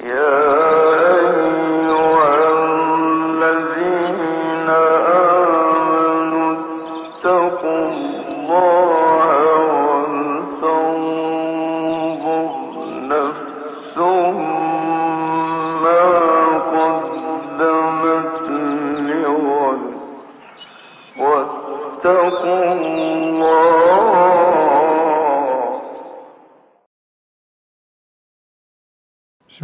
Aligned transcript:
Yeah. 0.00 0.47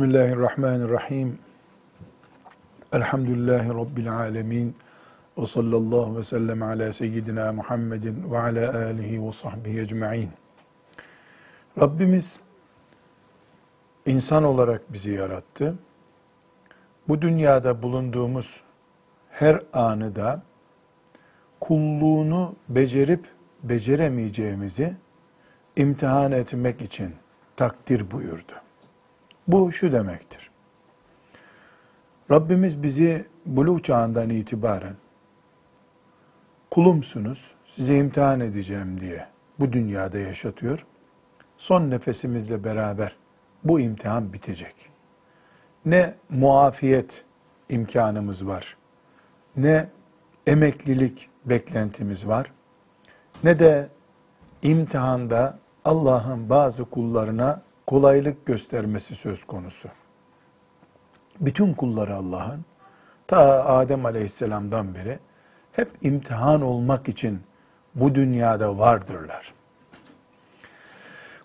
Bismillahirrahmanirrahim. 0.04 1.38
Elhamdülillahi 2.92 3.68
Rabbil 3.68 4.12
alemin. 4.12 4.76
Ve 5.38 5.46
sallallahu 5.46 6.16
ve 6.16 6.24
sellem 6.24 6.62
ala 6.62 6.92
seyyidina 6.92 7.52
Muhammedin 7.52 8.30
ve 8.30 8.38
ala 8.38 8.84
alihi 8.84 9.26
ve 9.26 9.32
sahbihi 9.32 9.80
ecma'in. 9.80 10.30
Rabbimiz 11.80 12.40
insan 14.06 14.44
olarak 14.44 14.92
bizi 14.92 15.10
yarattı. 15.10 15.74
Bu 17.08 17.22
dünyada 17.22 17.82
bulunduğumuz 17.82 18.60
her 19.30 19.62
anı 19.72 20.16
da 20.16 20.42
kulluğunu 21.60 22.56
becerip 22.68 23.28
beceremeyeceğimizi 23.62 24.96
imtihan 25.76 26.32
etmek 26.32 26.82
için 26.82 27.14
takdir 27.56 28.10
buyurdu. 28.10 28.53
Bu 29.48 29.72
şu 29.72 29.92
demektir. 29.92 30.50
Rabbimiz 32.30 32.82
bizi 32.82 33.26
buluğ 33.46 33.82
çağından 33.82 34.30
itibaren 34.30 34.94
kulumsunuz, 36.70 37.54
size 37.66 37.96
imtihan 37.96 38.40
edeceğim 38.40 39.00
diye 39.00 39.26
bu 39.60 39.72
dünyada 39.72 40.18
yaşatıyor. 40.18 40.86
Son 41.56 41.90
nefesimizle 41.90 42.64
beraber 42.64 43.16
bu 43.64 43.80
imtihan 43.80 44.32
bitecek. 44.32 44.74
Ne 45.84 46.14
muafiyet 46.30 47.24
imkanımız 47.68 48.46
var, 48.46 48.76
ne 49.56 49.88
emeklilik 50.46 51.28
beklentimiz 51.44 52.28
var, 52.28 52.52
ne 53.44 53.58
de 53.58 53.88
imtihanda 54.62 55.58
Allah'ın 55.84 56.50
bazı 56.50 56.84
kullarına 56.84 57.62
kolaylık 57.86 58.46
göstermesi 58.46 59.16
söz 59.16 59.44
konusu. 59.44 59.88
Bütün 61.40 61.74
kulları 61.74 62.14
Allah'ın 62.14 62.64
ta 63.26 63.64
Adem 63.64 64.06
Aleyhisselam'dan 64.06 64.94
beri 64.94 65.18
hep 65.72 65.90
imtihan 66.02 66.62
olmak 66.62 67.08
için 67.08 67.40
bu 67.94 68.14
dünyada 68.14 68.78
vardırlar. 68.78 69.54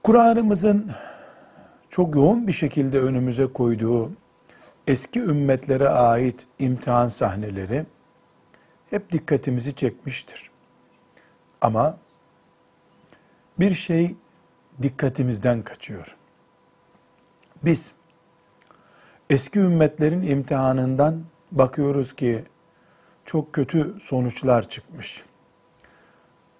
Kur'an'ımızın 0.03 0.91
çok 1.89 2.15
yoğun 2.15 2.47
bir 2.47 2.53
şekilde 2.53 2.99
önümüze 2.99 3.47
koyduğu 3.47 4.11
eski 4.87 5.19
ümmetlere 5.19 5.89
ait 5.89 6.47
imtihan 6.59 7.07
sahneleri 7.07 7.85
hep 8.89 9.11
dikkatimizi 9.11 9.75
çekmiştir. 9.75 10.49
Ama 11.61 11.97
bir 13.59 13.73
şey 13.73 14.15
dikkatimizden 14.81 15.61
kaçıyor. 15.61 16.15
Biz 17.63 17.93
eski 19.29 19.59
ümmetlerin 19.59 20.21
imtihanından 20.21 21.23
bakıyoruz 21.51 22.13
ki 22.15 22.43
çok 23.25 23.53
kötü 23.53 23.95
sonuçlar 24.01 24.69
çıkmış. 24.69 25.25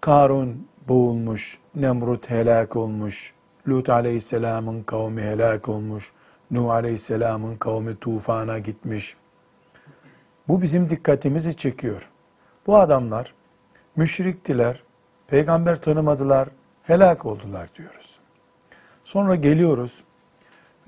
Karun 0.02 0.68
boğulmuş, 0.88 1.60
Nemrut 1.76 2.30
helak 2.30 2.76
olmuş, 2.76 3.34
Lut 3.68 3.90
aleyhisselamın 3.90 4.84
kavmi 4.84 5.22
helak 5.22 5.70
olmuş, 5.70 6.12
Nuh 6.52 6.70
aleyhisselamın 6.70 7.58
kavmi 7.58 7.96
tufana 7.96 8.60
gitmiş. 8.60 9.16
Bu 10.48 10.62
bizim 10.62 10.90
dikkatimizi 10.90 11.58
çekiyor. 11.58 12.10
Bu 12.68 12.78
adamlar 12.78 13.34
müşriktiler, 13.96 14.84
peygamber 15.28 15.82
tanımadılar, 15.82 16.50
helak 16.84 17.26
oldular 17.26 17.70
diyoruz. 17.78 18.20
Sonra 19.04 19.36
geliyoruz, 19.36 20.04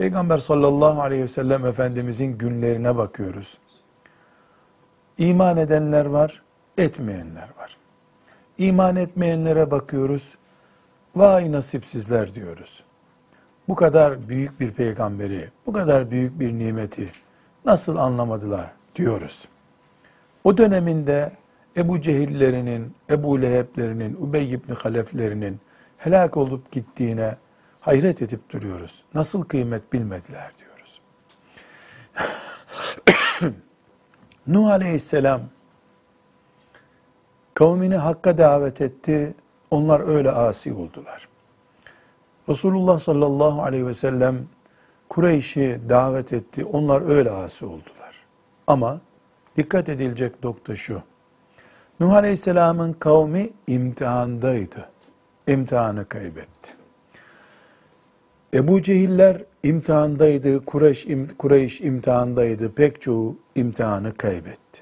Peygamber 0.01 0.37
sallallahu 0.37 1.01
aleyhi 1.01 1.23
ve 1.23 1.27
sellem 1.27 1.65
Efendimizin 1.65 2.37
günlerine 2.37 2.97
bakıyoruz. 2.97 3.57
İman 5.17 5.57
edenler 5.57 6.05
var, 6.05 6.41
etmeyenler 6.77 7.49
var. 7.57 7.77
İman 8.57 8.95
etmeyenlere 8.95 9.71
bakıyoruz, 9.71 10.35
vay 11.15 11.51
nasipsizler 11.51 12.33
diyoruz. 12.33 12.83
Bu 13.67 13.75
kadar 13.75 14.29
büyük 14.29 14.59
bir 14.59 14.71
peygamberi, 14.71 15.49
bu 15.65 15.73
kadar 15.73 16.11
büyük 16.11 16.39
bir 16.39 16.53
nimeti 16.53 17.09
nasıl 17.65 17.95
anlamadılar 17.95 18.71
diyoruz. 18.95 19.47
O 20.43 20.57
döneminde 20.57 21.31
Ebu 21.77 22.01
Cehillerinin, 22.01 22.93
Ebu 23.09 23.41
Leheblerinin, 23.41 24.17
Ubey 24.21 24.53
ibn 24.53 24.73
Haleflerinin 24.73 25.59
helak 25.97 26.37
olup 26.37 26.71
gittiğine 26.71 27.35
hayret 27.81 28.21
edip 28.21 28.49
duruyoruz. 28.49 29.03
Nasıl 29.13 29.43
kıymet 29.43 29.93
bilmediler 29.93 30.51
diyoruz. 30.59 31.01
Nuh 34.47 34.67
aleyhisselam 34.67 35.41
kavmini 37.53 37.95
hakka 37.95 38.37
davet 38.37 38.81
etti. 38.81 39.33
Onlar 39.69 39.99
öyle 39.99 40.31
asi 40.31 40.73
oldular. 40.73 41.27
Resulullah 42.49 42.99
sallallahu 42.99 43.63
aleyhi 43.63 43.87
ve 43.87 43.93
sellem 43.93 44.47
Kureyş'i 45.09 45.79
davet 45.89 46.33
etti. 46.33 46.65
Onlar 46.65 47.09
öyle 47.09 47.31
asi 47.31 47.65
oldular. 47.65 48.25
Ama 48.67 49.01
dikkat 49.57 49.89
edilecek 49.89 50.43
nokta 50.43 50.75
şu. 50.75 51.01
Nuh 51.99 52.13
aleyhisselamın 52.13 52.93
kavmi 52.93 53.49
imtihandaydı. 53.67 54.89
İmtihanı 55.47 56.05
kaybetti. 56.05 56.80
Ebu 58.53 58.81
Cehiller 58.81 59.43
imtihandaydı, 59.63 60.65
Kureyş, 60.65 61.07
Kureyş 61.37 61.81
imtihandaydı, 61.81 62.71
pek 62.71 63.01
çoğu 63.01 63.37
imtihanı 63.55 64.17
kaybetti. 64.17 64.81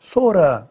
Sonra 0.00 0.68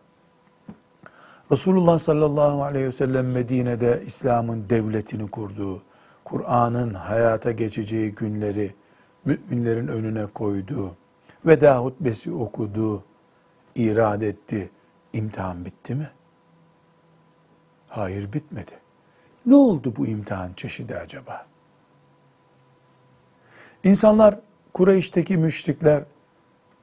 Resulullah 1.52 2.00
sallallahu 2.00 2.64
aleyhi 2.64 2.86
ve 2.86 2.92
sellem 2.92 3.32
Medine'de 3.32 4.02
İslam'ın 4.06 4.70
devletini 4.70 5.28
kurdu. 5.28 5.82
Kur'an'ın 6.24 6.94
hayata 6.94 7.52
geçeceği 7.52 8.12
günleri 8.12 8.74
müminlerin 9.26 9.88
önüne 9.88 10.26
koydu. 10.26 10.96
Veda 11.46 11.78
hutbesi 11.78 12.32
okudu, 12.32 13.04
irad 13.76 14.22
etti. 14.22 14.70
İmtihan 15.14 15.66
bitti 15.66 15.96
mi? 15.96 16.10
Hayır 17.88 18.34
bitmedi. 18.34 18.72
Ne 19.46 19.56
oldu 19.56 19.94
bu 19.98 20.08
imtihan 20.08 20.54
çeşidi 20.54 20.96
acaba? 20.96 21.46
İnsanlar 23.86 24.40
Kureyş'teki 24.74 25.38
müşrikler 25.38 26.04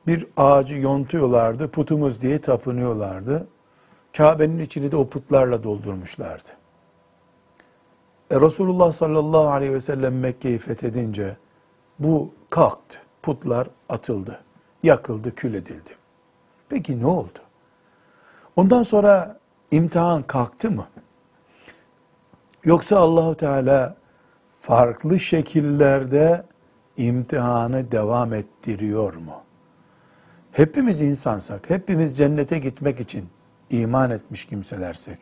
bir 0.07 0.27
ağacı 0.37 0.77
yontuyorlardı, 0.77 1.69
putumuz 1.69 2.23
diye 2.23 2.41
tapınıyorlardı. 2.41 3.47
Kabe'nin 4.17 4.59
içini 4.59 4.93
de 4.93 4.97
o 4.97 5.09
putlarla 5.09 5.63
doldurmuşlardı. 5.63 6.49
E 8.31 8.41
Resulullah 8.41 8.93
sallallahu 8.93 9.49
aleyhi 9.49 9.73
ve 9.73 9.81
sellem 9.81 10.19
Mekke'yi 10.19 10.59
fethedince 10.59 11.37
bu 11.99 12.35
kalktı. 12.51 12.99
Putlar 13.23 13.69
atıldı, 13.89 14.41
yakıldı, 14.83 15.35
kül 15.35 15.55
edildi. 15.55 15.91
Peki 16.69 17.01
ne 17.01 17.07
oldu? 17.07 17.39
Ondan 18.57 18.83
sonra 18.83 19.39
imtihan 19.71 20.23
kalktı 20.23 20.71
mı? 20.71 20.87
Yoksa 22.65 22.99
Allahu 22.99 23.35
Teala 23.35 23.97
farklı 24.61 25.21
şekillerde 25.21 26.52
imtihanı 26.97 27.93
devam 27.93 28.35
ettiriyor 28.35 29.15
mu? 29.15 29.43
Hepimiz 30.53 31.01
insansak, 31.01 31.71
hepimiz 31.71 32.17
cennete 32.17 32.59
gitmek 32.59 33.01
için 33.01 33.25
iman 33.71 34.11
etmiş 34.11 34.45
kimselersek, 34.45 35.19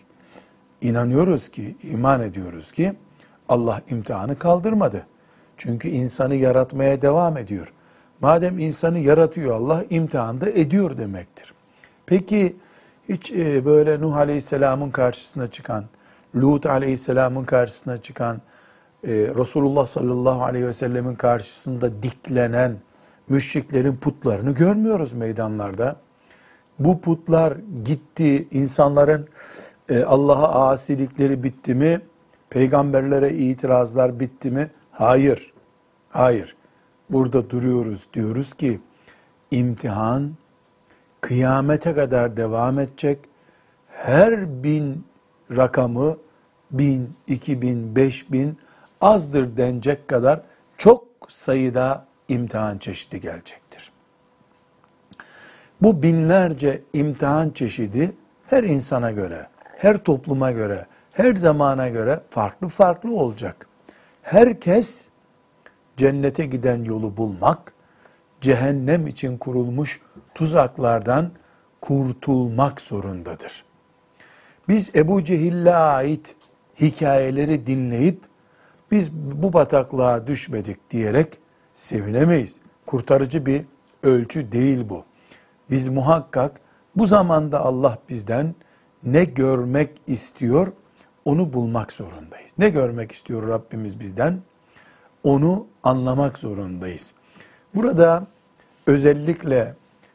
inanıyoruz 0.80 1.48
ki, 1.48 1.76
iman 1.82 2.22
ediyoruz 2.22 2.72
ki 2.72 2.94
Allah 3.48 3.80
imtihanı 3.90 4.38
kaldırmadı. 4.38 5.06
Çünkü 5.56 5.88
insanı 5.88 6.34
yaratmaya 6.34 7.02
devam 7.02 7.36
ediyor. 7.36 7.72
Madem 8.20 8.58
insanı 8.58 8.98
yaratıyor 8.98 9.54
Allah, 9.54 9.84
imtihanda 9.90 10.50
ediyor 10.50 10.98
demektir. 10.98 11.54
Peki 12.06 12.56
hiç 13.08 13.32
e, 13.32 13.64
böyle 13.64 14.00
Nuh 14.00 14.16
Aleyhisselam'ın 14.16 14.90
karşısına 14.90 15.46
çıkan, 15.46 15.84
Lut 16.36 16.66
Aleyhisselam'ın 16.66 17.44
karşısına 17.44 18.02
çıkan, 18.02 18.40
e, 19.04 19.10
Resulullah 19.12 19.86
sallallahu 19.86 20.42
aleyhi 20.42 20.66
ve 20.66 20.72
sellemin 20.72 21.14
karşısında 21.14 22.02
diklenen 22.02 22.76
müşriklerin 23.28 23.96
putlarını 23.96 24.50
görmüyoruz 24.50 25.12
meydanlarda. 25.12 25.96
Bu 26.78 27.00
putlar 27.00 27.56
gitti, 27.84 28.48
insanların 28.50 29.28
e, 29.88 30.02
Allah'a 30.02 30.70
asilikleri 30.70 31.42
bitti 31.42 31.74
mi? 31.74 32.00
Peygamberlere 32.50 33.32
itirazlar 33.32 34.20
bitti 34.20 34.50
mi? 34.50 34.70
Hayır. 34.92 35.52
Hayır. 36.10 36.56
Burada 37.10 37.50
duruyoruz. 37.50 38.06
Diyoruz 38.14 38.54
ki 38.54 38.80
imtihan 39.50 40.30
kıyamete 41.20 41.94
kadar 41.94 42.36
devam 42.36 42.78
edecek. 42.78 43.18
Her 43.88 44.62
bin 44.62 45.04
rakamı 45.56 46.16
bin, 46.70 47.10
iki 47.26 47.62
bin, 47.62 47.96
beş 47.96 48.32
bin 48.32 48.58
azdır 49.00 49.56
denecek 49.56 50.08
kadar 50.08 50.40
çok 50.78 51.04
sayıda 51.28 52.06
imtihan 52.28 52.78
çeşidi 52.78 53.20
gelecektir. 53.20 53.92
Bu 55.82 56.02
binlerce 56.02 56.82
imtihan 56.92 57.50
çeşidi 57.50 58.12
her 58.46 58.64
insana 58.64 59.10
göre, 59.10 59.46
her 59.78 59.96
topluma 59.96 60.50
göre, 60.50 60.86
her 61.12 61.34
zamana 61.34 61.88
göre 61.88 62.20
farklı 62.30 62.68
farklı 62.68 63.16
olacak. 63.16 63.66
Herkes 64.22 65.08
cennete 65.96 66.46
giden 66.46 66.84
yolu 66.84 67.16
bulmak, 67.16 67.72
cehennem 68.40 69.06
için 69.06 69.38
kurulmuş 69.38 70.00
tuzaklardan 70.34 71.30
kurtulmak 71.80 72.80
zorundadır. 72.80 73.64
Biz 74.68 74.96
Ebu 74.96 75.24
Cehil'le 75.24 75.74
ait 75.74 76.36
hikayeleri 76.80 77.66
dinleyip 77.66 78.29
biz 78.90 79.12
bu 79.12 79.52
bataklığa 79.52 80.26
düşmedik 80.26 80.90
diyerek 80.90 81.38
sevinemeyiz. 81.74 82.60
Kurtarıcı 82.86 83.46
bir 83.46 83.64
ölçü 84.02 84.52
değil 84.52 84.88
bu. 84.88 85.04
Biz 85.70 85.88
muhakkak 85.88 86.60
bu 86.96 87.06
zamanda 87.06 87.60
Allah 87.60 87.98
bizden 88.08 88.54
ne 89.02 89.24
görmek 89.24 89.90
istiyor 90.06 90.72
onu 91.24 91.52
bulmak 91.52 91.92
zorundayız. 91.92 92.52
Ne 92.58 92.68
görmek 92.68 93.12
istiyor 93.12 93.48
Rabbimiz 93.48 94.00
bizden? 94.00 94.40
Onu 95.24 95.66
anlamak 95.82 96.38
zorundayız. 96.38 97.12
Burada 97.74 98.26
özellikle 98.86 99.74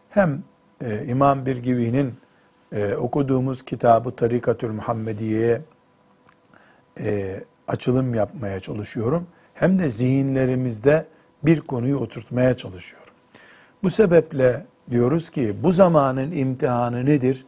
hem 0.09 0.43
e, 0.81 1.05
İmam 1.05 1.45
Birgivi'nin 1.45 2.13
e, 2.71 2.95
okuduğumuz 2.95 3.65
kitabı 3.65 4.15
Tarikatül 4.15 4.71
Muhammediye'ye 4.71 5.61
e, 6.99 7.39
açılım 7.67 8.13
yapmaya 8.13 8.59
çalışıyorum. 8.59 9.27
Hem 9.53 9.79
de 9.79 9.89
zihinlerimizde 9.89 11.05
bir 11.43 11.61
konuyu 11.61 11.97
oturtmaya 11.97 12.57
çalışıyorum. 12.57 13.13
Bu 13.83 13.89
sebeple 13.89 14.65
diyoruz 14.89 15.29
ki 15.29 15.55
bu 15.63 15.71
zamanın 15.71 16.31
imtihanı 16.31 17.05
nedir? 17.05 17.45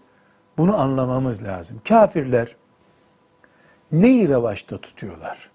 Bunu 0.58 0.80
anlamamız 0.80 1.44
lazım. 1.44 1.82
Kafirler 1.88 2.56
neyi 3.92 4.30
revaçta 4.30 4.78
tutuyorlar? 4.78 5.50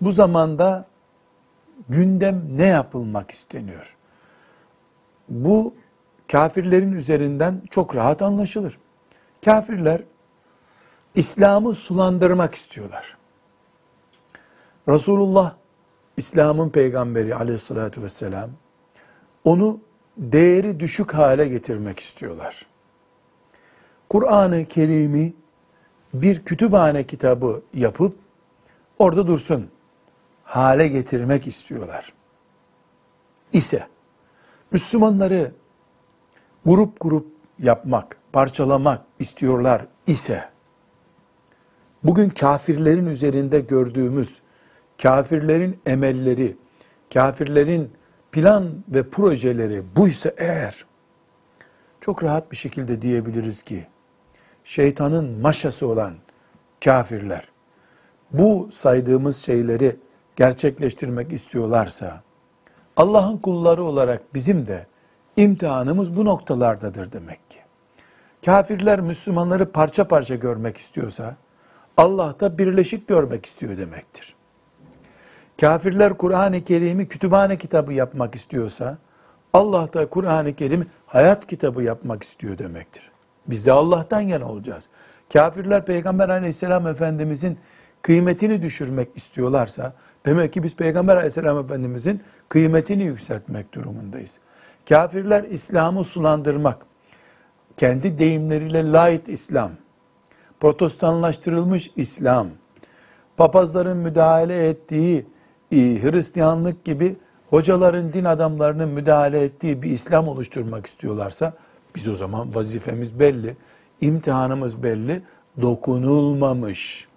Bu 0.00 0.12
zamanda 0.12 0.86
gündem 1.88 2.42
ne 2.56 2.66
yapılmak 2.66 3.30
isteniyor? 3.30 3.96
Bu 5.28 5.74
kafirlerin 6.32 6.92
üzerinden 6.92 7.62
çok 7.70 7.96
rahat 7.96 8.22
anlaşılır. 8.22 8.78
Kafirler 9.44 10.02
İslam'ı 11.14 11.74
sulandırmak 11.74 12.54
istiyorlar. 12.54 13.16
Resulullah 14.88 15.54
İslam'ın 16.16 16.70
peygamberi 16.70 17.34
aleyhissalatü 17.34 18.02
vesselam 18.02 18.50
onu 19.44 19.80
değeri 20.16 20.80
düşük 20.80 21.14
hale 21.14 21.48
getirmek 21.48 22.00
istiyorlar. 22.00 22.66
Kur'an-ı 24.08 24.64
Kerim'i 24.64 25.34
bir 26.14 26.44
kütüphane 26.44 27.06
kitabı 27.06 27.62
yapıp 27.74 28.14
orada 28.98 29.26
dursun 29.26 29.70
hale 30.44 30.88
getirmek 30.88 31.46
istiyorlar. 31.46 32.12
İse 33.52 33.86
Müslümanları 34.70 35.52
grup 36.66 37.00
grup 37.00 37.26
yapmak, 37.58 38.16
parçalamak 38.32 39.04
istiyorlar 39.18 39.86
ise 40.06 40.53
bugün 42.04 42.28
kafirlerin 42.28 43.06
üzerinde 43.06 43.60
gördüğümüz 43.60 44.42
kafirlerin 45.02 45.80
emelleri, 45.86 46.56
kafirlerin 47.14 47.90
plan 48.32 48.70
ve 48.88 49.10
projeleri 49.10 49.82
buysa 49.96 50.32
eğer 50.36 50.84
çok 52.00 52.22
rahat 52.22 52.50
bir 52.50 52.56
şekilde 52.56 53.02
diyebiliriz 53.02 53.62
ki 53.62 53.86
şeytanın 54.64 55.40
maşası 55.40 55.86
olan 55.86 56.14
kafirler 56.84 57.48
bu 58.32 58.68
saydığımız 58.72 59.36
şeyleri 59.36 59.96
gerçekleştirmek 60.36 61.32
istiyorlarsa 61.32 62.22
Allah'ın 62.96 63.36
kulları 63.36 63.84
olarak 63.84 64.34
bizim 64.34 64.66
de 64.66 64.86
imtihanımız 65.36 66.16
bu 66.16 66.24
noktalardadır 66.24 67.12
demek 67.12 67.50
ki. 67.50 67.58
Kafirler 68.44 69.00
Müslümanları 69.00 69.72
parça 69.72 70.08
parça 70.08 70.34
görmek 70.34 70.76
istiyorsa 70.76 71.36
Allah 71.96 72.34
da 72.40 72.58
birleşik 72.58 73.08
görmek 73.08 73.46
istiyor 73.46 73.78
demektir. 73.78 74.34
Kafirler 75.60 76.14
Kur'an-ı 76.14 76.64
Kerim'i 76.64 77.08
kütüphane 77.08 77.58
kitabı 77.58 77.92
yapmak 77.92 78.34
istiyorsa 78.34 78.98
Allah 79.52 79.92
da 79.92 80.08
Kur'an-ı 80.08 80.54
Kerim'i 80.54 80.86
hayat 81.06 81.46
kitabı 81.46 81.82
yapmak 81.82 82.22
istiyor 82.22 82.58
demektir. 82.58 83.10
Biz 83.46 83.66
de 83.66 83.72
Allah'tan 83.72 84.20
yana 84.20 84.48
olacağız. 84.48 84.88
Kafirler 85.32 85.86
Peygamber 85.86 86.28
aleyhisselam 86.28 86.86
efendimizin 86.86 87.58
kıymetini 88.02 88.62
düşürmek 88.62 89.08
istiyorlarsa 89.14 89.92
demek 90.26 90.52
ki 90.52 90.62
biz 90.62 90.76
Peygamber 90.76 91.16
aleyhisselam 91.16 91.58
efendimizin 91.58 92.22
kıymetini 92.48 93.04
yükseltmek 93.04 93.74
durumundayız. 93.74 94.38
Kafirler 94.88 95.44
İslam'ı 95.44 96.04
sulandırmak, 96.04 96.78
kendi 97.76 98.18
deyimleriyle 98.18 98.84
light 98.84 99.28
İslam, 99.28 99.70
protestanlaştırılmış 100.60 101.90
İslam, 101.96 102.48
papazların 103.36 103.96
müdahale 103.96 104.68
ettiği 104.68 105.26
e, 105.72 105.76
Hristiyanlık 105.76 106.84
gibi 106.84 107.16
hocaların, 107.50 108.12
din 108.12 108.24
adamlarının 108.24 108.88
müdahale 108.88 109.40
ettiği 109.40 109.82
bir 109.82 109.90
İslam 109.90 110.28
oluşturmak 110.28 110.86
istiyorlarsa 110.86 111.52
biz 111.96 112.08
o 112.08 112.16
zaman 112.16 112.54
vazifemiz 112.54 113.18
belli, 113.20 113.56
imtihanımız 114.00 114.82
belli, 114.82 115.22
dokunulmamış, 115.60 117.08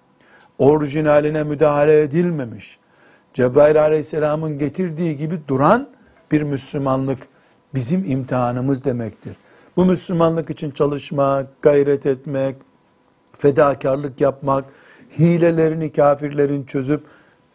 orijinaline 0.59 1.43
müdahale 1.43 2.01
edilmemiş, 2.01 2.79
Cebrail 3.33 3.81
aleyhisselamın 3.81 4.57
getirdiği 4.57 5.17
gibi 5.17 5.39
duran 5.47 5.89
bir 6.31 6.41
Müslümanlık 6.41 7.19
bizim 7.73 8.11
imtihanımız 8.11 8.85
demektir. 8.85 9.37
Bu 9.77 9.85
Müslümanlık 9.85 10.49
için 10.49 10.71
çalışmak, 10.71 11.61
gayret 11.61 12.05
etmek, 12.05 12.55
fedakarlık 13.37 14.21
yapmak, 14.21 14.65
hilelerini 15.19 15.91
kafirlerin 15.91 16.63
çözüp 16.63 17.03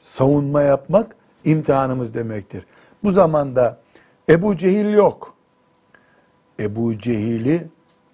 savunma 0.01 0.63
yapmak 0.63 1.17
imtihanımız 1.45 2.15
demektir. 2.15 2.67
Bu 3.05 3.13
zamanda 3.13 3.81
Ebu 4.29 4.57
Cehil 4.57 4.93
yok. 4.93 5.35
Ebu 6.61 6.99
Cehil'i 6.99 7.67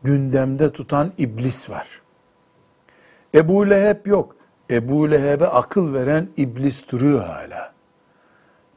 gündemde 0.02 0.72
tutan 0.72 1.12
iblis 1.18 1.70
var. 1.70 2.02
Ebu 3.34 3.70
Leheb 3.70 4.06
yok. 4.06 4.36
Ebu 4.70 5.10
Leheb'e 5.10 5.46
akıl 5.46 5.94
veren 5.94 6.28
iblis 6.36 6.88
duruyor 6.88 7.24
hala. 7.24 7.72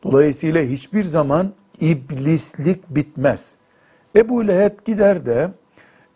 Dolayısıyla 0.03 0.61
hiçbir 0.61 1.03
zaman 1.03 1.53
iblislik 1.79 2.89
bitmez. 2.89 3.55
Ebu 4.15 4.47
Leheb 4.47 4.85
gider 4.85 5.25
de 5.25 5.51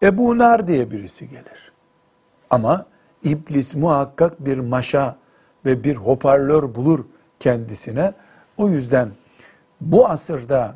Ebu 0.04 0.38
Nar 0.38 0.68
diye 0.68 0.92
birisi 0.92 1.30
gelir. 1.30 1.75
Ama 2.56 2.86
iblis 3.24 3.76
muhakkak 3.76 4.46
bir 4.46 4.58
maşa 4.58 5.16
ve 5.66 5.84
bir 5.84 5.96
hoparlör 5.96 6.76
bulur 6.76 7.06
kendisine. 7.40 8.14
O 8.58 8.70
yüzden 8.70 9.10
bu 9.82 10.08
asırda 10.08 10.76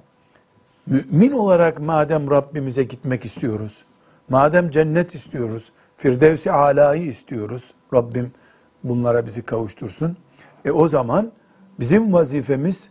mümin 0.87 1.31
olarak 1.31 1.79
madem 1.79 2.31
Rabbimize 2.31 2.83
gitmek 2.83 3.25
istiyoruz, 3.25 3.85
madem 4.29 4.69
cennet 4.69 5.15
istiyoruz, 5.15 5.71
Firdevsi 5.97 6.51
alayı 6.51 7.03
istiyoruz, 7.03 7.73
Rabbim 7.93 8.31
bunlara 8.83 9.25
bizi 9.25 9.41
kavuştursun. 9.41 10.17
E 10.65 10.71
o 10.71 10.87
zaman 10.87 11.31
bizim 11.79 12.13
vazifemiz 12.13 12.89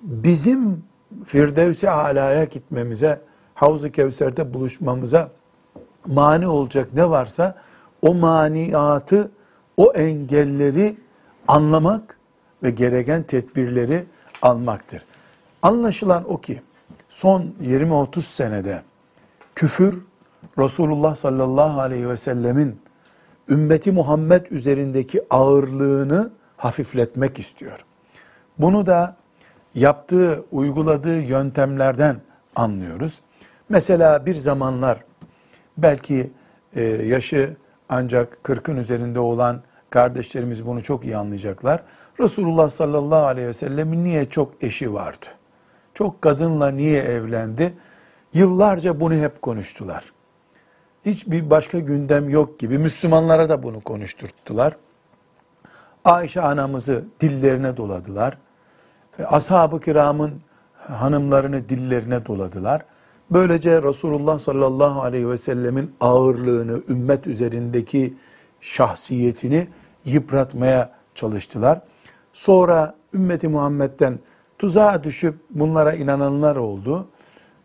bizim 0.00 0.84
Firdevsi 1.24 1.90
alaya 1.90 2.44
gitmemize, 2.44 3.20
Havz-ı 3.54 3.92
Kevser'de 3.92 4.54
buluşmamıza 4.54 5.30
mani 6.06 6.48
olacak 6.48 6.94
ne 6.94 7.10
varsa 7.10 7.54
o 8.02 8.14
maniatı, 8.14 9.30
o 9.76 9.92
engelleri 9.92 10.96
anlamak 11.48 12.18
ve 12.62 12.70
gereken 12.70 13.22
tedbirleri 13.22 14.04
almaktır. 14.42 15.02
Anlaşılan 15.62 16.32
o 16.32 16.40
ki 16.40 16.62
son 17.08 17.54
20-30 17.62 18.20
senede 18.20 18.82
küfür 19.54 20.02
Resulullah 20.58 21.14
sallallahu 21.14 21.80
aleyhi 21.80 22.08
ve 22.08 22.16
sellemin 22.16 22.80
ümmeti 23.48 23.92
Muhammed 23.92 24.46
üzerindeki 24.50 25.22
ağırlığını 25.30 26.30
hafifletmek 26.56 27.38
istiyor. 27.38 27.84
Bunu 28.58 28.86
da 28.86 29.16
yaptığı, 29.74 30.44
uyguladığı 30.52 31.20
yöntemlerden 31.20 32.16
anlıyoruz. 32.56 33.20
Mesela 33.68 34.26
bir 34.26 34.34
zamanlar 34.34 35.04
belki 35.78 36.30
e, 36.76 36.82
yaşı 36.84 37.56
ancak 37.88 38.38
40'ın 38.44 38.76
üzerinde 38.76 39.20
olan 39.20 39.60
kardeşlerimiz 39.90 40.66
bunu 40.66 40.82
çok 40.82 41.04
iyi 41.04 41.16
anlayacaklar. 41.16 41.82
Resulullah 42.20 42.68
sallallahu 42.68 43.26
aleyhi 43.26 43.48
ve 43.48 43.52
sellemin 43.52 44.04
niye 44.04 44.28
çok 44.28 44.62
eşi 44.62 44.94
vardı? 44.94 45.26
Çok 45.94 46.22
kadınla 46.22 46.70
niye 46.70 47.02
evlendi? 47.02 47.74
Yıllarca 48.34 49.00
bunu 49.00 49.14
hep 49.14 49.42
konuştular. 49.42 50.12
Hiçbir 51.06 51.50
başka 51.50 51.78
gündem 51.78 52.28
yok 52.28 52.58
gibi 52.58 52.78
Müslümanlara 52.78 53.48
da 53.48 53.62
bunu 53.62 53.80
konuşturttular. 53.80 54.76
Ayşe 56.04 56.40
anamızı 56.40 57.04
dillerine 57.20 57.76
doladılar. 57.76 58.38
Ashab-ı 59.24 59.80
kiramın 59.80 60.40
hanımlarını 60.74 61.68
dillerine 61.68 62.26
doladılar. 62.26 62.82
Böylece 63.30 63.82
Resulullah 63.82 64.38
sallallahu 64.38 65.02
aleyhi 65.02 65.28
ve 65.30 65.36
sellemin 65.36 65.94
ağırlığını, 66.00 66.80
ümmet 66.88 67.26
üzerindeki 67.26 68.14
şahsiyetini 68.60 69.68
yıpratmaya 70.04 70.92
çalıştılar. 71.14 71.80
Sonra 72.32 72.94
ümmeti 73.14 73.48
Muhammed'den 73.48 74.18
tuzağa 74.58 75.04
düşüp 75.04 75.34
bunlara 75.50 75.92
inananlar 75.94 76.56
oldu. 76.56 77.08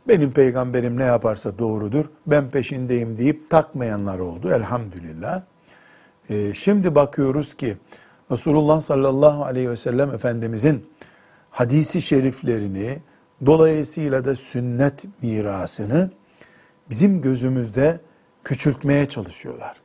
Benim 0.08 0.32
peygamberim 0.32 0.98
ne 0.98 1.04
yaparsa 1.04 1.58
doğrudur, 1.58 2.06
ben 2.28 2.50
peşindeyim 2.50 3.18
deyip 3.18 3.50
takmayanlar 3.50 4.20
oldu 4.20 4.50
elhamdülillah. 4.50 5.42
Ee, 6.30 6.54
şimdi 6.54 6.96
bakıyoruz 6.96 7.54
ki 7.54 7.78
Resulullah 8.32 8.82
sallallahu 8.82 9.46
aleyhi 9.46 9.70
ve 9.70 9.76
sellem 9.76 10.14
Efendimizin 10.14 10.86
hadisi 11.50 12.02
şeriflerini, 12.02 13.00
dolayısıyla 13.46 14.26
da 14.26 14.36
sünnet 14.36 15.06
mirasını 15.22 16.12
bizim 16.90 17.22
gözümüzde 17.22 18.00
küçültmeye 18.44 19.06
çalışıyorlar. 19.06 19.82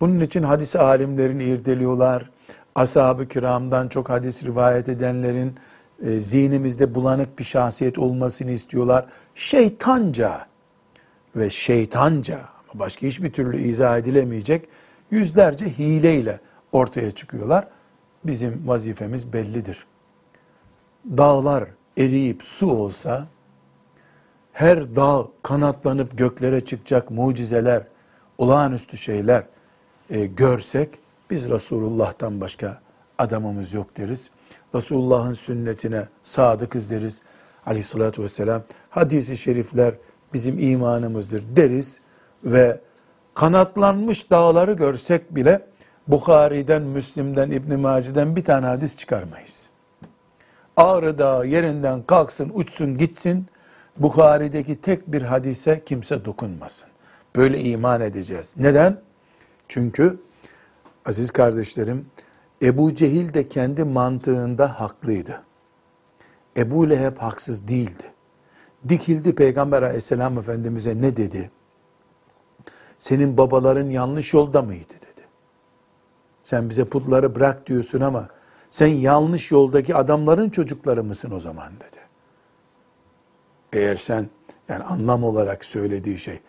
Bunun 0.00 0.20
için 0.20 0.42
hadis 0.42 0.76
alimlerini 0.76 1.44
irdeliyorlar. 1.44 2.30
Ashab-ı 2.74 3.28
kiramdan 3.28 3.88
çok 3.88 4.10
hadis 4.10 4.44
rivayet 4.44 4.88
edenlerin 4.88 5.54
e, 6.02 6.20
zihnimizde 6.20 6.94
bulanık 6.94 7.38
bir 7.38 7.44
şahsiyet 7.44 7.98
olmasını 7.98 8.50
istiyorlar. 8.50 9.06
Şeytanca 9.34 10.46
ve 11.36 11.50
şeytanca 11.50 12.40
başka 12.74 13.06
hiçbir 13.06 13.32
türlü 13.32 13.58
izah 13.58 13.98
edilemeyecek 13.98 14.68
yüzlerce 15.10 15.78
hileyle 15.78 16.40
ortaya 16.72 17.10
çıkıyorlar. 17.10 17.68
Bizim 18.24 18.68
vazifemiz 18.68 19.32
bellidir. 19.32 19.86
Dağlar 21.16 21.64
eriyip 21.96 22.42
su 22.42 22.70
olsa 22.70 23.26
her 24.52 24.96
dağ 24.96 25.26
kanatlanıp 25.42 26.18
göklere 26.18 26.64
çıkacak 26.64 27.10
mucizeler, 27.10 27.82
olağanüstü 28.38 28.96
şeyler 28.96 29.44
e, 30.10 30.26
görsek 30.26 30.88
biz 31.30 31.50
Resulullah'tan 31.50 32.40
başka 32.40 32.80
adamımız 33.18 33.74
yok 33.74 33.96
deriz. 33.96 34.30
Resulullah'ın 34.74 35.34
sünnetine 35.34 36.08
sadıkız 36.22 36.90
deriz. 36.90 37.20
Aleyhissalatü 37.66 38.22
vesselam 38.22 38.62
hadisi 38.90 39.36
şerifler 39.36 39.94
bizim 40.32 40.58
imanımızdır 40.58 41.42
deriz 41.56 42.00
ve 42.44 42.80
kanatlanmış 43.34 44.30
dağları 44.30 44.72
görsek 44.72 45.34
bile 45.34 45.66
Bukhari'den, 46.08 46.82
Müslim'den, 46.82 47.50
İbn 47.50 47.80
Maci'den 47.80 48.36
bir 48.36 48.44
tane 48.44 48.66
hadis 48.66 48.96
çıkarmayız. 48.96 49.68
Ağrı 50.76 51.18
Dağı 51.18 51.46
yerinden 51.46 52.02
kalksın, 52.02 52.52
uçsun, 52.54 52.98
gitsin. 52.98 53.46
Bukhari'deki 53.98 54.80
tek 54.80 55.12
bir 55.12 55.22
hadise 55.22 55.82
kimse 55.84 56.24
dokunmasın. 56.24 56.88
Böyle 57.36 57.60
iman 57.60 58.00
edeceğiz. 58.00 58.54
Neden? 58.56 59.00
Çünkü 59.68 60.18
aziz 61.06 61.30
kardeşlerim, 61.30 62.06
Ebu 62.62 62.94
Cehil 62.94 63.34
de 63.34 63.48
kendi 63.48 63.84
mantığında 63.84 64.80
haklıydı. 64.80 65.42
Ebu 66.56 66.90
Leheb 66.90 67.16
haksız 67.18 67.68
değildi. 67.68 68.04
Dikildi 68.88 69.34
Peygamber 69.34 69.82
aleyhisselam 69.82 70.38
efendimize 70.38 71.02
ne 71.02 71.16
dedi? 71.16 71.50
Senin 72.98 73.36
babaların 73.36 73.90
yanlış 73.90 74.34
yolda 74.34 74.62
mıydı 74.62 74.92
dedi. 74.94 75.26
Sen 76.44 76.70
bize 76.70 76.84
putları 76.84 77.34
bırak 77.34 77.66
diyorsun 77.66 78.00
ama 78.00 78.28
sen 78.74 78.86
yanlış 78.86 79.50
yoldaki 79.50 79.94
adamların 79.94 80.50
çocukları 80.50 81.04
mısın 81.04 81.30
o 81.30 81.40
zaman 81.40 81.72
dedi. 81.76 82.00
Eğer 83.72 83.96
sen 83.96 84.28
yani 84.68 84.84
anlam 84.84 85.24
olarak 85.24 85.64
söylediği 85.64 86.18
şey 86.18 86.40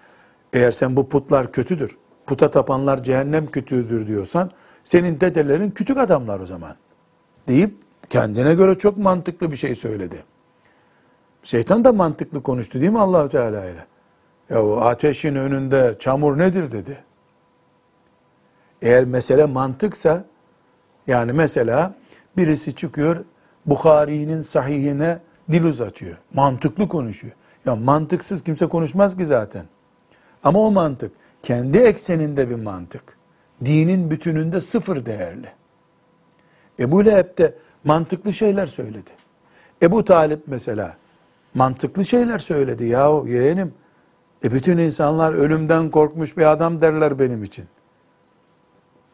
eğer 0.53 0.71
sen 0.71 0.95
bu 0.95 1.09
putlar 1.09 1.51
kötüdür, 1.51 1.97
puta 2.25 2.51
tapanlar 2.51 3.03
cehennem 3.03 3.47
kötüdür 3.47 4.07
diyorsan 4.07 4.51
senin 4.83 5.19
dedelerin 5.19 5.71
küçük 5.71 5.97
adamlar 5.97 6.39
o 6.39 6.45
zaman 6.45 6.75
deyip 7.47 7.75
kendine 8.09 8.53
göre 8.53 8.77
çok 8.77 8.97
mantıklı 8.97 9.51
bir 9.51 9.57
şey 9.57 9.75
söyledi. 9.75 10.23
Şeytan 11.43 11.85
da 11.85 11.93
mantıklı 11.93 12.43
konuştu 12.43 12.81
değil 12.81 12.91
mi 12.91 12.99
Allahu 12.99 13.29
Teala 13.29 13.65
ile? 13.65 13.85
Ya 14.49 14.65
o 14.65 14.75
ateşin 14.81 15.35
önünde 15.35 15.95
çamur 15.99 16.37
nedir 16.37 16.71
dedi. 16.71 17.03
Eğer 18.81 19.05
mesele 19.05 19.45
mantıksa 19.45 20.25
yani 21.07 21.33
mesela 21.33 21.93
birisi 22.37 22.75
çıkıyor 22.75 23.25
Bukhari'nin 23.65 24.41
sahihine 24.41 25.19
dil 25.51 25.63
uzatıyor. 25.63 26.17
Mantıklı 26.33 26.87
konuşuyor. 26.87 27.33
Ya 27.65 27.75
mantıksız 27.75 28.43
kimse 28.43 28.67
konuşmaz 28.67 29.17
ki 29.17 29.25
zaten. 29.25 29.65
Ama 30.43 30.59
o 30.59 30.71
mantık 30.71 31.11
kendi 31.43 31.77
ekseninde 31.77 32.49
bir 32.49 32.55
mantık. 32.55 33.03
Dinin 33.65 34.11
bütününde 34.11 34.61
sıfır 34.61 35.05
değerli. 35.05 35.47
Ebu 36.79 37.05
Leheb 37.05 37.37
de 37.37 37.53
mantıklı 37.83 38.33
şeyler 38.33 38.65
söyledi. 38.65 39.11
Ebu 39.81 40.05
Talip 40.05 40.43
mesela 40.47 40.97
mantıklı 41.53 42.05
şeyler 42.05 42.39
söyledi. 42.39 42.85
Yahu 42.85 43.27
yeğenim 43.27 43.73
e 44.43 44.51
bütün 44.51 44.77
insanlar 44.77 45.33
ölümden 45.33 45.91
korkmuş 45.91 46.37
bir 46.37 46.51
adam 46.51 46.81
derler 46.81 47.19
benim 47.19 47.43
için. 47.43 47.65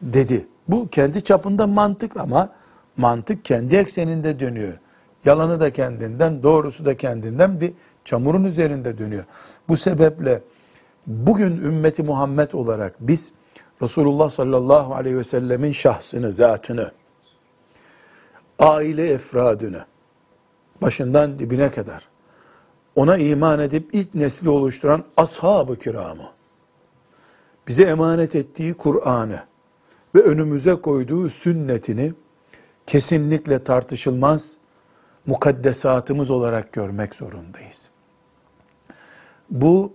Dedi. 0.02 0.46
Bu 0.68 0.88
kendi 0.88 1.24
çapında 1.24 1.66
mantık 1.66 2.16
ama 2.16 2.48
mantık 2.96 3.44
kendi 3.44 3.76
ekseninde 3.76 4.40
dönüyor. 4.40 4.78
Yalanı 5.24 5.60
da 5.60 5.72
kendinden, 5.72 6.42
doğrusu 6.42 6.84
da 6.84 6.96
kendinden 6.96 7.60
bir 7.60 7.72
çamurun 8.04 8.44
üzerinde 8.44 8.98
dönüyor. 8.98 9.24
Bu 9.68 9.76
sebeple 9.76 10.42
bugün 11.06 11.56
ümmeti 11.56 12.02
Muhammed 12.02 12.52
olarak 12.52 12.94
biz 13.00 13.32
Resulullah 13.82 14.30
sallallahu 14.30 14.94
aleyhi 14.94 15.16
ve 15.16 15.24
sellemin 15.24 15.72
şahsını, 15.72 16.32
zatını, 16.32 16.92
aile 18.58 19.10
efradını, 19.10 19.84
başından 20.82 21.38
dibine 21.38 21.70
kadar 21.70 22.08
ona 22.96 23.16
iman 23.16 23.60
edip 23.60 23.88
ilk 23.92 24.14
nesli 24.14 24.48
oluşturan 24.48 25.04
ashab-ı 25.16 25.78
kiramı, 25.78 26.30
bize 27.68 27.84
emanet 27.84 28.34
ettiği 28.34 28.74
Kur'an'ı 28.74 29.42
ve 30.14 30.22
önümüze 30.22 30.74
koyduğu 30.74 31.28
sünnetini 31.28 32.12
kesinlikle 32.86 33.64
tartışılmaz 33.64 34.56
mukaddesatımız 35.26 36.30
olarak 36.30 36.72
görmek 36.72 37.14
zorundayız. 37.14 37.88
Bu 39.50 39.92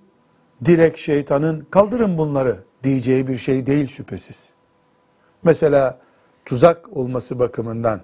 direkt 0.66 1.00
şeytanın 1.00 1.68
kaldırın 1.72 2.18
bunları 2.18 2.64
diyeceği 2.84 3.28
bir 3.28 3.38
şey 3.38 3.66
değil 3.66 3.88
şüphesiz. 3.88 4.50
Mesela 5.44 6.00
tuzak 6.46 6.98
olması 6.98 7.40
bakımından 7.40 8.02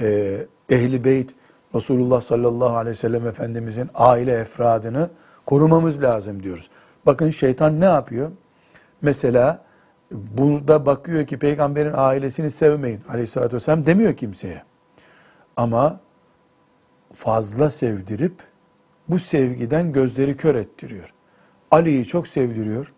e, 0.00 0.38
ehli 0.68 1.04
beyt 1.04 1.34
Resulullah 1.74 2.20
sallallahu 2.20 2.76
aleyhi 2.76 2.90
ve 2.90 2.98
sellem 2.98 3.26
Efendimizin 3.26 3.90
aile 3.94 4.32
efradını 4.32 5.10
korumamız 5.46 6.02
lazım 6.02 6.42
diyoruz. 6.42 6.70
Bakın 7.06 7.30
şeytan 7.30 7.80
ne 7.80 7.84
yapıyor? 7.84 8.30
Mesela 9.02 9.64
burada 10.10 10.86
bakıyor 10.86 11.26
ki 11.26 11.38
peygamberin 11.38 11.92
ailesini 11.96 12.50
sevmeyin 12.50 13.00
aleyhissalatü 13.08 13.56
vesselam 13.56 13.86
demiyor 13.86 14.16
kimseye. 14.16 14.62
Ama 15.56 16.00
fazla 17.12 17.70
sevdirip 17.70 18.34
bu 19.08 19.18
sevgiden 19.18 19.92
gözleri 19.92 20.36
kör 20.36 20.54
ettiriyor. 20.54 21.12
Ali'yi 21.70 22.06
çok 22.06 22.28
sevdiriyor 22.28 22.92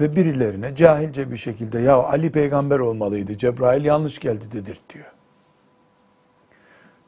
ve 0.00 0.16
birilerine 0.16 0.76
cahilce 0.76 1.30
bir 1.30 1.36
şekilde 1.36 1.78
ya 1.78 1.96
Ali 1.96 2.32
peygamber 2.32 2.78
olmalıydı 2.78 3.38
Cebrail 3.38 3.84
yanlış 3.84 4.18
geldi 4.18 4.44
dedirtiyor. 4.52 5.12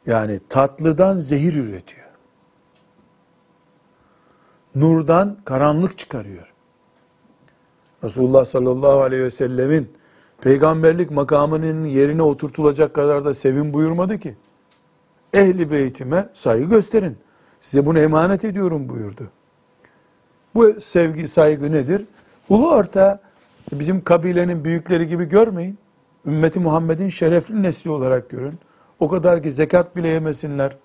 Yani 0.06 0.40
tatlıdan 0.49 1.18
zehir 1.18 1.54
üretiyor. 1.54 2.04
Nurdan 4.75 5.37
karanlık 5.44 5.99
çıkarıyor. 5.99 6.53
Resulullah 8.04 8.44
sallallahu 8.44 9.02
aleyhi 9.02 9.23
ve 9.23 9.30
sellemin 9.30 9.92
peygamberlik 10.40 11.11
makamının 11.11 11.84
yerine 11.84 12.23
oturtulacak 12.23 12.94
kadar 12.94 13.25
da 13.25 13.34
sevin 13.34 13.73
buyurmadı 13.73 14.18
ki. 14.18 14.34
Ehli 15.34 15.70
beytime 15.70 16.28
saygı 16.34 16.64
gösterin. 16.64 17.16
Size 17.61 17.87
bunu 17.87 17.99
emanet 17.99 18.44
ediyorum 18.44 18.88
buyurdu. 18.88 19.30
Bu 20.54 20.80
sevgi, 20.80 21.28
saygı 21.28 21.73
nedir? 21.73 22.04
Ulu 22.49 22.70
orta 22.70 23.20
bizim 23.73 24.04
kabilenin 24.04 24.64
büyükleri 24.64 25.08
gibi 25.08 25.25
görmeyin. 25.25 25.78
Ümmeti 26.26 26.61
Muhammed'in 26.61 27.08
şerefli 27.08 27.62
nesli 27.62 27.90
olarak 27.90 28.30
görün. 28.30 28.58
O 29.00 29.08
kadar 29.08 29.42
ki 29.42 29.52
zekat 29.52 29.96
bile 29.96 30.08
yemesinler. 30.08 30.76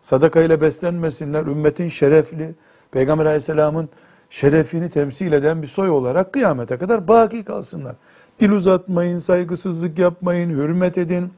Sadaka 0.00 0.40
ile 0.40 0.60
beslenmesinler. 0.60 1.46
Ümmetin 1.46 1.88
şerefli, 1.88 2.54
Peygamber 2.90 3.26
aleyhisselamın 3.26 3.88
şerefini 4.30 4.90
temsil 4.90 5.32
eden 5.32 5.62
bir 5.62 5.66
soy 5.66 5.90
olarak 5.90 6.32
kıyamete 6.32 6.78
kadar 6.78 7.08
baki 7.08 7.44
kalsınlar. 7.44 7.96
Dil 8.40 8.50
uzatmayın, 8.50 9.18
saygısızlık 9.18 9.98
yapmayın, 9.98 10.50
hürmet 10.50 10.98
edin. 10.98 11.32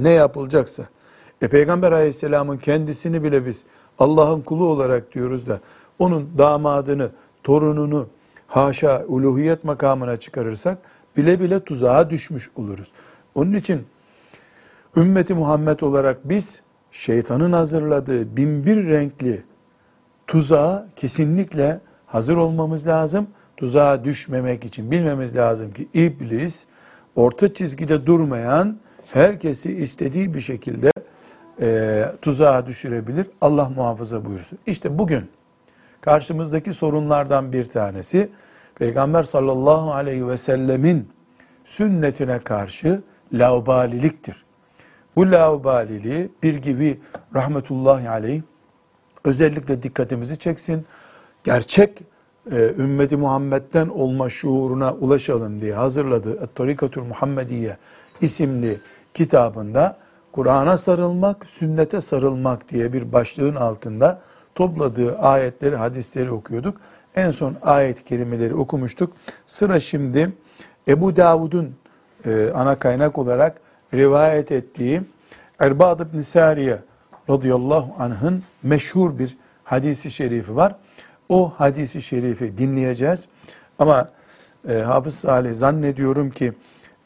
Ne 0.00 0.10
yapılacaksa. 0.10 0.84
E 1.42 1.48
Peygamber 1.48 1.92
aleyhisselamın 1.92 2.56
kendisini 2.56 3.22
bile 3.22 3.46
biz 3.46 3.62
Allah'ın 3.98 4.40
kulu 4.40 4.66
olarak 4.66 5.14
diyoruz 5.14 5.46
da 5.46 5.60
onun 5.98 6.28
damadını, 6.38 7.10
torununu 7.44 8.06
haşa 8.46 9.04
uluhiyet 9.08 9.64
makamına 9.64 10.16
çıkarırsak 10.16 10.78
bile 11.16 11.40
bile 11.40 11.60
tuzağa 11.60 12.10
düşmüş 12.10 12.50
oluruz. 12.56 12.92
Onun 13.34 13.52
için 13.52 13.86
ümmeti 14.96 15.34
Muhammed 15.34 15.80
olarak 15.80 16.28
biz 16.28 16.60
şeytanın 16.92 17.52
hazırladığı 17.52 18.36
binbir 18.36 18.86
renkli 18.86 19.44
tuzağa 20.26 20.88
kesinlikle 20.96 21.80
hazır 22.16 22.36
olmamız 22.36 22.86
lazım. 22.86 23.26
Tuzağa 23.56 24.04
düşmemek 24.04 24.64
için 24.64 24.90
bilmemiz 24.90 25.36
lazım 25.36 25.72
ki 25.72 25.88
iblis 25.94 26.64
orta 27.16 27.54
çizgide 27.54 28.06
durmayan 28.06 28.78
herkesi 29.12 29.72
istediği 29.76 30.34
bir 30.34 30.40
şekilde 30.40 30.90
e, 31.60 32.04
tuzağa 32.22 32.66
düşürebilir. 32.66 33.26
Allah 33.40 33.68
muhafaza 33.68 34.24
buyursun. 34.24 34.58
İşte 34.66 34.98
bugün 34.98 35.30
karşımızdaki 36.00 36.74
sorunlardan 36.74 37.52
bir 37.52 37.68
tanesi 37.68 38.28
Peygamber 38.74 39.22
sallallahu 39.22 39.92
aleyhi 39.92 40.28
ve 40.28 40.36
sellemin 40.36 41.08
sünnetine 41.64 42.38
karşı 42.38 43.02
laubaliliktir. 43.32 44.44
Bu 45.16 45.32
laubaliliği 45.32 46.30
bir 46.42 46.54
gibi 46.54 47.00
rahmetullahi 47.34 48.08
aleyh 48.08 48.42
özellikle 49.24 49.82
dikkatimizi 49.82 50.38
çeksin. 50.38 50.86
Gerçek 51.46 52.02
e, 52.50 52.72
ümmeti 52.78 53.16
Muhammed'den 53.16 53.88
olma 53.88 54.30
şuuruna 54.30 54.94
ulaşalım 54.94 55.60
diye 55.60 55.74
hazırladığı 55.74 56.44
Et-Tarikatül 56.44 57.02
Muhammediye 57.02 57.76
isimli 58.20 58.80
kitabında 59.14 59.96
Kur'an'a 60.32 60.78
sarılmak, 60.78 61.46
sünnete 61.46 62.00
sarılmak 62.00 62.68
diye 62.68 62.92
bir 62.92 63.12
başlığın 63.12 63.54
altında 63.54 64.20
topladığı 64.54 65.18
ayetleri, 65.18 65.76
hadisleri 65.76 66.30
okuyorduk. 66.30 66.80
En 67.14 67.30
son 67.30 67.56
ayet-i 67.62 68.04
kerimeleri 68.04 68.54
okumuştuk. 68.54 69.12
Sıra 69.46 69.80
şimdi 69.80 70.32
Ebu 70.88 71.16
Davud'un 71.16 71.74
e, 72.24 72.50
ana 72.54 72.76
kaynak 72.76 73.18
olarak 73.18 73.60
rivayet 73.94 74.52
ettiği 74.52 75.02
Erbad 75.58 76.00
ibn 76.00 76.20
Sariye 76.20 76.78
radıyallahu 77.30 78.02
anh'ın 78.02 78.42
meşhur 78.62 79.18
bir 79.18 79.36
hadisi 79.64 80.10
şerifi 80.10 80.56
var. 80.56 80.76
O 81.28 81.52
hadisi 81.56 82.02
şerifi 82.02 82.58
dinleyeceğiz. 82.58 83.28
Ama 83.78 84.10
e, 84.68 84.74
Hafız 84.74 85.14
Salih 85.14 85.54
zannediyorum 85.54 86.30
ki 86.30 86.52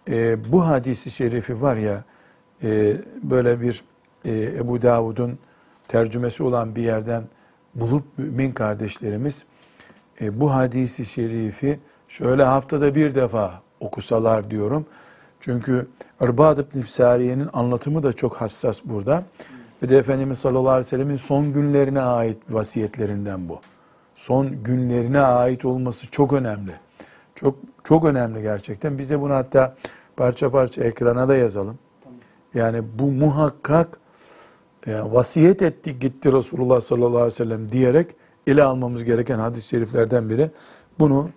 e, 0.08 0.52
bu 0.52 0.66
hadisi 0.66 1.10
şerifi 1.10 1.62
var 1.62 1.76
ya 1.76 2.04
e, 2.62 2.96
böyle 3.22 3.60
bir 3.60 3.84
e, 4.24 4.42
Ebu 4.42 4.82
Davud'un 4.82 5.38
tercümesi 5.88 6.42
olan 6.42 6.76
bir 6.76 6.82
yerden 6.82 7.22
bulup 7.74 8.04
mümin 8.18 8.52
kardeşlerimiz 8.52 9.44
e, 10.20 10.40
bu 10.40 10.54
hadisi 10.54 11.04
şerifi 11.04 11.80
şöyle 12.08 12.44
haftada 12.44 12.94
bir 12.94 13.14
defa 13.14 13.62
okusalar 13.80 14.50
diyorum. 14.50 14.86
Çünkü 15.40 15.86
Erbad 16.20 16.58
ibn 16.58 16.80
Sariye'nin 16.80 17.48
anlatımı 17.52 18.02
da 18.02 18.12
çok 18.12 18.36
hassas 18.36 18.80
burada. 18.84 19.24
Ve 19.82 19.88
de 19.88 19.98
Efendimiz 19.98 20.38
sallallahu 20.38 20.68
aleyhi 20.68 20.86
ve 20.86 20.88
sellemin 20.88 21.16
son 21.16 21.52
günlerine 21.52 22.00
ait 22.00 22.38
vasiyetlerinden 22.50 23.48
bu. 23.48 23.60
Son 24.20 24.64
günlerine 24.64 25.20
ait 25.20 25.64
olması 25.64 26.10
çok 26.10 26.32
önemli. 26.32 26.72
Çok 27.34 27.56
çok 27.84 28.04
önemli 28.04 28.42
gerçekten. 28.42 28.98
Biz 28.98 29.10
de 29.10 29.20
bunu 29.20 29.34
hatta 29.34 29.76
parça 30.16 30.50
parça 30.50 30.84
ekrana 30.84 31.28
da 31.28 31.36
yazalım. 31.36 31.78
Yani 32.54 32.82
bu 32.98 33.04
muhakkak 33.04 33.98
yani 34.86 35.12
vasiyet 35.12 35.62
etti 35.62 35.98
gitti 35.98 36.32
Resulullah 36.32 36.80
sallallahu 36.80 37.16
aleyhi 37.16 37.26
ve 37.26 37.30
sellem 37.30 37.72
diyerek 37.72 38.06
ele 38.46 38.62
almamız 38.62 39.04
gereken 39.04 39.38
hadis-i 39.38 39.68
şeriflerden 39.68 40.28
biri. 40.30 40.50
Bunu 40.98 41.30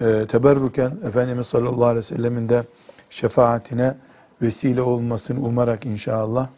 e, 0.00 0.26
teberruken 0.28 0.98
Efendimiz 1.04 1.46
sallallahu 1.46 1.84
aleyhi 1.84 1.98
ve 1.98 2.02
sellemin 2.02 2.48
de 2.48 2.64
şefaatine 3.10 3.96
vesile 4.42 4.82
olmasını 4.82 5.46
umarak 5.46 5.86
inşallah 5.86 6.48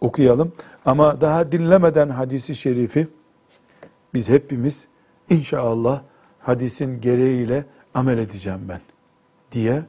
okuyalım. 0.00 0.52
Ama 0.84 1.20
daha 1.20 1.52
dinlemeden 1.52 2.08
hadisi 2.08 2.54
şerifi 2.54 3.08
biz 4.14 4.28
hepimiz 4.28 4.88
inşallah 5.30 6.02
hadisin 6.40 7.00
gereğiyle 7.00 7.64
amel 7.94 8.18
edeceğim 8.18 8.60
ben 8.68 8.80
diye 9.52 9.82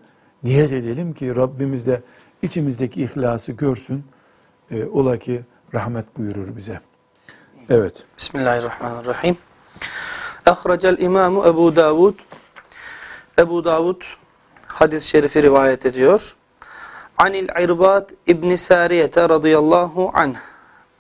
niyet 0.44 0.72
edelim 0.72 1.14
ki 1.14 1.36
Rabbimiz 1.36 1.88
de 1.88 2.02
içimizdeki 2.42 3.04
ihlası 3.04 3.52
görsün. 3.52 4.06
E, 4.72 4.86
ola 4.86 5.18
ki 5.18 5.42
rahmet 5.74 6.18
buyurur 6.18 6.56
bize. 6.56 6.82
Evet. 7.70 8.06
Bismillahirrahmanirrahim. 8.18 9.38
Ahracel 10.46 10.98
İmamu 11.00 11.48
Ebu 11.48 11.76
Davud. 11.76 12.14
Ebu 13.40 13.66
Davud 13.66 14.02
hadis-i 14.68 15.08
şerifi 15.08 15.44
rivayet 15.44 15.86
ediyor. 15.86 16.36
Anil 17.18 17.48
İrbad 17.60 18.10
İbni 18.28 18.58
Sariye'te 18.58 19.30
radıyallahu 19.30 20.12
anh. 20.14 20.36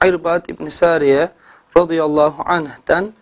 İrbad 0.06 0.45
İbni 0.49 0.71
Sariye 0.71 1.30
radıyallahu 1.78 2.43
anh'ten 2.45 3.13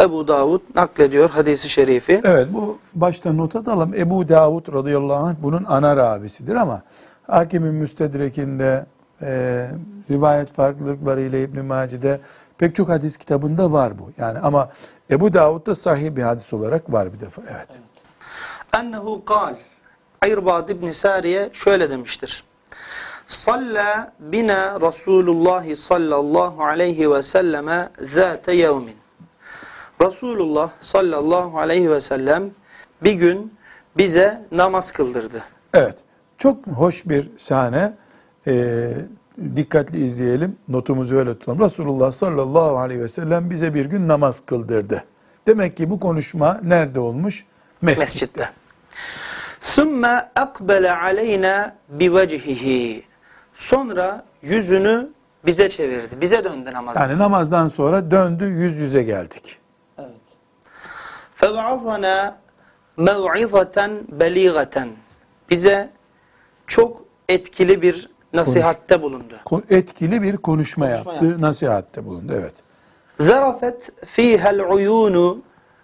Ebu 0.00 0.28
Davud 0.28 0.60
naklediyor 0.74 1.30
hadisi 1.30 1.68
şerifi. 1.68 2.20
Evet 2.24 2.48
bu 2.52 2.78
başta 2.94 3.32
not 3.32 3.56
alalım. 3.56 3.94
Ebu 3.94 4.28
Davud 4.28 4.72
radıyallahu 4.72 5.26
anh 5.26 5.34
bunun 5.42 5.64
ana 5.64 5.96
ravisidir 5.96 6.54
ama 6.54 6.82
Hakimin 7.26 7.74
Müstedrek'inde 7.74 8.86
e, 9.22 9.66
rivayet 10.10 10.52
farklılıklarıyla 10.52 11.38
İbn-i 11.38 11.62
Maci'de 11.62 12.20
pek 12.58 12.76
çok 12.76 12.88
hadis 12.88 13.16
kitabında 13.16 13.72
var 13.72 13.98
bu. 13.98 14.10
Yani 14.18 14.38
ama 14.38 14.70
Ebu 15.10 15.32
Davud'da 15.34 15.74
sahih 15.74 16.16
bir 16.16 16.22
hadis 16.22 16.52
olarak 16.52 16.92
var 16.92 17.12
bir 17.12 17.20
defa. 17.20 17.42
Evet. 17.50 17.80
Ennehu 18.76 19.24
kal. 19.24 19.54
İrbad 20.26 20.68
İbni 20.68 20.94
Sariye 20.94 21.50
şöyle 21.52 21.90
demiştir. 21.90 22.44
Salla 23.26 24.12
bina 24.20 24.80
Resulullah 24.80 25.74
sallallahu 25.74 26.64
aleyhi 26.64 27.10
ve 27.10 27.22
selleme 27.22 27.88
zâte 28.00 28.52
yevmin. 28.52 29.05
Resulullah 30.02 30.70
sallallahu 30.80 31.58
aleyhi 31.58 31.90
ve 31.90 32.00
sellem 32.00 32.50
bir 33.02 33.12
gün 33.12 33.54
bize 33.96 34.46
namaz 34.52 34.92
kıldırdı. 34.92 35.42
Evet. 35.74 35.98
Çok 36.38 36.66
hoş 36.66 37.06
bir 37.06 37.30
sahne. 37.36 37.92
Ee, 38.46 38.92
dikkatli 39.56 40.04
izleyelim. 40.04 40.56
Notumuzu 40.68 41.16
öyle 41.16 41.38
tutalım. 41.38 41.60
Resulullah 41.60 42.12
sallallahu 42.12 42.78
aleyhi 42.78 43.00
ve 43.00 43.08
sellem 43.08 43.50
bize 43.50 43.74
bir 43.74 43.84
gün 43.84 44.08
namaz 44.08 44.42
kıldırdı. 44.46 45.04
Demek 45.46 45.76
ki 45.76 45.90
bu 45.90 46.00
konuşma 46.00 46.60
nerede 46.62 47.00
olmuş? 47.00 47.44
Mescitte. 47.82 48.04
Mescitte. 48.04 48.50
Sümme 49.60 50.30
akbele 50.36 50.92
aleyna 50.92 51.76
bivecihihi. 51.88 53.02
Sonra 53.54 54.24
yüzünü 54.42 55.08
bize 55.46 55.68
çevirdi. 55.68 56.20
Bize 56.20 56.44
döndü 56.44 56.72
namaz. 56.72 56.96
Yani 56.96 57.18
namazdan 57.18 57.68
sonra 57.68 58.10
döndü 58.10 58.44
yüz 58.44 58.78
yüze 58.78 59.02
geldik. 59.02 59.58
Evet. 61.43 61.51
فَوَعَظَنَا 61.51 62.33
مَوْعِظَةً 62.97 64.01
بَلِيغَةً 64.19 64.87
Bize 65.49 65.89
çok 66.67 67.01
etkili 67.29 67.81
bir 67.81 68.09
nasihatte 68.33 69.01
bulundu. 69.01 69.33
Ko- 69.45 69.61
Etkili 69.69 70.21
bir 70.21 70.37
konuşma, 70.37 70.85
Konuşma 70.89 71.11
yaptı, 71.13 71.41
nasihatte 71.41 72.05
bulundu. 72.05 72.33
Evet. 72.35 72.53
Zarafet 73.19 73.89
fihel 74.05 74.71
uyunu 74.73 75.37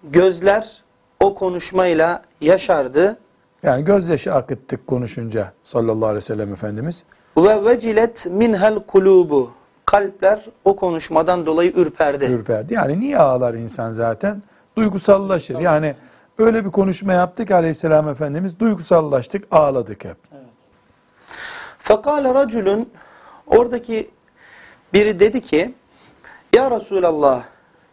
gözler 0.04 0.84
o 1.20 1.36
konuşmayla 1.36 2.22
yaşardı 2.42 3.18
Yani 3.64 3.86
gözyaşı 3.86 4.34
akıttık 4.34 4.88
konuşunca 4.88 5.54
sallallahu 5.64 6.06
aleyhi 6.06 6.16
ve 6.16 6.22
sellem 6.22 6.54
Efendimiz. 6.54 7.04
ve 7.38 7.66
vecilet 7.66 8.28
minhel 8.32 8.80
kulubu 8.80 9.52
kalpler 9.86 10.46
o 10.66 10.76
konuşmadan 10.76 11.46
dolayı 11.46 11.72
ürperdi. 11.76 12.26
ürperdi. 12.26 12.74
Yani 12.74 13.00
niye 13.00 13.18
ağlar 13.18 13.54
insan 13.54 13.92
zaten? 13.92 14.44
Duygusallaşır. 14.77 15.59
Yani 15.59 15.95
öyle 16.39 16.65
bir 16.65 16.71
konuşma 16.71 17.13
yaptık 17.13 17.51
aleyhisselam 17.51 18.09
Efendimiz. 18.09 18.61
Duygusallaştık, 18.61 19.45
ağladık 19.51 20.05
hep. 20.05 20.17
Fekale 21.79 22.35
raculun 22.35 22.89
oradaki 23.47 24.11
biri 24.93 25.21
dedi 25.21 25.41
ki 25.41 25.75
Ya 26.53 26.71
Resulallah 26.71 27.45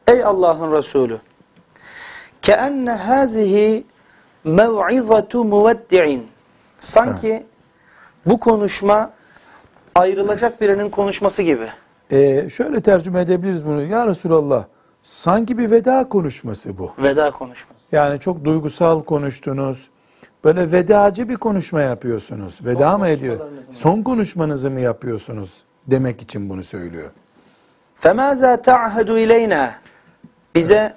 ey 0.08 0.24
Allah'ın 0.24 0.72
Resulü 0.72 1.18
keenne 2.42 2.92
hazihi 2.92 3.86
mev'izatu 4.44 5.44
muveddi'in 5.44 6.28
sanki 6.80 7.46
bu 8.26 8.40
konuşma 8.40 9.12
ayrılacak 9.96 10.62
birinin 10.62 10.90
konuşması 10.90 11.42
gibi. 11.42 11.68
Ee, 12.12 12.50
şöyle 12.50 12.82
tercüme 12.82 13.22
edebiliriz 13.22 13.66
bunu. 13.66 13.84
Ya 13.84 14.08
Resulallah 14.08 14.66
sanki 15.03 15.59
bir 15.59 15.71
veda 15.71 16.09
konuşması 16.09 16.79
bu. 16.79 16.93
Veda 16.99 17.31
konuşması. 17.31 17.81
Yani 17.93 18.21
çok 18.21 18.45
duygusal 18.45 19.03
konuştunuz. 19.03 19.89
Böyle 20.45 20.73
vedacı 20.73 21.29
bir 21.29 21.37
konuşma 21.37 21.81
yapıyorsunuz. 21.81 22.59
Veda 22.65 22.99
mı 22.99 23.09
ediyor? 23.09 23.39
konuşmalarınızı 23.39 23.71
mı? 23.71 23.77
Son 23.77 24.03
konuşmanızı 24.03 24.71
mı 24.71 24.81
yapıyorsunuz? 24.81 25.63
Demek 25.87 26.23
için 26.23 26.51
bunu 26.51 26.65
söylüyor. 26.65 27.11
فَمَاذَا 28.01 28.63
تَعْهَدُ 28.63 29.11
اِلَيْنَا 29.11 29.71
Bize 30.55 30.95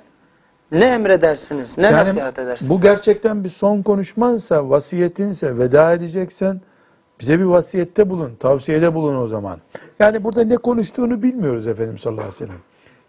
ne 0.72 0.86
emredersiniz, 0.86 1.78
ne 1.78 1.94
nasihat 1.94 2.40
edersiniz? 2.40 2.70
bu 2.70 2.82
gerçekten 2.82 3.44
bir 3.44 3.50
son 3.50 3.82
konuşmansa, 3.82 4.70
vasiyetinse, 4.70 5.58
veda 5.58 5.94
edeceksen 5.94 6.62
bize 7.20 7.40
bir 7.40 7.44
vasiyette 7.44 8.10
bulun, 8.10 8.36
tavsiyede 8.40 8.94
bulun 8.94 9.16
o 9.16 9.28
zaman. 9.28 9.60
Yani 10.00 10.24
burada 10.24 10.44
ne 10.44 10.58
konuştuğunu 10.58 11.24
bilmiyoruz 11.24 11.68
Efendimiz 11.68 12.02
sallallahu 12.02 12.22
aleyhi 12.22 12.42
ve 12.42 12.46
sellem. 12.46 12.60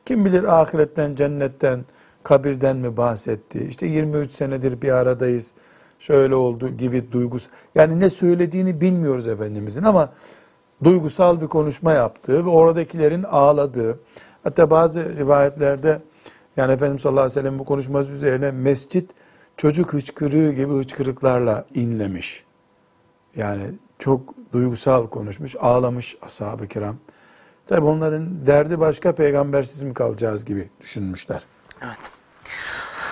Kim 0.06 0.26
bilir 0.26 0.62
ahiretten, 0.62 1.16
cennetten, 1.16 1.86
kabirden 2.24 2.76
mi 2.76 2.98
bahsetti? 2.98 3.68
İşte 3.70 3.86
23 3.86 4.32
senedir 4.32 4.82
bir 4.82 4.90
aradayız. 4.90 5.52
Şöyle 6.00 6.36
oldu 6.36 6.70
gibi 6.70 7.12
duygus. 7.12 7.48
Yani 7.76 8.00
ne 8.00 8.10
söylediğini 8.10 8.82
bilmiyoruz 8.82 9.28
Efendimizin 9.28 9.84
ama 9.84 10.14
duygusal 10.84 11.42
bir 11.42 11.48
konuşma 11.48 11.94
yaptığı 11.94 12.46
ve 12.46 12.50
oradakilerin 12.50 13.24
ağladığı. 13.24 14.00
Hatta 14.44 14.70
bazı 14.70 15.16
rivayetlerde 15.18 16.02
yani 16.58 16.72
Efendimiz 16.72 17.02
sallallahu 17.02 17.22
aleyhi 17.22 17.38
ve 17.38 17.42
sellem 17.42 17.60
bu 17.60 17.66
konuşması 17.66 18.12
üzerine 18.12 18.52
mescit 18.52 19.12
çocuk 19.58 19.94
hıçkırığı 19.94 20.52
gibi 20.52 20.74
hıçkırıklarla 20.74 21.66
inlemiş. 21.74 22.44
Yani 23.36 23.64
çok 24.00 24.22
duygusal 24.54 25.08
konuşmuş, 25.08 25.56
ağlamış 25.60 26.18
ashab-ı 26.22 26.68
kiram. 26.68 26.96
Tabi 27.68 27.86
onların 27.86 28.46
derdi 28.46 28.80
başka 28.80 29.16
peygambersiz 29.16 29.84
mi 29.84 29.94
kalacağız 29.94 30.46
gibi 30.46 30.70
düşünmüşler. 30.82 31.44
Evet. 31.82 32.12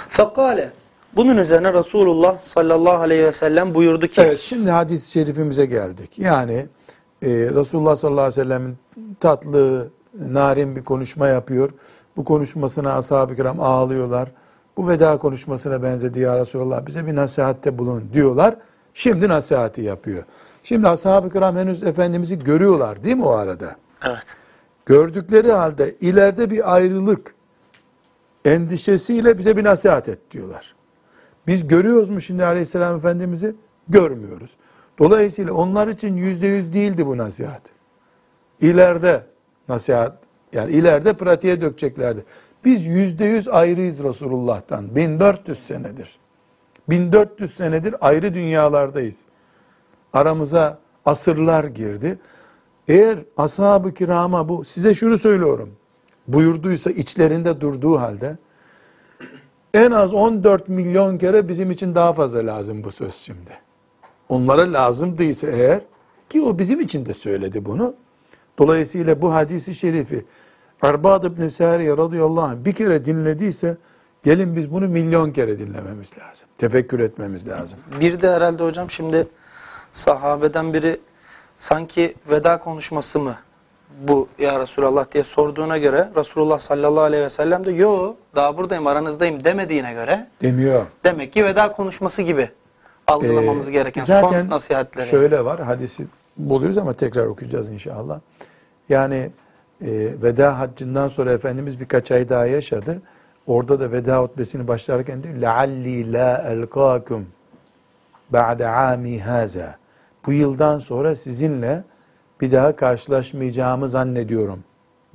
Fekale 0.09 0.71
bunun 1.15 1.37
üzerine 1.37 1.73
Resulullah 1.73 2.37
sallallahu 2.43 3.01
aleyhi 3.01 3.23
ve 3.23 3.31
sellem 3.31 3.75
buyurdu 3.75 4.07
ki 4.07 4.21
Evet 4.21 4.39
şimdi 4.39 4.71
hadis-i 4.71 5.11
şerifimize 5.11 5.65
geldik. 5.65 6.19
Yani 6.19 6.65
e, 7.21 7.29
Resulullah 7.29 7.95
sallallahu 7.95 8.21
aleyhi 8.21 8.41
ve 8.41 8.43
sellem'in 8.43 8.77
tatlı, 9.19 9.89
narin 10.19 10.75
bir 10.75 10.83
konuşma 10.83 11.27
yapıyor. 11.27 11.69
Bu 12.17 12.25
konuşmasına 12.25 12.93
ashab-ı 12.93 13.35
kiram 13.35 13.59
ağlıyorlar. 13.59 14.31
Bu 14.77 14.87
veda 14.87 15.17
konuşmasına 15.17 15.83
benzedi 15.83 16.19
ya 16.19 16.39
Resulallah 16.39 16.85
bize 16.85 17.07
bir 17.07 17.15
nasihatte 17.15 17.77
bulun 17.77 18.09
diyorlar. 18.13 18.55
Şimdi 18.93 19.29
nasihati 19.29 19.81
yapıyor. 19.81 20.23
Şimdi 20.63 20.87
ashab-ı 20.87 21.29
kiram 21.29 21.55
henüz 21.55 21.83
Efendimiz'i 21.83 22.39
görüyorlar 22.39 23.03
değil 23.03 23.15
mi 23.15 23.25
o 23.25 23.31
arada? 23.31 23.75
Evet. 24.03 24.23
Gördükleri 24.85 25.51
halde 25.51 25.95
ileride 26.01 26.49
bir 26.49 26.75
ayrılık 26.75 27.35
endişesiyle 28.45 29.37
bize 29.37 29.57
bir 29.57 29.63
nasihat 29.63 30.09
et 30.09 30.19
diyorlar. 30.31 30.75
Biz 31.47 31.67
görüyoruz 31.67 32.09
mu 32.09 32.21
şimdi 32.21 32.45
Aleyhisselam 32.45 32.95
Efendimiz'i? 32.95 33.55
Görmüyoruz. 33.89 34.51
Dolayısıyla 34.99 35.53
onlar 35.53 35.87
için 35.87 36.15
yüzde 36.15 36.47
yüz 36.47 36.73
değildi 36.73 37.05
bu 37.07 37.17
nasihat. 37.17 37.61
İleride 38.61 39.23
nasihat, 39.69 40.17
yani 40.53 40.71
ileride 40.71 41.13
pratiğe 41.13 41.61
dökeceklerdi. 41.61 42.25
Biz 42.65 42.85
yüzde 42.85 43.25
yüz 43.25 43.47
ayrıyız 43.47 44.03
Resulullah'tan. 44.03 44.95
1400 44.95 45.59
senedir. 45.59 46.19
1400 46.89 47.53
senedir 47.55 47.95
ayrı 48.01 48.33
dünyalardayız. 48.33 49.25
Aramıza 50.13 50.79
asırlar 51.05 51.63
girdi. 51.63 52.19
Eğer 52.87 53.19
ashab-ı 53.37 53.93
kirama 53.93 54.49
bu, 54.49 54.63
size 54.63 54.95
şunu 54.95 55.17
söylüyorum, 55.17 55.69
buyurduysa 56.27 56.91
içlerinde 56.91 57.61
durduğu 57.61 57.99
halde, 57.99 58.37
en 59.73 59.91
az 59.91 60.13
14 60.13 60.69
milyon 60.69 61.17
kere 61.17 61.47
bizim 61.47 61.71
için 61.71 61.95
daha 61.95 62.13
fazla 62.13 62.45
lazım 62.45 62.83
bu 62.83 62.91
söz 62.91 63.15
şimdi. 63.15 63.51
Onlara 64.29 64.73
lazımdıysa 64.73 65.47
eğer, 65.47 65.81
ki 66.29 66.41
o 66.41 66.59
bizim 66.59 66.79
için 66.79 67.05
de 67.05 67.13
söyledi 67.13 67.65
bunu. 67.65 67.93
Dolayısıyla 68.59 69.21
bu 69.21 69.33
hadisi 69.33 69.75
şerifi 69.75 70.25
Erbad 70.81 71.23
ibn 71.23 71.47
Sariye 71.47 71.97
radıyallahu 71.97 72.41
anh 72.41 72.65
bir 72.65 72.73
kere 72.73 73.05
dinlediyse, 73.05 73.77
gelin 74.23 74.55
biz 74.55 74.71
bunu 74.71 74.87
milyon 74.87 75.31
kere 75.31 75.59
dinlememiz 75.59 76.11
lazım. 76.17 76.49
Tefekkür 76.57 76.99
etmemiz 76.99 77.47
lazım. 77.47 77.79
Bir 78.01 78.21
de 78.21 78.29
herhalde 78.29 78.63
hocam 78.63 78.89
şimdi 78.89 79.27
sahabeden 79.91 80.73
biri 80.73 80.97
sanki 81.60 82.14
veda 82.30 82.58
konuşması 82.58 83.18
mı 83.18 83.36
bu 84.08 84.28
ya 84.38 84.60
Resulallah 84.60 85.12
diye 85.12 85.24
sorduğuna 85.24 85.78
göre 85.78 86.08
Resulullah 86.16 86.58
sallallahu 86.58 87.00
aleyhi 87.04 87.24
ve 87.24 87.30
sellem 87.30 87.64
de 87.64 87.72
yo 87.72 88.14
daha 88.34 88.56
buradayım 88.56 88.86
aranızdayım 88.86 89.44
demediğine 89.44 89.92
göre 89.92 90.26
Demiyor. 90.42 90.82
demek 91.04 91.32
ki 91.32 91.44
veda 91.44 91.72
konuşması 91.72 92.22
gibi 92.22 92.50
algılamamız 93.06 93.68
Ee, 93.68 93.72
gereken 93.72 94.04
zaten 94.04 94.40
son 94.40 94.50
nasihatleri. 94.50 95.06
şöyle 95.06 95.44
var 95.44 95.60
hadisi 95.60 96.06
buluyoruz 96.36 96.78
ama 96.78 96.92
tekrar 96.92 97.26
okuyacağız 97.26 97.68
inşallah. 97.68 98.20
Yani 98.88 99.30
e, 99.82 99.88
veda 100.22 100.58
haccından 100.58 101.08
sonra 101.08 101.32
Efendimiz 101.32 101.80
birkaç 101.80 102.10
ay 102.10 102.28
daha 102.28 102.46
yaşadı. 102.46 103.02
Orada 103.46 103.80
da 103.80 103.92
veda 103.92 104.18
hutbesini 104.22 104.68
başlarken 104.68 105.22
diyor 105.22 105.34
لَعَلِّي 105.34 106.12
لَا 106.16 106.62
أَلْقَاكُمْ 106.62 107.22
بَعْدَ 108.32 108.62
عَامِ 108.62 109.20
هَذَا 109.20 109.68
bu 110.25 110.33
yıldan 110.33 110.79
sonra 110.79 111.15
sizinle 111.15 111.83
bir 112.41 112.51
daha 112.51 112.75
karşılaşmayacağımı 112.75 113.89
zannediyorum 113.89 114.63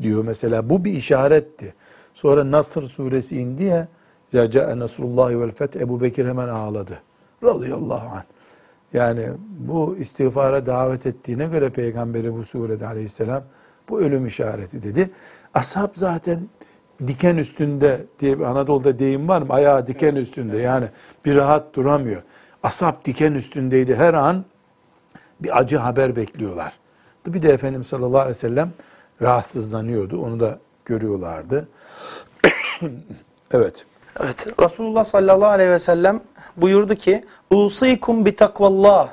diyor 0.02 0.24
mesela. 0.24 0.70
Bu 0.70 0.84
bir 0.84 0.92
işaretti. 0.92 1.74
Sonra 2.14 2.50
Nasr 2.50 2.82
suresi 2.82 3.40
indi 3.40 3.64
ya 3.64 3.88
Zerca'e 4.28 4.78
Nasrullahi 4.78 5.40
vel 5.40 5.50
feth 5.50 5.76
Ebu 5.76 6.00
Bekir 6.00 6.26
hemen 6.26 6.48
ağladı. 6.48 6.98
Radıyallahu 7.44 8.08
anh. 8.16 8.22
Yani 8.92 9.28
bu 9.58 9.96
istiğfara 9.96 10.66
davet 10.66 11.06
ettiğine 11.06 11.46
göre 11.46 11.70
peygamberi 11.70 12.34
bu 12.34 12.44
surede 12.44 12.86
aleyhisselam 12.86 13.42
bu 13.88 14.00
ölüm 14.00 14.26
işareti 14.26 14.82
dedi. 14.82 15.10
Ashab 15.54 15.88
zaten 15.94 16.40
diken 17.06 17.36
üstünde 17.36 18.06
diye 18.20 18.38
bir 18.38 18.44
Anadolu'da 18.44 18.98
deyim 18.98 19.28
var 19.28 19.42
mı? 19.42 19.52
Ayağı 19.52 19.86
diken 19.86 20.14
üstünde 20.14 20.56
yani 20.58 20.88
bir 21.24 21.36
rahat 21.36 21.74
duramıyor. 21.74 22.22
Asap 22.62 23.04
diken 23.04 23.32
üstündeydi 23.32 23.94
her 23.94 24.14
an 24.14 24.44
bir 25.40 25.58
acı 25.58 25.76
haber 25.76 26.16
bekliyorlar. 26.16 26.72
Bir 27.26 27.42
de 27.42 27.48
Efendimiz 27.52 27.86
sallallahu 27.86 28.20
aleyhi 28.20 28.36
ve 28.36 28.40
sellem 28.40 28.72
rahatsızlanıyordu. 29.22 30.22
Onu 30.22 30.40
da 30.40 30.58
görüyorlardı. 30.84 31.68
evet. 33.50 33.86
Evet 34.20 34.46
Resulullah 34.60 35.04
sallallahu 35.04 35.50
aleyhi 35.50 35.70
ve 35.70 35.78
sellem 35.78 36.20
buyurdu 36.56 36.94
ki 36.94 37.24
usikum 37.50 38.26
bi 38.26 38.36
takvallah 38.36 39.08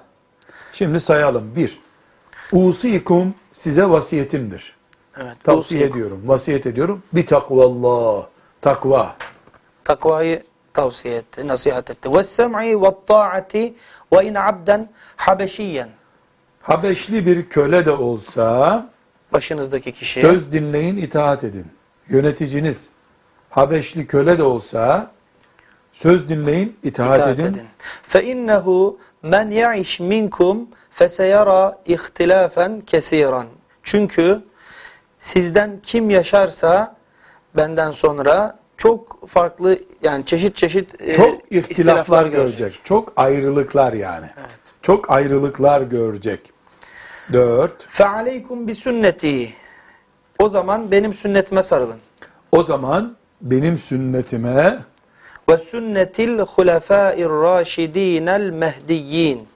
Şimdi 0.73 0.99
sayalım. 0.99 1.55
Bir, 1.55 1.79
usikum 2.51 3.35
size 3.51 3.89
vasiyetimdir. 3.89 4.75
Evet, 5.17 5.43
Tavsiye 5.43 5.81
usikum. 5.81 5.97
ediyorum, 5.97 6.21
vasiyet 6.25 6.65
ediyorum. 6.65 7.03
Bir 7.13 7.25
takvallah, 7.25 8.25
takva. 8.61 9.15
Takvayı 9.83 10.43
tavsiye 10.73 11.15
etti, 11.15 11.47
nasihat 11.47 11.89
etti. 11.89 12.13
Ve 12.13 12.23
sem'i 12.23 12.81
ve 12.81 12.95
ta'ati 13.07 13.73
ve 14.13 14.25
in 14.25 14.35
abden 14.35 14.89
habeşiyen. 15.15 15.89
Habeşli 16.63 17.25
bir 17.25 17.49
köle 17.49 17.85
de 17.85 17.91
olsa 17.91 18.85
Başınızdaki 19.33 19.91
kişiye. 19.91 20.25
söz 20.25 20.51
dinleyin, 20.51 20.97
itaat 20.97 21.43
edin. 21.43 21.65
Yöneticiniz 22.09 22.89
Habeşli 23.49 24.07
köle 24.07 24.37
de 24.37 24.43
olsa 24.43 25.11
söz 25.93 26.29
dinleyin, 26.29 26.77
itaat, 26.83 27.17
itaat 27.17 27.39
edin. 27.39 27.43
edin. 27.43 27.61
Fe 28.03 28.23
innehu 28.25 28.99
men 29.23 29.49
ya'iş 29.51 29.99
minkum 29.99 30.67
feseyara 30.91 31.79
ihtilafen 31.85 32.81
kesiran. 32.81 33.45
Çünkü 33.83 34.41
sizden 35.19 35.79
kim 35.83 36.09
yaşarsa 36.09 36.95
benden 37.57 37.91
sonra 37.91 38.59
çok 38.77 39.29
farklı 39.29 39.77
yani 40.01 40.25
çeşit 40.25 40.55
çeşit 40.55 41.01
e, 41.01 41.11
Çok 41.11 41.51
ihtilaflar 41.51 42.25
görecek. 42.25 42.81
Çok 42.83 43.13
ayrılıklar 43.15 43.93
yani. 43.93 44.25
Çok 44.81 45.11
ayrılıklar 45.11 45.81
görecek. 45.81 46.52
Dört. 47.33 47.85
Fealeykum 47.89 48.67
bi 48.67 48.75
sünneti. 48.75 49.53
O 50.39 50.49
zaman 50.49 50.91
benim 50.91 51.13
sünnetime 51.13 51.63
sarılın. 51.63 51.97
O 52.51 52.63
zaman 52.63 53.15
benim 53.41 53.77
sünnetime 53.77 54.77
Ve 55.49 55.57
sünnetil 55.57 56.39
hulefâir 56.39 57.25
râşidînel 57.29 58.49
mehdiyyin. 58.49 59.47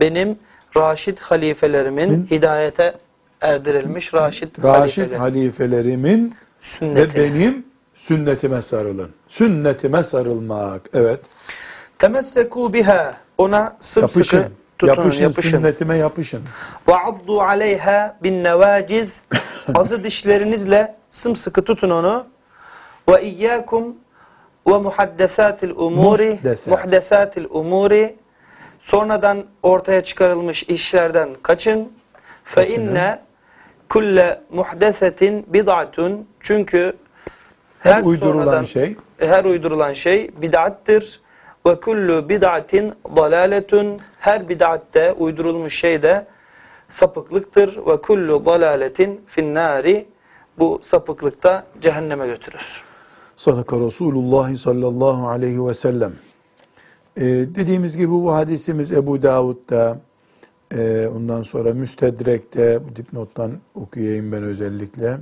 Benim 0.00 0.38
raşid 0.76 1.18
halifelerimin 1.18 2.10
Min- 2.10 2.30
hidayete 2.30 2.94
erdirilmiş 3.40 4.14
raşid, 4.14 4.48
Raşid 4.62 4.64
halifeleri. 4.64 5.16
halifelerimin 5.16 6.24
ve 6.28 6.34
Sünnetine. 6.60 7.22
benim 7.34 7.66
sünnetime 7.94 8.62
sarılın. 8.62 9.10
Sünnetime 9.28 10.02
sarılmak. 10.02 10.82
Evet. 10.94 11.20
Temessekû 11.98 12.72
biha. 12.72 13.14
Ona 13.38 13.76
sımsıkı 13.80 14.18
Yapışın. 14.36 14.54
Tutunun, 14.86 15.04
yapışın, 15.04 15.22
yapışın. 15.22 15.58
sünnetime 15.58 15.96
yapışın. 15.96 16.42
Ve 16.88 16.94
addu 16.94 17.40
aleyha 17.40 18.16
bin 18.22 18.44
nevaciz. 18.44 19.22
Azı 19.74 20.04
dişlerinizle 20.04 20.94
sımsıkı 21.10 21.64
tutun 21.64 21.90
onu. 21.90 22.26
Ve 23.08 23.22
iyyakum 23.22 23.96
ve 24.68 24.78
muhaddesatil 24.78 25.70
umuri. 25.70 26.30
Muhdesat. 26.30 26.66
Muhdesatil 26.66 27.44
umuri. 27.50 28.16
Sonradan 28.80 29.44
ortaya 29.62 30.00
çıkarılmış 30.04 30.62
işlerden 30.62 31.28
kaçın. 31.42 31.92
Fe 32.44 32.68
inne 32.68 33.18
kulle 33.88 34.40
muhdesetin 34.52 35.46
bid'atun. 35.48 36.28
Çünkü 36.40 36.96
Her 37.78 37.92
her 37.92 38.02
uydurulan 38.02 38.44
sonradan- 38.44 38.64
şey 38.64 38.96
her 39.18 39.44
uydurulan 39.44 39.92
şey 39.92 40.30
bid'attir. 40.42 41.20
Ve 41.66 41.80
kullu 41.80 42.28
bid'atin 42.28 42.92
dalaletun. 43.16 43.98
Her 44.18 44.48
bid'atte 44.48 45.12
uydurulmuş 45.12 45.78
şey 45.78 46.02
de 46.02 46.26
sapıklıktır. 46.88 47.86
Ve 47.86 48.00
kullu 48.00 48.44
dalaletin 48.44 49.20
finnari. 49.26 50.06
Bu 50.58 50.80
sapıklıkta 50.82 51.66
cehenneme 51.80 52.26
götürür. 52.26 52.82
Sadaka 53.36 53.80
Resulullah 53.80 54.54
sallallahu 54.54 55.28
aleyhi 55.28 55.66
ve 55.66 55.74
sellem. 55.74 56.12
Ee, 57.16 57.22
dediğimiz 57.24 57.96
gibi 57.96 58.10
bu 58.10 58.34
hadisimiz 58.34 58.92
Ebu 58.92 59.22
Davud'da, 59.22 59.98
e, 60.74 61.08
ondan 61.16 61.42
sonra 61.42 61.74
Müstedrek'te, 61.74 62.80
bu 62.88 62.96
dipnottan 62.96 63.52
okuyayım 63.74 64.32
ben 64.32 64.42
özellikle. 64.42 65.18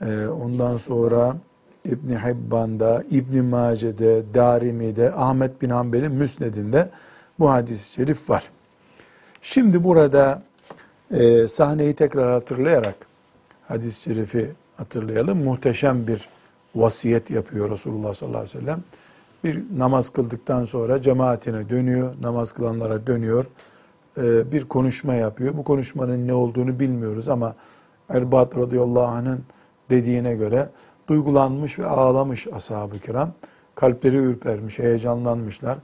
E, 0.00 0.26
ondan 0.26 0.76
sonra 0.76 1.36
İbni 1.84 2.18
Hibban'da, 2.18 3.04
İbni 3.10 3.42
Mace'de, 3.42 4.22
Darimi'de, 4.34 5.12
Ahmet 5.12 5.62
bin 5.62 5.70
Hanbel'in 5.70 6.12
Müsned'inde 6.12 6.90
bu 7.38 7.50
hadis-i 7.50 7.92
şerif 7.92 8.30
var. 8.30 8.50
Şimdi 9.42 9.84
burada 9.84 10.42
e, 11.10 11.48
sahneyi 11.48 11.94
tekrar 11.94 12.32
hatırlayarak 12.32 12.94
hadis-i 13.68 14.02
şerifi 14.02 14.50
hatırlayalım. 14.76 15.44
Muhteşem 15.44 16.06
bir 16.06 16.28
vasiyet 16.74 17.30
yapıyor 17.30 17.70
Resulullah 17.70 18.14
sallallahu 18.14 18.40
aleyhi 18.40 18.58
ve 18.58 18.60
sellem. 18.60 18.82
Bir 19.44 19.62
namaz 19.78 20.10
kıldıktan 20.10 20.64
sonra 20.64 21.02
cemaatine 21.02 21.68
dönüyor, 21.68 22.14
namaz 22.20 22.52
kılanlara 22.52 23.06
dönüyor, 23.06 23.44
e, 24.18 24.52
bir 24.52 24.64
konuşma 24.64 25.14
yapıyor. 25.14 25.56
Bu 25.56 25.64
konuşmanın 25.64 26.28
ne 26.28 26.34
olduğunu 26.34 26.80
bilmiyoruz 26.80 27.28
ama 27.28 27.54
Erbat 28.08 28.56
radıyallahu 28.56 29.04
anh'ın 29.04 29.40
dediğine 29.90 30.34
göre 30.34 30.68
duygulanmış 31.08 31.78
ve 31.78 31.86
ağlamış 31.86 32.46
ashab-ı 32.46 32.98
kiram. 32.98 33.32
Kalpleri 33.74 34.16
ürpermiş, 34.16 34.78
heyecanlanmışlar. 34.78 35.78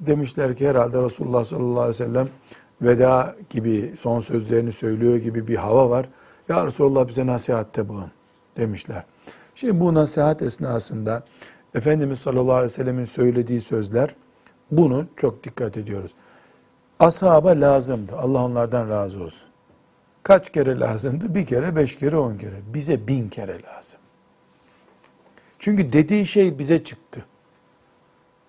Demişler 0.00 0.56
ki 0.56 0.68
herhalde 0.68 1.02
Resulullah 1.02 1.44
sallallahu 1.44 1.80
aleyhi 1.80 1.88
ve 1.88 2.06
sellem 2.06 2.28
veda 2.82 3.36
gibi 3.50 3.94
son 4.00 4.20
sözlerini 4.20 4.72
söylüyor 4.72 5.16
gibi 5.16 5.48
bir 5.48 5.56
hava 5.56 5.90
var. 5.90 6.08
Ya 6.48 6.66
Resulullah 6.66 7.08
bize 7.08 7.26
nasihatte 7.26 7.88
bulun 7.88 8.10
demişler. 8.56 9.04
Şimdi 9.54 9.80
bu 9.80 9.94
nasihat 9.94 10.42
esnasında 10.42 11.24
Efendimiz 11.74 12.18
sallallahu 12.18 12.52
aleyhi 12.52 12.64
ve 12.64 12.74
sellemin 12.74 13.04
söylediği 13.04 13.60
sözler 13.60 14.14
bunu 14.70 15.06
çok 15.16 15.44
dikkat 15.44 15.76
ediyoruz. 15.76 16.14
Ashaba 17.00 17.48
lazımdı. 17.48 18.16
Allah 18.16 18.44
onlardan 18.44 18.88
razı 18.88 19.24
olsun. 19.24 19.48
Kaç 20.22 20.52
kere 20.52 20.80
lazımdı? 20.80 21.34
Bir 21.34 21.46
kere, 21.46 21.76
beş 21.76 21.98
kere, 21.98 22.16
on 22.16 22.36
kere. 22.36 22.56
Bize 22.74 23.08
bin 23.08 23.28
kere 23.28 23.62
lazım. 23.62 24.00
Çünkü 25.64 25.92
dediği 25.92 26.26
şey 26.26 26.58
bize 26.58 26.84
çıktı. 26.84 27.24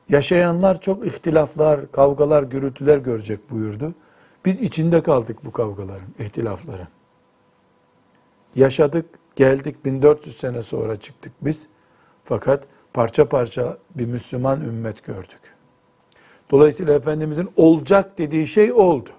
Yaşayanlar 0.09 0.81
çok 0.81 1.07
ihtilaflar, 1.07 1.91
kavgalar, 1.91 2.43
gürültüler 2.43 2.97
görecek 2.97 3.51
buyurdu. 3.51 3.93
Biz 4.45 4.61
içinde 4.61 5.03
kaldık 5.03 5.45
bu 5.45 5.51
kavgaların, 5.51 6.07
ihtilafların. 6.19 6.87
Yaşadık, 8.55 9.05
geldik 9.35 9.85
1400 9.85 10.37
sene 10.37 10.63
sonra 10.63 10.99
çıktık 10.99 11.31
biz. 11.41 11.67
Fakat 12.23 12.63
parça 12.93 13.29
parça 13.29 13.77
bir 13.95 14.05
Müslüman 14.05 14.61
ümmet 14.61 15.03
gördük. 15.03 15.41
Dolayısıyla 16.51 16.93
Efendimizin 16.93 17.49
olacak 17.55 18.17
dediği 18.17 18.47
şey 18.47 18.73
oldu. 18.73 19.09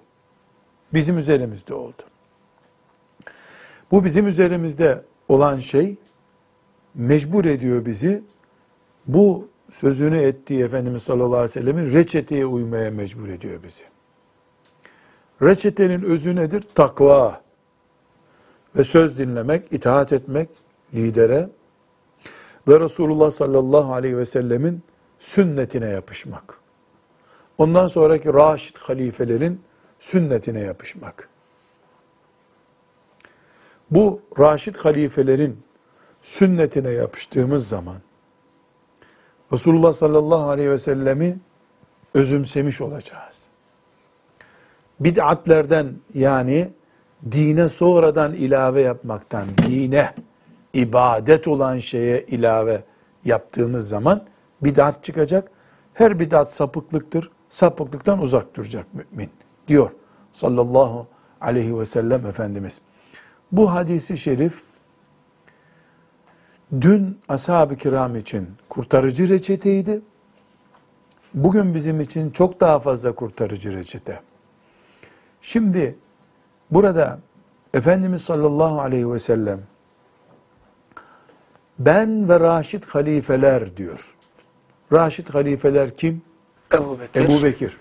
Bizim 0.94 1.18
üzerimizde 1.18 1.74
oldu. 1.74 2.02
Bu 3.90 4.04
bizim 4.04 4.26
üzerimizde 4.26 5.04
olan 5.28 5.56
şey 5.56 5.96
mecbur 6.96 7.44
ediyor 7.44 7.86
bizi 7.86 8.22
bu 9.06 9.48
sözünü 9.70 10.18
ettiği 10.18 10.64
Efendimiz 10.64 11.02
sallallahu 11.02 11.36
aleyhi 11.36 11.48
ve 11.48 11.48
sellemin 11.48 11.92
reçeteye 11.92 12.46
uymaya 12.46 12.90
mecbur 12.90 13.28
ediyor 13.28 13.62
bizi. 13.62 13.82
Reçetenin 15.42 16.02
özü 16.02 16.36
nedir? 16.36 16.64
Takva 16.74 17.40
ve 18.76 18.84
söz 18.84 19.18
dinlemek, 19.18 19.72
itaat 19.72 20.12
etmek 20.12 20.48
lidere 20.94 21.48
ve 22.68 22.80
Resulullah 22.80 23.30
sallallahu 23.30 23.92
aleyhi 23.92 24.16
ve 24.16 24.24
sellemin 24.24 24.82
sünnetine 25.18 25.88
yapışmak. 25.88 26.58
Ondan 27.58 27.88
sonraki 27.88 28.34
raşid 28.34 28.76
halifelerin 28.76 29.60
sünnetine 30.00 30.60
yapışmak. 30.60 31.28
Bu 33.90 34.20
raşid 34.38 34.76
halifelerin 34.76 35.65
sünnetine 36.26 36.90
yapıştığımız 36.90 37.68
zaman 37.68 37.96
Resulullah 39.52 39.92
sallallahu 39.92 40.48
aleyhi 40.48 40.70
ve 40.70 40.78
sellemi 40.78 41.38
özümsemiş 42.14 42.80
olacağız. 42.80 43.48
Bid'atlerden 45.00 45.92
yani 46.14 46.68
dine 47.32 47.68
sonradan 47.68 48.34
ilave 48.34 48.82
yapmaktan, 48.82 49.48
dine 49.58 50.14
ibadet 50.72 51.48
olan 51.48 51.78
şeye 51.78 52.22
ilave 52.22 52.82
yaptığımız 53.24 53.88
zaman 53.88 54.24
bid'at 54.60 55.04
çıkacak. 55.04 55.50
Her 55.94 56.20
bid'at 56.20 56.54
sapıklıktır. 56.54 57.30
Sapıklıktan 57.48 58.22
uzak 58.22 58.56
duracak 58.56 58.86
mümin 58.94 59.30
diyor 59.68 59.90
sallallahu 60.32 61.06
aleyhi 61.40 61.78
ve 61.78 61.84
sellem 61.84 62.26
Efendimiz. 62.26 62.80
Bu 63.52 63.72
hadisi 63.74 64.18
şerif 64.18 64.62
dün 66.80 67.18
ashab-ı 67.28 67.76
kiram 67.76 68.16
için 68.16 68.48
kurtarıcı 68.68 69.28
reçeteydi. 69.28 70.00
Bugün 71.34 71.74
bizim 71.74 72.00
için 72.00 72.30
çok 72.30 72.60
daha 72.60 72.78
fazla 72.80 73.14
kurtarıcı 73.14 73.72
reçete. 73.72 74.20
Şimdi 75.42 75.98
burada 76.70 77.18
Efendimiz 77.74 78.22
sallallahu 78.22 78.80
aleyhi 78.80 79.12
ve 79.12 79.18
sellem 79.18 79.60
ben 81.78 82.28
ve 82.28 82.40
Raşid 82.40 82.84
halifeler 82.84 83.76
diyor. 83.76 84.14
Raşid 84.92 85.28
halifeler 85.28 85.96
kim? 85.96 86.22
Ebu 86.74 86.98
Bekir, 87.00 87.20
Ebu 87.24 87.42
Bekir, 87.42 87.76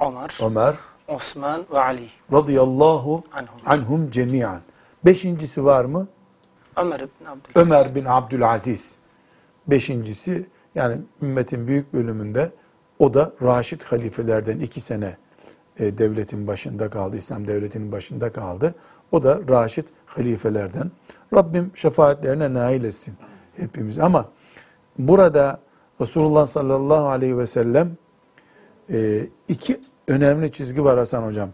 Ömer, 0.00 0.38
Ömer 0.42 0.74
Osman 1.08 1.62
ve 1.72 1.78
Ali. 1.78 2.08
radıyallahu 2.32 3.24
Anhum. 3.32 3.60
anhum 3.66 4.10
cemiyan. 4.10 4.60
Beşincisi 5.04 5.64
var 5.64 5.84
mı? 5.84 6.08
Ömer 6.76 7.00
ibn 7.00 7.24
Abdülaziz. 7.24 7.56
Ömer 7.56 7.94
bin 7.94 8.04
Abdülaziz. 8.04 8.94
Beşincisi 9.66 10.46
yani 10.74 10.98
ümmetin 11.22 11.66
büyük 11.66 11.92
bölümünde 11.92 12.52
o 12.98 13.14
da 13.14 13.32
Raşid 13.42 13.82
halifelerden 13.82 14.58
iki 14.58 14.80
sene 14.80 15.16
e, 15.78 15.98
devletin 15.98 16.46
başında 16.46 16.90
kaldı, 16.90 17.16
İslam 17.16 17.46
devletinin 17.46 17.92
başında 17.92 18.32
kaldı. 18.32 18.74
O 19.12 19.22
da 19.22 19.40
Raşid 19.48 19.84
halifelerden. 20.06 20.90
Rabbim 21.34 21.70
şefaatlerine 21.74 22.54
nail 22.54 22.84
etsin 22.84 23.14
hepimiz. 23.56 23.98
Ama 23.98 24.28
burada 24.98 25.60
Resulullah 26.00 26.46
sallallahu 26.46 27.08
aleyhi 27.08 27.38
ve 27.38 27.46
sellem 27.46 27.96
e, 28.90 29.26
iki 29.48 29.80
önemli 30.08 30.52
çizgi 30.52 30.84
var 30.84 30.98
Hasan 30.98 31.22
hocam. 31.22 31.48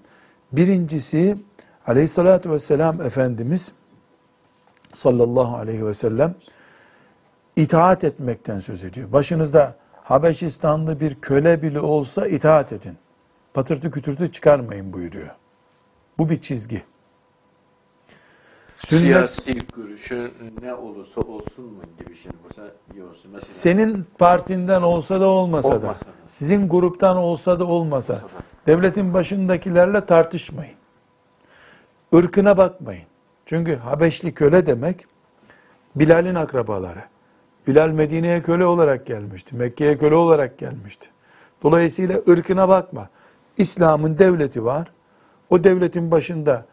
Birincisi 0.53 1.37
aleyhissalatü 1.87 2.51
vesselam 2.51 3.01
Efendimiz 3.03 3.73
sallallahu 4.95 5.57
aleyhi 5.57 5.87
ve 5.87 5.95
sellem 5.95 6.35
itaat 7.57 8.05
etmekten 8.05 8.61
söz 8.61 8.85
ediyor. 8.85 9.13
Başınızda 9.13 9.77
Habeşistanlı 10.05 11.01
bir 11.01 11.15
köle 11.15 11.63
bile 11.63 11.81
olsa 11.81 12.27
itaat 12.27 12.73
edin. 12.73 12.97
Patırtı 13.55 13.91
kütürtü 13.91 14.33
çıkarmayın 14.33 14.93
buyuruyor. 14.93 15.31
Bu 16.19 16.31
bir 16.31 16.41
çizgi. 16.41 16.83
Sünnet 18.77 19.03
Siyasi 19.03 19.67
görüşün 19.77 20.33
ne 20.63 20.75
olursa 20.75 21.21
olsun 21.21 21.65
mu 21.65 21.83
gibi 21.99 22.17
şimdi 22.17 22.37
bu 22.45 22.61
olsun. 23.09 23.31
Mesela 23.33 23.41
senin 23.41 24.07
partinden 24.19 24.83
olsa 24.83 25.21
da 25.21 25.27
olmasa, 25.27 25.71
da, 25.71 25.77
Olmasa 25.77 26.05
da. 26.07 26.11
sizin 26.27 26.69
gruptan 26.69 27.17
olsa 27.17 27.61
da 27.61 27.65
olmasa, 27.65 28.21
devletin 28.67 29.15
başındakilerle 29.15 30.07
tartışmayın. 30.07 30.77
Irkına 32.13 32.57
bakmayın. 32.57 33.08
Çünkü 33.49 33.77
Habeşli 33.77 34.35
köle 34.35 34.67
demek 34.67 35.07
Bilal'in 35.97 36.35
akrabaları. 36.35 37.03
Bilal 37.67 37.89
Medine'ye 37.89 38.43
köle 38.43 38.65
olarak 38.65 39.07
gelmişti. 39.07 39.57
Mekke'ye 39.57 39.99
köle 39.99 40.15
olarak 40.15 40.59
gelmişti. 40.59 41.09
Dolayısıyla 41.63 42.21
ırkına 42.29 42.69
bakma. 42.69 43.09
İslam'ın 43.57 44.19
devleti 44.19 44.65
var. 44.65 44.93
O 45.51 45.65
devletin 45.65 46.11
başında 46.11 46.67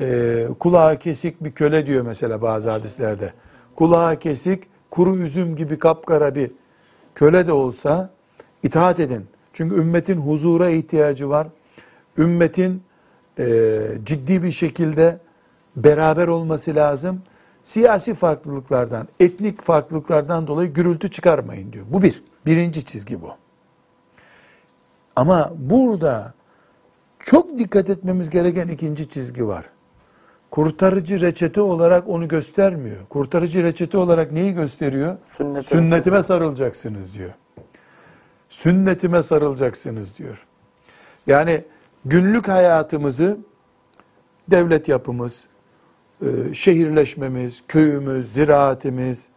e, 0.00 0.46
kulağı 0.60 0.98
kesik 0.98 1.44
bir 1.44 1.52
köle 1.52 1.86
diyor 1.86 2.02
mesela 2.02 2.42
bazı 2.42 2.70
hadislerde. 2.70 3.32
Kulağı 3.76 4.18
kesik, 4.18 4.64
kuru 4.90 5.16
üzüm 5.16 5.56
gibi 5.56 5.78
kapkara 5.78 6.34
bir 6.34 6.50
köle 7.14 7.46
de 7.46 7.52
olsa 7.52 8.10
itaat 8.62 9.00
edin. 9.00 9.26
Çünkü 9.52 9.74
ümmetin 9.74 10.16
huzura 10.16 10.70
ihtiyacı 10.70 11.28
var. 11.28 11.46
Ümmetin 12.18 12.82
e, 13.38 13.78
ciddi 14.04 14.42
bir 14.42 14.52
şekilde 14.52 15.25
beraber 15.76 16.28
olması 16.28 16.74
lazım. 16.74 17.22
Siyasi 17.62 18.14
farklılıklardan, 18.14 19.08
etnik 19.20 19.62
farklılıklardan 19.62 20.46
dolayı 20.46 20.72
gürültü 20.72 21.10
çıkarmayın 21.10 21.72
diyor. 21.72 21.84
Bu 21.88 22.02
bir. 22.02 22.22
Birinci 22.46 22.84
çizgi 22.84 23.22
bu. 23.22 23.30
Ama 25.16 25.52
burada 25.56 26.34
çok 27.18 27.58
dikkat 27.58 27.90
etmemiz 27.90 28.30
gereken 28.30 28.68
ikinci 28.68 29.08
çizgi 29.08 29.46
var. 29.46 29.64
Kurtarıcı 30.50 31.20
reçete 31.20 31.60
olarak 31.60 32.08
onu 32.08 32.28
göstermiyor. 32.28 32.96
Kurtarıcı 33.08 33.62
reçete 33.62 33.98
olarak 33.98 34.32
neyi 34.32 34.54
gösteriyor? 34.54 35.16
Sünnete- 35.38 35.62
Sünnetime 35.62 36.22
sarılacaksınız 36.22 37.14
diyor. 37.14 37.30
Sünnetime 38.48 39.22
sarılacaksınız 39.22 40.18
diyor. 40.18 40.46
Yani 41.26 41.64
günlük 42.04 42.48
hayatımızı 42.48 43.38
devlet 44.50 44.88
yapımız, 44.88 45.44
şehirleşmemiz, 46.52 47.62
köyümüz, 47.68 48.32
ziraatimiz, 48.32 49.28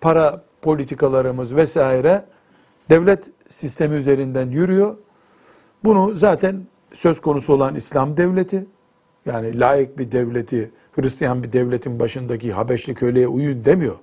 para 0.00 0.44
politikalarımız 0.62 1.56
vesaire 1.56 2.24
devlet 2.90 3.30
sistemi 3.48 3.96
üzerinden 3.96 4.50
yürüyor. 4.50 4.96
Bunu 5.84 6.14
zaten 6.14 6.66
söz 6.92 7.20
konusu 7.20 7.52
olan 7.52 7.74
İslam 7.74 8.16
devleti, 8.16 8.66
yani 9.26 9.60
layık 9.60 9.98
bir 9.98 10.12
devleti, 10.12 10.70
Hristiyan 10.92 11.42
bir 11.42 11.52
devletin 11.52 11.98
başındaki 11.98 12.52
Habeşli 12.52 12.94
köleye 12.94 13.28
uyun 13.28 13.64
demiyor. 13.64 13.96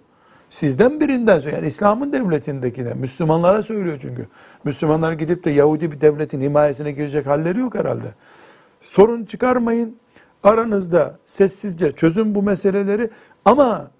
Sizden 0.49 0.99
birinden 0.99 1.39
söylüyor. 1.39 1.57
Yani 1.57 1.67
İslam'ın 1.67 2.13
devletindekine, 2.13 2.93
Müslümanlara 2.93 3.63
söylüyor 3.63 3.97
çünkü. 4.01 4.27
Müslümanlar 4.63 5.13
gidip 5.13 5.43
de 5.45 5.51
Yahudi 5.51 5.91
bir 5.91 6.01
devletin 6.01 6.41
himayesine 6.41 6.91
girecek 6.91 7.25
halleri 7.25 7.59
yok 7.59 7.75
herhalde. 7.75 8.07
Sorun 8.81 9.25
çıkarmayın. 9.25 9.97
Aranızda 10.45 11.19
sessizce 11.25 11.91
çözün 11.91 12.35
bu 12.35 12.43
meseleleri 12.43 13.09
ama 13.45 13.91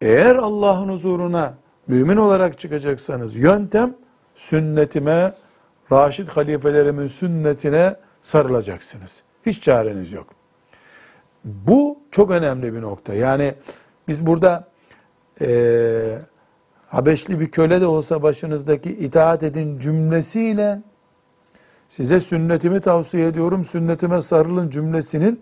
eğer 0.00 0.36
Allah'ın 0.36 0.88
huzuruna 0.88 1.54
mümin 1.86 2.16
olarak 2.16 2.58
çıkacaksanız 2.58 3.36
yöntem 3.36 3.94
sünnetime, 4.34 5.34
Raşid 5.92 6.28
halifelerimin 6.28 7.06
sünnetine 7.06 7.96
sarılacaksınız. 8.22 9.22
Hiç 9.46 9.62
çareniz 9.62 10.12
yok. 10.12 10.26
Bu 11.44 11.98
çok 12.10 12.30
önemli 12.30 12.74
bir 12.74 12.82
nokta. 12.82 13.14
Yani 13.14 13.54
biz 14.08 14.26
burada 14.26 14.68
eee 15.40 16.18
Habeşli 16.88 17.40
bir 17.40 17.50
köle 17.50 17.80
de 17.80 17.86
olsa 17.86 18.22
başınızdaki 18.22 18.90
itaat 18.90 19.42
edin 19.42 19.78
cümlesiyle 19.78 20.82
size 21.88 22.20
sünnetimi 22.20 22.80
tavsiye 22.80 23.26
ediyorum, 23.26 23.64
sünnetime 23.64 24.22
sarılın 24.22 24.70
cümlesinin 24.70 25.40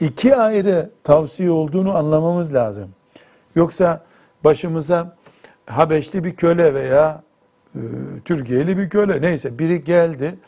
iki 0.00 0.36
ayrı 0.36 0.90
tavsiye 1.04 1.50
olduğunu 1.50 1.96
anlamamız 1.96 2.54
lazım. 2.54 2.88
Yoksa 3.54 4.04
başımıza 4.44 5.16
Habeşli 5.66 6.24
bir 6.24 6.36
köle 6.36 6.74
veya 6.74 7.22
e, 7.74 7.80
Türkiye'li 8.24 8.78
bir 8.78 8.90
köle 8.90 9.22
neyse 9.22 9.58
biri 9.58 9.84
geldi. 9.84 10.38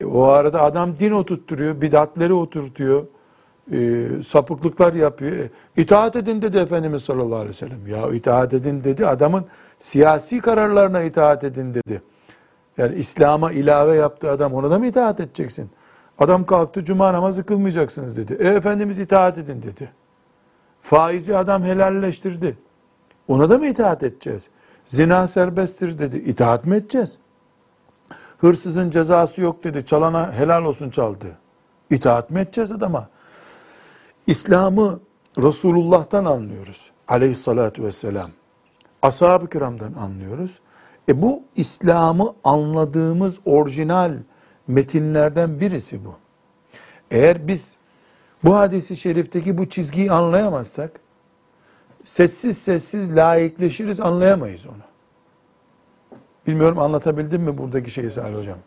E, 0.00 0.04
o 0.04 0.22
arada 0.22 0.62
adam 0.62 0.98
din 0.98 1.12
oturtturuyor, 1.12 1.80
bidatleri 1.80 2.32
oturtuyor, 2.32 3.06
e, 3.72 4.06
sapıklıklar 4.22 4.92
yapıyor. 4.92 5.32
E, 5.32 5.50
itaat 5.76 6.16
edin 6.16 6.42
dedi 6.42 6.58
Efendimiz 6.58 7.02
sallallahu 7.02 7.34
aleyhi 7.34 7.48
ve 7.48 7.52
sellem. 7.52 7.86
Ya 7.86 8.12
itaat 8.12 8.54
edin 8.54 8.84
dedi 8.84 9.06
adamın 9.06 9.44
siyasi 9.78 10.40
kararlarına 10.40 11.02
itaat 11.02 11.44
edin 11.44 11.74
dedi. 11.74 12.02
Yani 12.78 12.94
İslam'a 12.94 13.52
ilave 13.52 13.96
yaptı 13.96 14.30
adam 14.30 14.54
ona 14.54 14.70
da 14.70 14.78
mı 14.78 14.86
itaat 14.86 15.20
edeceksin? 15.20 15.70
Adam 16.18 16.46
kalktı 16.46 16.84
cuma 16.84 17.12
namazı 17.12 17.44
kılmayacaksınız 17.44 18.16
dedi. 18.16 18.36
E 18.40 18.48
Efendimiz 18.48 18.98
itaat 18.98 19.38
edin 19.38 19.62
dedi. 19.62 19.92
Faizi 20.82 21.36
adam 21.36 21.62
helalleştirdi. 21.62 22.58
Ona 23.28 23.50
da 23.50 23.58
mı 23.58 23.66
itaat 23.66 24.02
edeceğiz? 24.02 24.50
Zina 24.86 25.28
serbesttir 25.28 25.98
dedi. 25.98 26.16
İtaat 26.16 26.66
mı 26.66 26.76
edeceğiz? 26.76 27.18
Hırsızın 28.38 28.90
cezası 28.90 29.40
yok 29.40 29.64
dedi. 29.64 29.86
Çalana 29.86 30.32
helal 30.32 30.64
olsun 30.64 30.90
çaldı. 30.90 31.26
İtaat 31.90 32.30
mı 32.30 32.40
edeceğiz 32.40 32.72
adama? 32.72 33.08
İslam'ı 34.26 35.00
Resulullah'tan 35.38 36.24
anlıyoruz. 36.24 36.90
Aleyhissalatü 37.08 37.84
vesselam. 37.84 38.30
Ashab-ı 39.02 39.48
kiramdan 39.48 39.92
anlıyoruz. 39.92 40.60
E 41.10 41.22
bu 41.22 41.42
İslam'ı 41.56 42.34
anladığımız 42.44 43.38
orijinal 43.44 44.12
metinlerden 44.68 45.60
birisi 45.60 46.04
bu. 46.04 46.14
Eğer 47.10 47.48
biz 47.48 47.74
bu 48.44 48.56
hadisi 48.56 48.96
şerifteki 48.96 49.58
bu 49.58 49.68
çizgiyi 49.68 50.12
anlayamazsak, 50.12 50.90
sessiz 52.02 52.58
sessiz 52.58 53.16
laikleşiriz, 53.16 54.00
anlayamayız 54.00 54.66
onu. 54.66 54.82
Bilmiyorum 56.46 56.78
anlatabildim 56.78 57.42
mi 57.42 57.58
buradaki 57.58 57.90
şeyi 57.90 58.10
Salih 58.10 58.36
Hocam? 58.36 58.58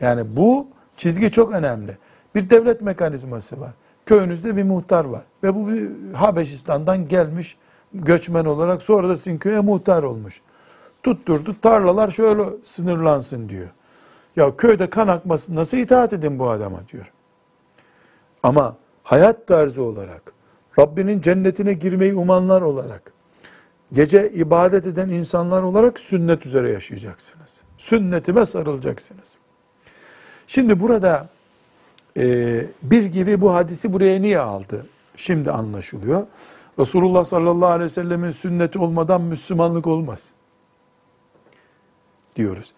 Yani 0.00 0.36
bu 0.36 0.66
çizgi 0.96 1.30
çok 1.30 1.52
önemli. 1.52 1.98
Bir 2.34 2.50
devlet 2.50 2.82
mekanizması 2.82 3.60
var. 3.60 3.70
Köyünüzde 4.06 4.56
bir 4.56 4.64
muhtar 4.64 5.04
var. 5.04 5.22
Ve 5.42 5.54
bu 5.54 5.68
bir 5.68 5.90
Habeşistan'dan 6.12 7.08
gelmiş 7.08 7.56
göçmen 7.94 8.44
olarak 8.44 8.82
sonra 8.82 9.08
da 9.08 9.16
sizin 9.16 9.38
köye 9.38 9.60
muhtar 9.60 10.02
olmuş. 10.02 10.40
Tutturdu 11.02 11.60
tarlalar 11.60 12.10
şöyle 12.10 12.42
sınırlansın 12.64 13.48
diyor. 13.48 13.68
Ya 14.36 14.56
köyde 14.56 14.90
kan 14.90 15.08
akmasın 15.08 15.54
nasıl 15.54 15.76
itaat 15.76 16.12
edin 16.12 16.38
bu 16.38 16.50
adama 16.50 16.80
diyor. 16.92 17.12
Ama 18.42 18.76
hayat 19.02 19.46
tarzı 19.46 19.82
olarak, 19.82 20.32
Rabbinin 20.78 21.20
cennetine 21.20 21.72
girmeyi 21.72 22.14
umanlar 22.14 22.62
olarak, 22.62 23.12
gece 23.92 24.30
ibadet 24.30 24.86
eden 24.86 25.08
insanlar 25.08 25.62
olarak 25.62 25.98
sünnet 26.00 26.46
üzere 26.46 26.70
yaşayacaksınız. 26.72 27.62
Sünnetime 27.78 28.46
sarılacaksınız. 28.46 29.34
Şimdi 30.46 30.80
burada 30.80 31.28
e, 32.16 32.66
bir 32.82 33.04
gibi 33.04 33.40
bu 33.40 33.54
hadisi 33.54 33.92
buraya 33.92 34.20
niye 34.20 34.38
aldı? 34.38 34.86
Şimdi 35.16 35.50
anlaşılıyor. 35.50 36.26
Resulullah 36.78 37.24
sallallahu 37.24 37.70
aleyhi 37.70 37.90
ve 37.90 37.94
sellemin 37.94 38.30
sünneti 38.30 38.78
olmadan 38.78 39.20
Müslümanlık 39.20 39.86
olmaz. 39.86 40.30
Diyoruz. 42.38 42.72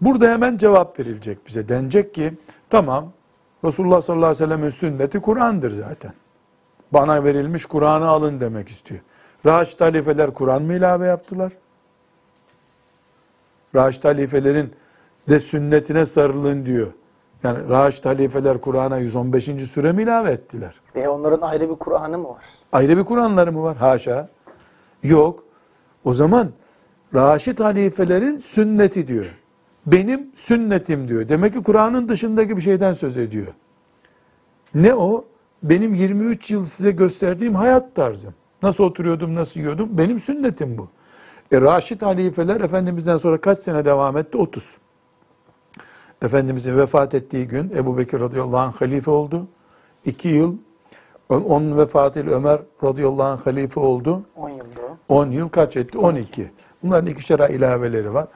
Burada 0.00 0.30
hemen 0.30 0.56
cevap 0.56 0.98
verilecek 1.00 1.46
bize. 1.46 1.68
Denecek 1.68 2.14
ki 2.14 2.34
tamam 2.70 3.12
Resulullah 3.64 4.02
sallallahu 4.02 4.26
aleyhi 4.26 4.44
ve 4.44 4.46
sellemin 4.46 4.70
sünneti 4.70 5.20
Kur'an'dır 5.20 5.70
zaten. 5.70 6.12
Bana 6.92 7.24
verilmiş 7.24 7.66
Kur'an'ı 7.66 8.08
alın 8.08 8.40
demek 8.40 8.68
istiyor. 8.68 9.00
Raşid 9.46 9.80
halifeler 9.80 10.34
Kur'an 10.34 10.62
mı 10.62 10.74
ilave 10.74 11.06
yaptılar? 11.06 11.52
Raşid 13.74 14.04
halifelerin 14.04 14.72
de 15.28 15.40
sünnetine 15.40 16.06
sarılın 16.06 16.66
diyor. 16.66 16.92
Yani 17.42 17.68
Raşid 17.68 18.04
halifeler 18.04 18.60
Kur'an'a 18.60 18.98
115. 18.98 19.44
süre 19.44 19.92
mi 19.92 20.02
ilave 20.02 20.30
ettiler? 20.30 20.74
Ve 20.96 21.08
onların 21.08 21.40
ayrı 21.40 21.70
bir 21.70 21.74
Kur'an'ı 21.74 22.18
mı 22.18 22.28
var? 22.28 22.44
Ayrı 22.72 22.96
bir 22.96 23.04
Kur'anları 23.04 23.52
mı 23.52 23.62
var? 23.62 23.76
Haşa. 23.76 24.28
Yok. 25.02 25.44
O 26.04 26.14
zaman 26.14 26.50
Raşid 27.14 27.58
halifelerin 27.58 28.38
sünneti 28.38 29.08
diyor. 29.08 29.26
Benim 29.86 30.26
sünnetim 30.34 31.08
diyor. 31.08 31.28
Demek 31.28 31.54
ki 31.54 31.62
Kur'an'ın 31.62 32.08
dışındaki 32.08 32.56
bir 32.56 32.62
şeyden 32.62 32.92
söz 32.94 33.16
ediyor. 33.18 33.46
Ne 34.74 34.94
o? 34.94 35.24
Benim 35.62 35.94
23 35.94 36.50
yıl 36.50 36.64
size 36.64 36.90
gösterdiğim 36.90 37.54
hayat 37.54 37.94
tarzım. 37.94 38.34
Nasıl 38.62 38.84
oturuyordum, 38.84 39.34
nasıl 39.34 39.60
yiyordum? 39.60 39.88
Benim 39.98 40.20
sünnetim 40.20 40.78
bu. 40.78 40.88
E, 41.52 41.60
Raşid 41.60 42.02
halifeler 42.02 42.60
Efendimiz'den 42.60 43.16
sonra 43.16 43.40
kaç 43.40 43.58
sene 43.58 43.84
devam 43.84 44.16
etti? 44.16 44.36
30. 44.38 44.76
Efendimizin 46.22 46.76
vefat 46.78 47.14
ettiği 47.14 47.48
gün 47.48 47.72
Ebu 47.76 47.98
Bekir 47.98 48.20
radıyallahu 48.20 48.58
anh 48.58 48.72
halife 48.80 49.10
oldu. 49.10 49.46
2 50.04 50.28
yıl 50.28 50.56
Onun- 51.28 51.78
vefatıyla 51.78 52.32
Ömer 52.32 52.60
radıyallahu 52.84 53.22
anh 53.22 53.46
halife 53.46 53.80
oldu. 53.80 54.22
10 54.36 54.48
yılda. 54.48 54.64
10 55.08 55.30
yıl 55.30 55.48
kaç 55.48 55.76
etti? 55.76 55.98
12. 55.98 56.50
Bunların 56.82 57.06
ikişer 57.06 57.50
ilaveleri 57.50 58.14
var. 58.14 58.26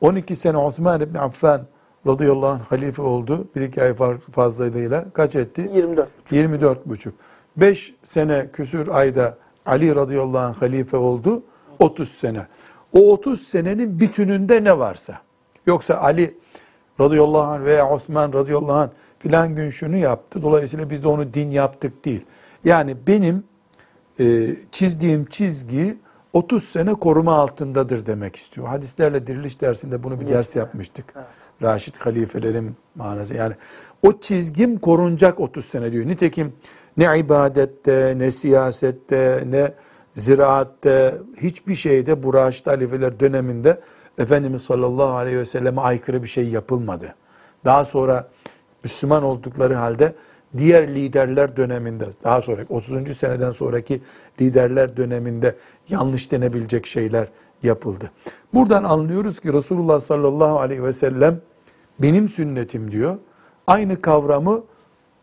12 0.00 0.36
sene 0.36 0.56
Osman 0.56 1.00
İbni 1.00 1.20
Affan 1.20 1.62
radıyallahu 2.06 2.46
anh 2.46 2.60
halife 2.60 3.02
oldu. 3.02 3.48
Bir 3.56 3.60
iki 3.60 3.82
ay 3.82 3.90
fa- 3.90 4.18
fazlalığıyla 4.18 5.04
kaç 5.12 5.34
etti? 5.34 5.70
24. 5.74 6.08
24 6.30 6.86
buçuk. 6.86 7.14
5 7.56 7.94
sene 8.02 8.46
küsür 8.52 8.88
ayda 8.88 9.38
Ali 9.66 9.94
radıyallahu 9.94 10.38
anh 10.38 10.54
halife 10.62 10.96
oldu. 10.96 11.42
30 11.78 12.08
sene. 12.08 12.46
O 12.92 13.12
30 13.12 13.40
senenin 13.42 14.00
bütününde 14.00 14.64
ne 14.64 14.78
varsa. 14.78 15.18
Yoksa 15.66 15.94
Ali 15.94 16.34
radıyallahu 17.00 17.42
anh 17.42 17.64
veya 17.64 17.90
Osman 17.90 18.32
radıyallahu 18.32 18.72
anh 18.72 18.88
filan 19.18 19.54
gün 19.56 19.70
şunu 19.70 19.96
yaptı. 19.96 20.42
Dolayısıyla 20.42 20.90
biz 20.90 21.02
de 21.02 21.08
onu 21.08 21.34
din 21.34 21.50
yaptık 21.50 22.04
değil. 22.04 22.24
Yani 22.64 22.96
benim 23.06 23.44
e, 24.20 24.56
çizdiğim 24.72 25.24
çizgi 25.24 25.96
30 26.34 26.64
sene 26.64 26.94
koruma 26.94 27.32
altındadır 27.32 28.06
demek 28.06 28.36
istiyor. 28.36 28.66
Hadislerle 28.66 29.26
diriliş 29.26 29.60
dersinde 29.60 30.02
bunu 30.02 30.20
bir 30.20 30.28
ders 30.28 30.56
yapmıştık. 30.56 31.14
Raşid 31.62 31.94
halifelerin 31.96 32.76
manası. 32.94 33.34
Yani 33.34 33.54
o 34.02 34.20
çizgim 34.20 34.78
korunacak 34.78 35.40
30 35.40 35.64
sene 35.64 35.92
diyor. 35.92 36.06
Nitekim 36.06 36.52
ne 36.96 37.18
ibadette, 37.18 38.14
ne 38.16 38.30
siyasette, 38.30 39.44
ne 39.50 39.72
ziraatte, 40.14 41.14
hiçbir 41.36 41.74
şeyde 41.74 42.22
bu 42.22 42.34
Raşid 42.34 42.66
halifeler 42.66 43.20
döneminde 43.20 43.80
Efendimiz 44.18 44.62
sallallahu 44.62 45.16
aleyhi 45.16 45.38
ve 45.38 45.44
selleme 45.44 45.80
aykırı 45.80 46.22
bir 46.22 46.28
şey 46.28 46.48
yapılmadı. 46.48 47.14
Daha 47.64 47.84
sonra 47.84 48.28
Müslüman 48.84 49.22
oldukları 49.22 49.74
halde 49.74 50.14
diğer 50.56 50.94
liderler 50.94 51.56
döneminde, 51.56 52.04
daha 52.24 52.42
sonra 52.42 52.62
30. 52.68 53.16
seneden 53.16 53.50
sonraki 53.50 54.00
liderler 54.40 54.96
döneminde 54.96 55.56
yanlış 55.88 56.32
denebilecek 56.32 56.86
şeyler 56.86 57.28
yapıldı. 57.62 58.10
Buradan 58.54 58.84
anlıyoruz 58.84 59.40
ki 59.40 59.52
Resulullah 59.52 60.00
sallallahu 60.00 60.60
aleyhi 60.60 60.82
ve 60.82 60.92
sellem 60.92 61.40
benim 61.98 62.28
sünnetim 62.28 62.90
diyor. 62.90 63.18
Aynı 63.66 64.00
kavramı 64.00 64.62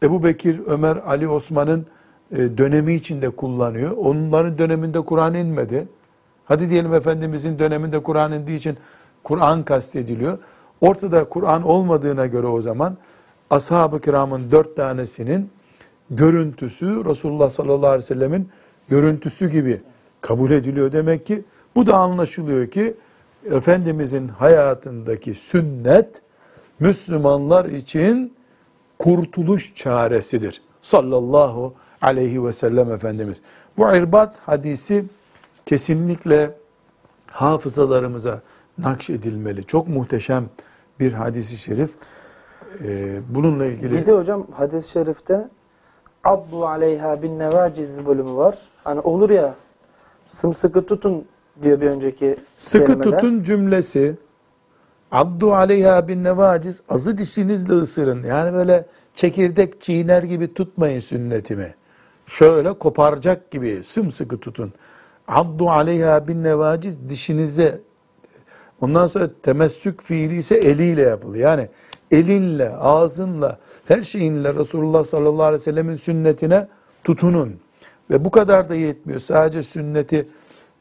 Ebu 0.03 0.23
Bekir, 0.23 0.61
Ömer, 0.67 0.97
Ali, 1.07 1.27
Osman'ın 1.27 1.85
e, 2.31 2.57
dönemi 2.57 2.93
içinde 2.93 3.29
kullanıyor. 3.29 3.91
Onların 3.91 4.57
döneminde 4.57 5.01
Kur'an 5.01 5.33
inmedi. 5.33 5.87
Hadi 6.45 6.69
diyelim 6.69 6.93
Efendimizin 6.93 7.59
döneminde 7.59 8.03
Kur'an 8.03 8.31
indiği 8.31 8.57
için 8.57 8.77
Kur'an 9.23 9.63
kastediliyor. 9.63 10.37
Ortada 10.81 11.23
Kur'an 11.23 11.63
olmadığına 11.63 12.25
göre 12.25 12.47
o 12.47 12.61
zaman 12.61 12.97
ashab-ı 13.49 14.01
kiramın 14.01 14.51
dört 14.51 14.75
tanesinin 14.75 15.49
görüntüsü 16.09 17.05
Resulullah 17.05 17.49
sallallahu 17.49 17.87
aleyhi 17.87 18.03
ve 18.03 18.15
sellemin 18.15 18.49
görüntüsü 18.89 19.49
gibi 19.49 19.81
kabul 20.21 20.51
ediliyor. 20.51 20.91
Demek 20.91 21.25
ki 21.25 21.43
bu 21.75 21.87
da 21.87 21.97
anlaşılıyor 21.97 22.67
ki 22.67 22.93
Efendimizin 23.45 24.27
hayatındaki 24.27 25.33
sünnet 25.33 26.21
Müslümanlar 26.79 27.65
için 27.65 28.33
kurtuluş 28.99 29.75
çaresidir. 29.75 30.61
Sallallahu 30.81 31.73
aleyhi 32.01 32.45
ve 32.45 32.53
sellem 32.53 32.91
Efendimiz. 32.91 33.41
Bu 33.77 33.95
irbat 33.95 34.35
hadisi 34.45 35.05
kesinlikle 35.65 36.51
hafızalarımıza 37.27 38.41
nakşedilmeli. 38.77 39.63
Çok 39.63 39.87
muhteşem 39.87 40.45
bir 40.99 41.13
hadisi 41.13 41.57
şerif. 41.57 41.89
Ee, 42.83 43.19
bununla 43.29 43.65
ilgili 43.65 43.91
Bir 43.91 44.05
de 44.05 44.11
hocam 44.11 44.47
hadis-i 44.51 44.89
şerifte 44.89 45.47
Abdu 46.23 46.65
aleyha 46.67 47.21
bin 47.21 47.39
nevaciz 47.39 47.89
bölümü 48.05 48.35
var. 48.35 48.57
Hani 48.83 48.99
olur 48.99 49.29
ya 49.29 49.55
sımsıkı 50.41 50.85
tutun 50.85 51.25
diyor 51.63 51.81
bir 51.81 51.87
önceki 51.87 52.35
sıkı 52.57 52.85
kelimede. 52.85 53.09
tutun 53.09 53.43
cümlesi 53.43 54.15
Abdu 55.11 55.53
aleyha 55.53 56.07
bin 56.07 56.23
nevaciz 56.23 56.81
azı 56.89 57.17
dişinizle 57.17 57.73
ısırın. 57.73 58.23
Yani 58.23 58.53
böyle 58.53 58.85
çekirdek 59.15 59.81
çiğner 59.81 60.23
gibi 60.23 60.53
tutmayın 60.53 60.99
sünnetimi. 60.99 61.75
Şöyle 62.27 62.73
koparacak 62.73 63.51
gibi 63.51 63.83
sımsıkı 63.83 64.37
tutun. 64.37 64.73
Abdu 65.27 65.69
aleyha 65.69 66.27
bin 66.27 66.43
nevaciz 66.43 67.09
dişinize 67.09 67.81
Ondan 68.81 69.07
sonra 69.07 69.29
temessük 69.43 70.03
fiili 70.03 70.37
ise 70.37 70.55
eliyle 70.55 71.01
yapılıyor. 71.01 71.49
Yani 71.49 71.69
elinle, 72.11 72.69
ağzınla, 72.69 73.59
her 73.85 74.03
şeyinle 74.03 74.53
Resulullah 74.53 75.03
sallallahu 75.03 75.43
aleyhi 75.43 75.61
ve 75.61 75.63
sellemin 75.63 75.95
sünnetine 75.95 76.67
tutunun. 77.03 77.59
Ve 78.11 78.25
bu 78.25 78.31
kadar 78.31 78.69
da 78.69 78.75
yetmiyor. 78.75 79.19
Sadece 79.19 79.63
sünneti 79.63 80.27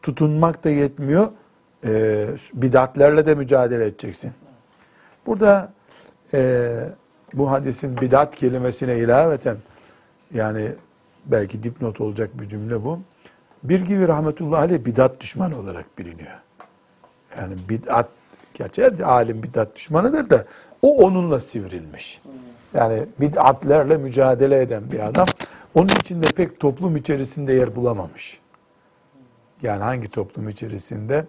tutunmak 0.02 0.64
da 0.64 0.70
yetmiyor. 0.70 1.28
Ee, 1.86 2.26
bidatlerle 2.54 3.26
de 3.26 3.34
mücadele 3.34 3.86
edeceksin. 3.86 4.32
Burada 5.26 5.72
e, 6.34 6.70
bu 7.34 7.50
hadisin 7.50 8.00
bidat 8.00 8.34
kelimesine 8.34 8.98
ilaveten 8.98 9.56
yani 10.34 10.72
belki 11.26 11.62
dipnot 11.62 12.00
olacak 12.00 12.30
bir 12.40 12.48
cümle 12.48 12.84
bu. 12.84 13.00
Bir 13.62 13.80
gibi 13.80 14.08
rahmetullahi 14.08 14.60
aleyh 14.60 14.84
bidat 14.84 15.20
düşmanı 15.20 15.58
olarak 15.58 15.98
biliniyor. 15.98 16.38
Yani 17.38 17.54
bid'at, 17.68 18.08
gerçi 18.54 18.82
her 18.82 18.98
alim 18.98 19.42
bid'at 19.42 19.76
düşmanıdır 19.76 20.30
da 20.30 20.44
o 20.82 20.96
onunla 21.04 21.40
sivrilmiş. 21.40 22.20
Yani 22.74 23.06
bid'atlerle 23.20 23.96
mücadele 23.96 24.60
eden 24.60 24.92
bir 24.92 25.08
adam. 25.08 25.26
Onun 25.74 25.88
içinde 25.88 26.26
pek 26.36 26.60
toplum 26.60 26.96
içerisinde 26.96 27.52
yer 27.52 27.76
bulamamış. 27.76 28.40
Yani 29.62 29.82
hangi 29.82 30.08
toplum 30.08 30.48
içerisinde? 30.48 31.26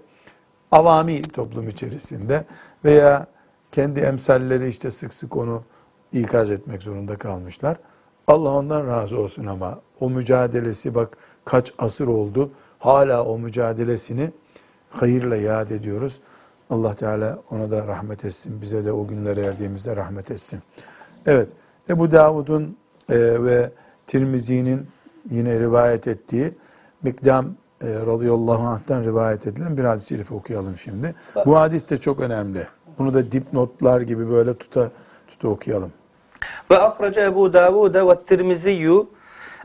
Avami 0.72 1.22
toplum 1.22 1.70
içerisinde 1.70 2.46
veya 2.86 3.28
kendi 3.72 4.00
emsalleri 4.00 4.70
işte 4.70 4.92
sık 4.92 5.14
sık 5.14 5.38
onu 5.38 5.64
ikaz 6.14 6.52
etmek 6.52 6.84
zorunda 6.84 7.18
kalmışlar. 7.18 7.78
Allah 8.28 8.50
ondan 8.50 8.88
razı 8.88 9.20
olsun 9.20 9.46
ama 9.46 9.80
o 10.00 10.10
mücadelesi 10.10 10.96
bak 10.96 11.18
kaç 11.46 11.74
asır 11.78 12.08
oldu. 12.08 12.52
Hala 12.80 13.26
o 13.26 13.38
mücadelesini 13.40 14.32
hayırla 14.90 15.36
yad 15.36 15.70
ediyoruz. 15.70 16.20
Allah 16.70 16.96
Teala 16.96 17.40
ona 17.52 17.72
da 17.72 17.88
rahmet 17.88 18.26
etsin. 18.26 18.62
Bize 18.62 18.86
de 18.86 18.92
o 18.92 19.08
günlere 19.08 19.42
erdiğimizde 19.42 19.96
rahmet 19.96 20.32
etsin. 20.32 20.60
Evet, 21.26 21.50
Ebu 21.90 22.12
Davud'un 22.12 22.78
e, 23.10 23.44
ve 23.44 23.72
Tirmizi'nin 24.12 24.88
yine 25.30 25.60
rivayet 25.60 26.08
ettiği 26.08 26.54
Mikdam 27.04 27.46
e, 27.46 27.88
radıyallahu 27.88 28.68
anh'tan 28.68 29.04
rivayet 29.04 29.48
edilen 29.48 29.78
bir 29.78 29.84
hadis-i 29.84 30.08
şerif 30.08 30.32
okuyalım 30.32 30.78
şimdi. 30.78 31.16
Bu 31.46 31.60
hadis 31.60 31.90
de 31.90 31.98
çok 31.98 32.20
önemli. 32.20 32.68
Bunu 33.00 33.14
da 33.14 33.32
dipnotlar 33.32 34.02
gibi 34.02 34.32
böyle 34.32 34.58
tuta 34.58 34.92
tuta 35.28 35.48
okuyalım. 35.48 35.92
Ve 36.72 36.80
ahrece 36.80 37.22
Ebu 37.22 37.54
Davud 37.54 37.96
ve 37.96 38.24
Tirmiziyyü 38.24 39.04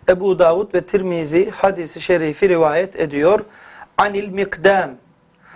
Ebu 0.09 0.38
Davud 0.38 0.74
ve 0.74 0.80
Tirmizi 0.80 1.51
hadisi 1.51 2.01
şerifi 2.01 2.49
rivayet 2.49 3.01
ediyor. 3.01 3.40
Anil 3.99 4.28
Mikdam 4.28 4.90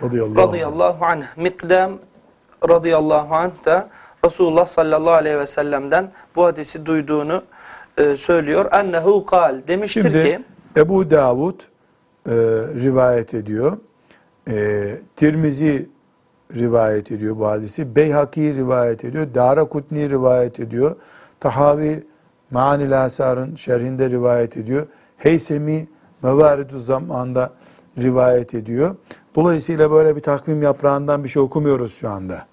Radıyallahu 0.03 0.41
anh. 0.41 0.47
radıyallahu 0.47 1.05
anh. 1.05 1.23
Mikdam 1.35 1.91
radıyallahu 2.69 3.35
anh 3.35 3.65
da 3.65 3.89
Resulullah 4.25 4.65
sallallahu 4.65 5.13
aleyhi 5.13 5.39
ve 5.39 5.47
sellem'den 5.47 6.11
bu 6.35 6.45
hadisi 6.45 6.85
duyduğunu 6.85 7.43
e, 7.97 8.17
söylüyor. 8.17 8.71
Ennehu 8.71 9.25
kal 9.25 9.61
demiştir 9.67 10.01
Şimdi 10.01 10.23
ki 10.23 10.39
Ebu 10.77 11.11
Davud 11.11 11.59
e, 11.59 12.31
rivayet 12.83 13.33
ediyor. 13.33 13.77
E, 14.49 14.97
Tirmizi 15.15 15.89
rivayet 16.55 17.11
ediyor 17.11 17.39
bu 17.39 17.47
hadisi. 17.47 17.95
Beyhaki 17.95 18.55
rivayet 18.55 19.05
ediyor. 19.05 19.27
Dara 19.33 19.65
Kutni 19.65 20.09
rivayet 20.09 20.59
ediyor. 20.59 20.95
Tahavi 21.39 22.03
Ma'anil 22.51 23.05
Asar'ın 23.05 23.55
şerhinde 23.55 24.09
rivayet 24.09 24.57
ediyor. 24.57 24.87
Heysemi 25.17 25.87
Mevaridü 26.23 26.79
Zaman'da 26.79 27.53
rivayet 27.97 28.53
ediyor. 28.53 28.95
Dolayısıyla 29.35 29.91
böyle 29.91 30.15
bir 30.15 30.21
takvim 30.21 30.61
yaprağından 30.61 31.23
bir 31.23 31.29
şey 31.29 31.41
okumuyoruz 31.41 31.93
şu 31.93 32.09
anda. 32.09 32.45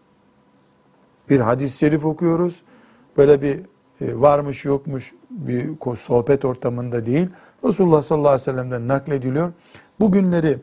Bir 1.31 1.41
hadis-i 1.41 1.79
şerif 1.79 2.05
okuyoruz. 2.05 2.63
Böyle 3.17 3.43
bir 3.43 3.59
e, 4.01 4.21
varmış 4.21 4.65
yokmuş 4.65 5.13
bir 5.39 5.97
sohbet 5.97 6.45
ortamında 6.45 7.07
değil. 7.07 7.29
Resulullah 7.65 8.03
sallallahu 8.03 8.29
aleyhi 8.29 8.43
ve 8.43 8.53
sellem'den 8.53 8.89
naklediliyor. 8.89 9.53
Bu 10.01 10.13
günleri 10.13 10.59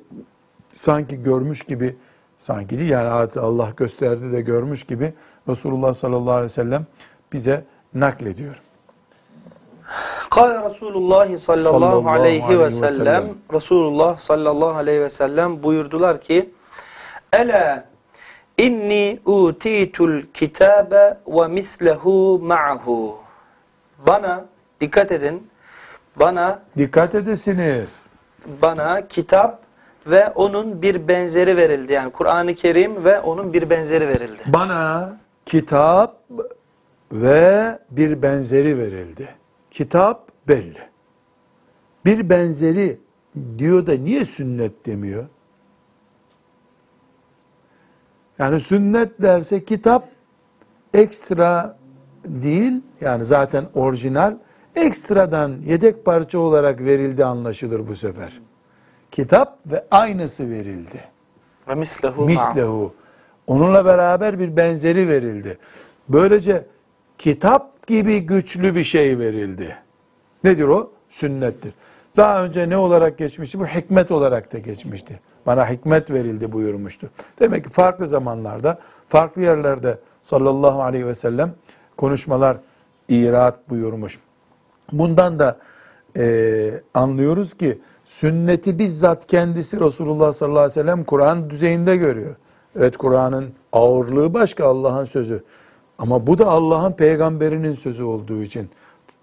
sanki 0.73 1.23
görmüş 1.23 1.61
gibi 1.61 1.95
sanki 2.37 2.79
değil 2.79 2.89
yani 2.89 3.09
Allah 3.39 3.69
gösterdi 3.77 4.31
de 4.31 4.41
görmüş 4.41 4.83
gibi 4.83 5.13
Resulullah 5.49 5.93
sallallahu 5.93 6.31
aleyhi 6.31 6.43
ve 6.45 6.49
sellem 6.49 6.85
bize 7.33 7.63
naklediyor. 7.93 8.61
Kale 10.29 10.69
Resulullah 10.69 11.37
sallallahu 11.37 12.09
aleyhi 12.09 12.59
ve 12.59 12.71
sellem. 12.71 13.23
Resulullah 13.53 14.17
sallallahu 14.17 14.77
aleyhi 14.77 15.01
ve 15.01 15.09
sellem 15.09 15.63
buyurdular 15.63 16.21
ki 16.21 16.53
Ela 17.33 17.85
inni 18.57 19.19
utitul 19.25 20.21
kitabe 20.33 21.17
ve 21.27 21.47
mislehu 21.47 22.39
ma'hu 22.43 23.15
Bana 24.07 24.45
dikkat 24.81 25.11
edin 25.11 25.47
Bana 26.15 26.63
Dikkat 26.77 27.15
edesiniz. 27.15 28.07
bana 28.61 29.07
kitap 29.07 29.59
ve 30.07 30.29
onun 30.29 30.81
bir 30.81 31.07
benzeri 31.07 31.57
verildi. 31.57 31.93
Yani 31.93 32.11
Kur'an-ı 32.11 32.55
Kerim 32.55 33.03
ve 33.05 33.19
onun 33.19 33.53
bir 33.53 33.69
benzeri 33.69 34.07
verildi. 34.07 34.41
Bana 34.47 35.17
kitap 35.45 36.17
ve 37.11 37.79
bir 37.91 38.21
benzeri 38.21 38.77
verildi. 38.77 39.35
Kitap 39.71 40.27
belli. 40.47 40.79
Bir 42.05 42.29
benzeri 42.29 42.99
diyor 43.57 43.87
da 43.87 43.93
niye 43.93 44.25
sünnet 44.25 44.85
demiyor? 44.85 45.25
Yani 48.39 48.59
sünnet 48.59 49.21
derse 49.21 49.65
kitap 49.65 50.09
ekstra 50.93 51.77
değil 52.25 52.81
yani 53.01 53.25
zaten 53.25 53.65
orijinal 53.73 54.35
ekstradan 54.75 55.55
yedek 55.65 56.05
parça 56.05 56.39
olarak 56.39 56.81
verildi 56.81 57.25
anlaşılır 57.25 57.87
bu 57.87 57.95
sefer. 57.95 58.41
Kitap 59.11 59.57
ve 59.65 59.85
aynısı 59.91 60.49
verildi. 60.49 61.03
Ve 61.67 61.75
mislehu. 61.75 62.25
Mislehu. 62.25 62.93
Onunla 63.47 63.85
beraber 63.85 64.39
bir 64.39 64.57
benzeri 64.57 65.07
verildi. 65.07 65.57
Böylece 66.09 66.65
kitap 67.17 67.87
gibi 67.87 68.19
güçlü 68.19 68.75
bir 68.75 68.83
şey 68.83 69.19
verildi. 69.19 69.77
Nedir 70.43 70.63
o? 70.63 70.91
Sünnettir. 71.09 71.73
Daha 72.17 72.43
önce 72.43 72.69
ne 72.69 72.77
olarak 72.77 73.17
geçmişti? 73.17 73.59
Bu 73.59 73.65
hikmet 73.65 74.11
olarak 74.11 74.53
da 74.53 74.57
geçmişti. 74.57 75.19
Bana 75.45 75.69
hikmet 75.69 76.11
verildi 76.11 76.51
buyurmuştu. 76.51 77.09
Demek 77.39 77.63
ki 77.63 77.69
farklı 77.69 78.07
zamanlarda, 78.07 78.79
farklı 79.09 79.41
yerlerde 79.41 79.97
sallallahu 80.21 80.83
aleyhi 80.83 81.07
ve 81.07 81.15
sellem 81.15 81.53
konuşmalar 81.97 82.57
irat 83.09 83.69
buyurmuş. 83.69 84.19
Bundan 84.91 85.39
da 85.39 85.57
e, 86.17 86.71
anlıyoruz 86.93 87.53
ki 87.53 87.79
sünneti 88.05 88.79
bizzat 88.79 89.27
kendisi 89.27 89.79
Resulullah 89.79 90.33
sallallahu 90.33 90.59
aleyhi 90.59 90.79
ve 90.79 90.83
sellem 90.83 91.03
Kur'an 91.03 91.49
düzeyinde 91.49 91.97
görüyor. 91.97 92.35
Evet 92.79 92.97
Kur'an'ın 92.97 93.53
ağırlığı 93.73 94.33
başka 94.33 94.65
Allah'ın 94.65 95.05
sözü. 95.05 95.43
Ama 95.97 96.27
bu 96.27 96.37
da 96.37 96.47
Allah'ın 96.47 96.91
peygamberinin 96.91 97.73
sözü 97.73 98.03
olduğu 98.03 98.43
için 98.43 98.69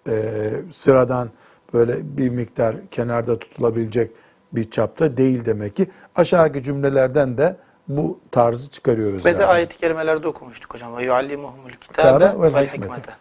e, 0.09 0.51
sıradan 0.71 1.29
böyle 1.75 2.17
bir 2.17 2.29
miktar 2.29 2.77
kenarda 2.91 3.39
tutulabilecek 3.39 4.11
bir 4.53 4.71
çapta 4.71 5.17
değil 5.17 5.45
demek 5.45 5.77
ki. 5.77 5.87
Aşağıdaki 6.15 6.63
cümlelerden 6.63 7.39
de 7.39 7.57
bu 7.89 8.21
tarzı 8.31 8.71
çıkarıyoruz. 8.71 9.25
Ve 9.25 9.39
de 9.39 9.43
yani. 9.43 9.51
ayet-i 9.51 9.79
kerimelerde 9.79 10.29
okumuştuk 10.29 10.75
hocam. 10.75 10.97
Ve 10.97 11.05
yuallimuhumul 11.05 11.71
Kitabe 11.71 12.53
vel 12.55 12.67
hikmete. 12.67 13.13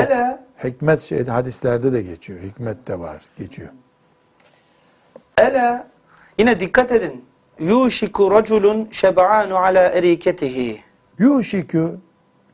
Ela 0.00 0.46
Hikmet 0.64 1.00
şeyde 1.00 1.30
hadislerde 1.30 1.92
de 1.92 2.02
geçiyor. 2.02 2.40
Hikmet 2.40 2.88
de 2.88 2.98
var, 2.98 3.22
geçiyor. 3.38 3.68
Ela 5.38 5.86
yine 6.38 6.60
dikkat 6.60 6.92
edin. 6.92 7.24
Yuşiku 7.58 8.30
raculun 8.30 8.88
şeb'anu 8.90 9.56
ala 9.56 9.82
eriketihi. 9.88 10.80
Yuşikü 11.18 11.90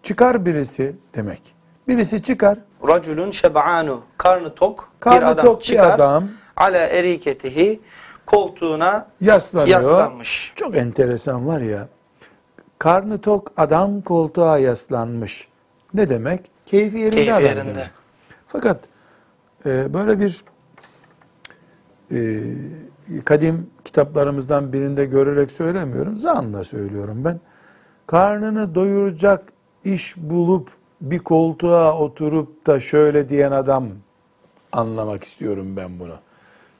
çıkar 0.02 0.46
birisi 0.46 0.96
demek. 1.14 1.54
Birisi 1.88 2.22
çıkar. 2.22 2.58
Raculun 2.88 3.30
şeb'anu 3.30 4.02
karnı 4.18 4.54
tok 4.54 4.92
Karnı 5.00 5.20
bir 5.20 5.26
adam 5.26 5.44
tok 5.44 5.60
bir 5.60 5.64
çıkar. 5.64 5.94
adam. 5.94 6.24
Ala 6.56 6.78
eriketihi 6.78 7.80
koltuğuna 8.26 9.06
Yaslanıyor. 9.20 9.68
yaslanmış. 9.82 10.52
Çok 10.56 10.76
enteresan 10.76 11.46
var 11.46 11.60
ya. 11.60 11.88
Karnı 12.78 13.20
tok 13.20 13.52
adam 13.56 14.00
koltuğa 14.00 14.58
yaslanmış. 14.58 15.48
Ne 15.94 16.08
demek? 16.08 16.50
Keyfi 16.72 16.98
yerinde 16.98 17.16
Keyfi 17.16 17.32
adam 17.32 17.44
yerinde. 17.44 17.74
demek. 17.74 17.90
Fakat 18.48 18.84
e, 19.66 19.94
böyle 19.94 20.20
bir 20.20 20.44
e, 22.12 22.42
kadim 23.24 23.70
kitaplarımızdan 23.84 24.72
birinde 24.72 25.04
görerek 25.04 25.50
söylemiyorum. 25.50 26.16
Zanla 26.16 26.64
söylüyorum 26.64 27.24
ben. 27.24 27.40
Karnını 28.06 28.74
doyuracak 28.74 29.44
iş 29.84 30.16
bulup 30.16 30.70
bir 31.00 31.18
koltuğa 31.18 31.98
oturup 31.98 32.66
da 32.66 32.80
şöyle 32.80 33.28
diyen 33.28 33.52
adam 33.52 33.88
anlamak 34.72 35.24
istiyorum 35.24 35.76
ben 35.76 35.98
bunu. 36.00 36.14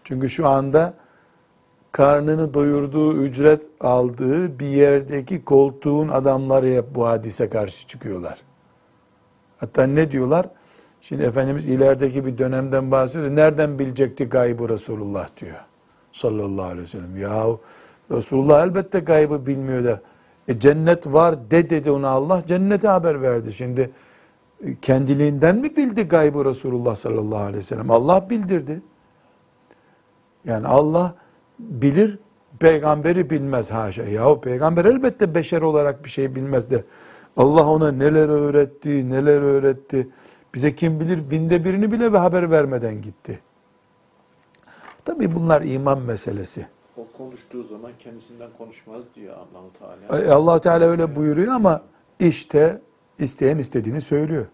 Çünkü 0.04 0.28
şu 0.28 0.48
anda 0.48 0.94
karnını 1.92 2.54
doyurduğu, 2.54 3.22
ücret 3.22 3.62
aldığı 3.80 4.58
bir 4.58 4.66
yerdeki 4.66 5.44
koltuğun 5.44 6.08
adamları 6.08 6.66
hep 6.66 6.94
bu 6.94 7.06
hadise 7.06 7.50
karşı 7.50 7.86
çıkıyorlar. 7.86 8.38
Hatta 9.62 9.86
ne 9.86 10.10
diyorlar? 10.10 10.46
Şimdi 11.00 11.22
Efendimiz 11.22 11.68
ilerideki 11.68 12.26
bir 12.26 12.38
dönemden 12.38 12.90
bahsediyor. 12.90 13.36
Nereden 13.36 13.78
bilecekti 13.78 14.24
gaybı 14.24 14.68
Resulullah 14.68 15.28
diyor. 15.40 15.56
Sallallahu 16.12 16.64
aleyhi 16.64 16.82
ve 16.82 16.86
sellem. 16.86 17.16
Yahu 17.16 17.60
Resulullah 18.10 18.66
elbette 18.66 19.00
gaybı 19.00 19.46
bilmiyor 19.46 19.84
da. 19.84 20.00
E, 20.48 20.58
cennet 20.58 21.06
var 21.06 21.50
de 21.50 21.70
dedi 21.70 21.90
ona 21.90 22.08
Allah. 22.08 22.42
Cennete 22.46 22.88
haber 22.88 23.22
verdi. 23.22 23.52
Şimdi 23.52 23.90
e, 24.64 24.74
kendiliğinden 24.74 25.56
mi 25.56 25.76
bildi 25.76 26.02
gaybı 26.02 26.44
Resulullah 26.44 26.96
sallallahu 26.96 27.40
aleyhi 27.40 27.58
ve 27.58 27.62
sellem? 27.62 27.90
Allah 27.90 28.30
bildirdi. 28.30 28.82
Yani 30.44 30.66
Allah 30.66 31.14
bilir, 31.58 32.18
peygamberi 32.58 33.30
bilmez 33.30 33.70
haşa. 33.70 34.02
Yahu 34.02 34.40
peygamber 34.40 34.84
elbette 34.84 35.34
beşer 35.34 35.62
olarak 35.62 36.04
bir 36.04 36.10
şey 36.10 36.34
bilmez 36.34 36.70
de 36.70 36.84
Allah 37.36 37.66
ona 37.66 37.92
neler 37.92 38.28
öğretti, 38.28 39.10
neler 39.10 39.42
öğretti. 39.42 40.08
Bize 40.54 40.74
kim 40.74 41.00
bilir 41.00 41.30
binde 41.30 41.64
birini 41.64 41.92
bile 41.92 42.12
ve 42.12 42.18
haber 42.18 42.50
vermeden 42.50 43.02
gitti. 43.02 43.40
Tabii 45.04 45.34
bunlar 45.34 45.62
iman 45.62 45.98
meselesi. 45.98 46.66
O 46.96 47.06
konuştuğu 47.18 47.62
zaman 47.64 47.92
kendisinden 47.98 48.50
konuşmaz 48.58 49.02
diyor 49.14 49.34
Allahu 49.34 49.70
Teala. 49.78 50.22
E, 50.24 50.30
allah 50.30 50.60
Teala 50.60 50.84
öyle 50.84 51.16
buyuruyor 51.16 51.52
ama 51.52 51.82
işte 52.20 52.80
isteyen 53.18 53.58
istediğini 53.58 54.00
söylüyor. 54.00 54.46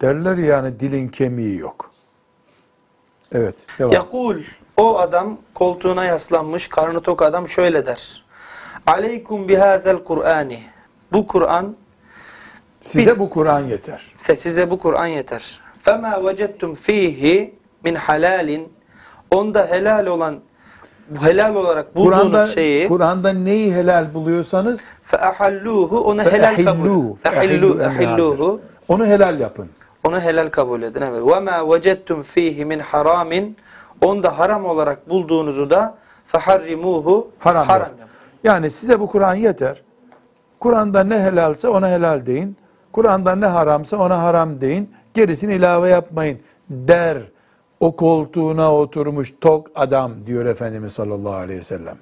Derler 0.00 0.36
yani 0.36 0.80
dilin 0.80 1.08
kemiği 1.08 1.58
yok. 1.58 1.90
Evet, 3.32 3.66
devam. 3.78 3.92
Yakul 3.92 4.36
o 4.76 4.98
adam 4.98 5.38
koltuğuna 5.54 6.04
yaslanmış 6.04 6.68
karnı 6.68 7.00
tok 7.00 7.22
adam 7.22 7.48
şöyle 7.48 7.86
der. 7.86 8.24
Aleykum 8.86 9.48
bihazel 9.48 10.04
Kur'ani. 10.04 10.58
Bu 11.12 11.26
Kur'an 11.26 11.76
Size 12.80 13.10
biz- 13.10 13.18
bu 13.18 13.30
Kur'an 13.30 13.60
yeter. 13.60 14.02
size 14.36 14.70
bu 14.70 14.78
Kur'an 14.78 15.06
yeter. 15.06 15.60
Fema 15.78 16.26
vecettum 16.26 16.74
fihi 16.74 17.54
min 17.84 17.94
halalin 17.94 18.72
onda 19.30 19.66
helal 19.70 20.06
olan 20.06 20.40
helal 21.20 21.54
olarak 21.54 21.96
bulduğunuz 21.96 22.20
Kur'an'da 22.22 22.46
şeyi 22.46 22.88
Kur'an'da 22.88 23.32
neyi 23.32 23.74
helal 23.74 24.14
buluyorsanız 24.14 24.88
feahalluhu 25.04 26.00
onu 26.00 26.22
helal 26.22 26.64
kabul 26.64 27.16
feahillu 27.16 27.82
ehilluhu 27.82 28.60
onu 28.88 29.06
helal 29.06 29.40
yapın. 29.40 29.68
onu 30.04 30.20
helal 30.20 30.48
kabul 30.48 30.82
edin. 30.82 31.00
Evet. 31.02 31.22
Ve 31.26 31.40
ma 31.40 31.74
vecettum 31.74 32.22
fihi 32.22 32.64
min 32.64 32.78
haramin 32.78 33.56
onda 34.00 34.38
haram 34.38 34.64
olarak 34.64 35.08
bulduğunuzu 35.08 35.70
da 35.70 35.94
feharrimuhu 36.26 37.30
Haram, 37.38 37.66
haram. 37.66 37.88
Yani 38.44 38.70
size 38.70 39.00
bu 39.00 39.06
Kur'an 39.06 39.34
yeter. 39.34 39.82
Kur'an'da 40.60 41.04
ne 41.04 41.18
helalse 41.20 41.68
ona 41.68 41.88
helal 41.88 42.26
deyin. 42.26 42.56
Kur'an'da 42.92 43.36
ne 43.36 43.46
haramsa 43.46 43.96
ona 43.96 44.22
haram 44.22 44.60
deyin. 44.60 44.90
Gerisini 45.14 45.54
ilave 45.54 45.88
yapmayın 45.88 46.38
der. 46.70 47.18
O 47.80 47.96
koltuğuna 47.96 48.74
oturmuş 48.74 49.34
tok 49.40 49.66
adam 49.74 50.12
diyor 50.26 50.46
Efendimiz 50.46 50.92
sallallahu 50.92 51.34
aleyhi 51.34 51.58
ve 51.58 51.64
sellem. 51.64 51.96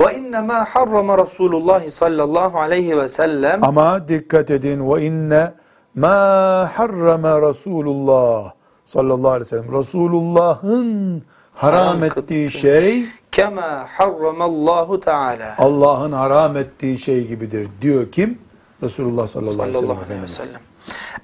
Ve 0.00 0.16
innemâ 0.16 0.64
harrama 0.64 1.18
Resulullah 1.18 1.88
sallallahu 1.88 2.58
aleyhi 2.58 2.98
ve 2.98 3.08
sellem 3.08 3.64
Ama 3.64 4.08
dikkat 4.08 4.50
edin 4.50 4.90
ve 4.90 5.06
inne 5.06 5.52
ma 5.94 6.70
harrama 6.74 7.42
Resulullah 7.48 8.52
sallallahu 8.84 9.30
aleyhi 9.30 9.40
ve 9.40 9.48
sellem. 9.48 9.72
Resulullah'ın 9.72 11.22
haram 11.54 12.04
ettiği 12.04 12.50
şey 12.50 13.04
kema 13.32 13.86
harramallahu 13.88 15.00
teala 15.00 15.54
Allah'ın 15.58 16.12
haram 16.12 16.56
ettiği 16.56 16.98
şey 16.98 17.26
gibidir 17.26 17.68
diyor 17.80 18.12
kim? 18.12 18.38
Resulullah 18.82 19.26
sallallahu, 19.28 19.62
aleyhi 19.62 19.76
ve 19.76 19.80
sellem 19.80 19.98
aleyhi 20.04 20.22
ve 20.22 20.28
sellem. 20.28 20.60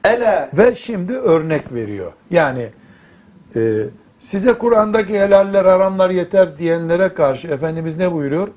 Ela 0.05 0.51
Ve 0.55 0.75
şimdi 0.75 1.13
örnek 1.13 1.73
veriyor. 1.73 2.13
Yani 2.31 2.69
e, 3.57 3.83
size 4.21 4.53
Kur'an'daki 4.53 5.21
helaller 5.21 5.65
haramlar 5.65 6.11
yeter 6.11 6.59
diyenlere 6.59 7.09
karşı 7.09 7.49
Efendimiz 7.49 7.97
ne 7.97 8.13
buyuruyor? 8.13 8.49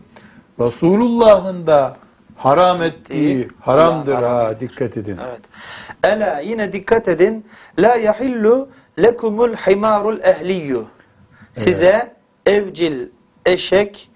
Resulullah'ın 0.59 1.67
da 1.67 1.97
haram 2.35 2.81
ettiği 2.83 3.47
haramdır 3.59 4.13
haram 4.13 4.45
ha 4.45 4.59
dikkat 4.59 4.97
edin. 4.97 5.17
evet. 5.27 5.41
Ela 6.03 6.39
yine 6.39 6.73
dikkat 6.73 7.07
edin 7.07 7.45
la 7.79 7.95
yahillu 7.95 8.69
lekumul 9.01 9.53
himarul 9.53 10.19
ehliyyu. 10.19 10.85
Size 11.53 12.13
evcil 12.45 13.07
eşek 13.45 14.09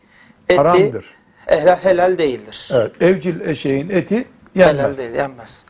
eti 0.49 0.57
Haramdır. 0.57 1.05
helal, 1.45 1.75
helal 1.75 2.17
değildir. 2.17 2.69
Evet, 2.73 3.01
evcil 3.01 3.41
eşeğin 3.41 3.89
eti 3.89 4.27
Helal 4.55 4.75
yenmez. 4.77 4.97
değil, 4.97 5.11
yenmez. 5.15 5.65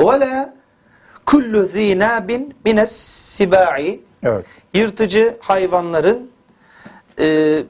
Ve 0.00 0.04
la 0.20 0.54
kullu 1.26 1.62
zinabin 1.64 2.54
mines 2.64 2.92
sibai 3.36 4.00
Evet. 4.22 4.44
yırtıcı 4.74 5.36
hayvanların 5.40 6.30
e, 7.20 7.62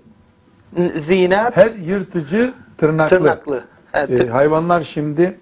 zinab 0.96 1.56
Her 1.56 1.70
yırtıcı 1.72 2.52
tırnaklı. 2.78 3.16
tırnaklı. 3.18 3.64
Evet, 3.94 4.10
Ee, 4.10 4.14
tır- 4.16 4.28
hayvanlar 4.28 4.82
şimdi 4.82 5.38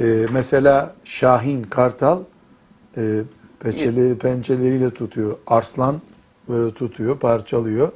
e, 0.00 0.26
mesela 0.32 0.94
şahin, 1.04 1.62
kartal 1.62 2.20
e, 2.96 3.20
peçeli, 3.60 4.18
pençeleriyle 4.18 4.90
tutuyor. 4.90 5.36
Arslan 5.46 6.00
böyle 6.48 6.74
tutuyor, 6.74 7.18
parçalıyor. 7.18 7.92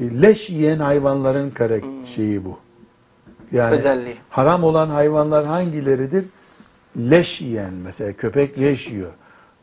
E, 0.00 0.22
leş 0.22 0.50
yiyen 0.50 0.78
hayvanların 0.78 1.50
karak 1.50 1.82
şeyi 2.14 2.44
bu. 2.44 2.58
Yani 3.54 3.66
Hmm. 3.68 3.74
Özelliği. 3.74 4.16
haram 4.30 4.64
olan 4.64 4.88
hayvanlar 4.88 5.44
hangileridir? 5.46 6.24
Leş 6.96 7.40
yiyen 7.40 7.72
mesela 7.74 8.12
köpek 8.12 8.58
leş 8.58 8.90
yiyor. 8.90 9.10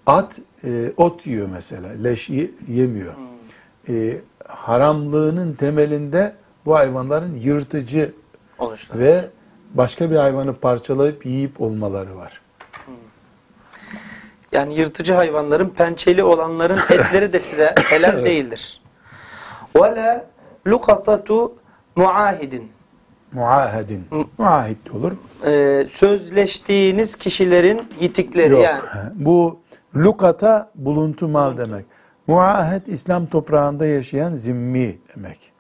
At 0.05 0.39
e, 0.63 0.91
ot 0.97 1.27
yiyor 1.27 1.47
mesela. 1.53 1.87
Leş 1.89 2.29
ye- 2.29 2.51
yemiyor. 2.67 3.13
Hmm. 3.15 3.95
E, 3.95 4.17
haramlığının 4.47 5.53
temelinde 5.53 6.33
bu 6.65 6.75
hayvanların 6.75 7.35
yırtıcı 7.37 8.13
oluşlar. 8.59 8.99
ve 8.99 9.29
başka 9.73 10.11
bir 10.11 10.15
hayvanı 10.15 10.53
parçalayıp 10.53 11.25
yiyip 11.25 11.61
olmaları 11.61 12.15
var. 12.17 12.41
Yani 14.51 14.73
yırtıcı 14.79 15.13
hayvanların 15.13 15.69
pençeli 15.69 16.23
olanların 16.23 16.77
etleri 16.89 17.33
de 17.33 17.39
size 17.39 17.75
helal 17.77 18.25
değildir. 18.25 18.81
Ve 19.75 20.25
lukatatu 20.67 21.53
muahidin. 21.95 22.71
Muahedin. 23.33 24.03
Muahit 24.37 24.91
olur. 24.91 25.11
Ee, 25.45 25.87
sözleştiğiniz 25.91 27.15
kişilerin 27.15 27.81
yitikleri 28.01 28.53
Yok. 28.53 28.63
yani. 28.63 28.79
Bu 29.15 29.59
lukata 29.95 30.71
buluntu 30.75 31.27
mal 31.27 31.57
demek. 31.57 31.85
Muahed 32.27 32.87
İslam 32.87 33.25
toprağında 33.25 33.85
yaşayan 33.85 34.35
zimmi 34.35 34.97
demek. 35.15 35.51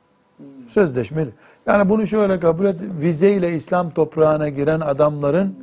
Sözleşmeli. 0.69 1.29
Yani 1.65 1.89
bunu 1.89 2.07
şöyle 2.07 2.39
kabul 2.39 2.65
et. 2.65 2.75
Vizeyle 3.01 3.55
İslam 3.55 3.89
toprağına 3.91 4.49
giren 4.49 4.79
adamların 4.79 5.55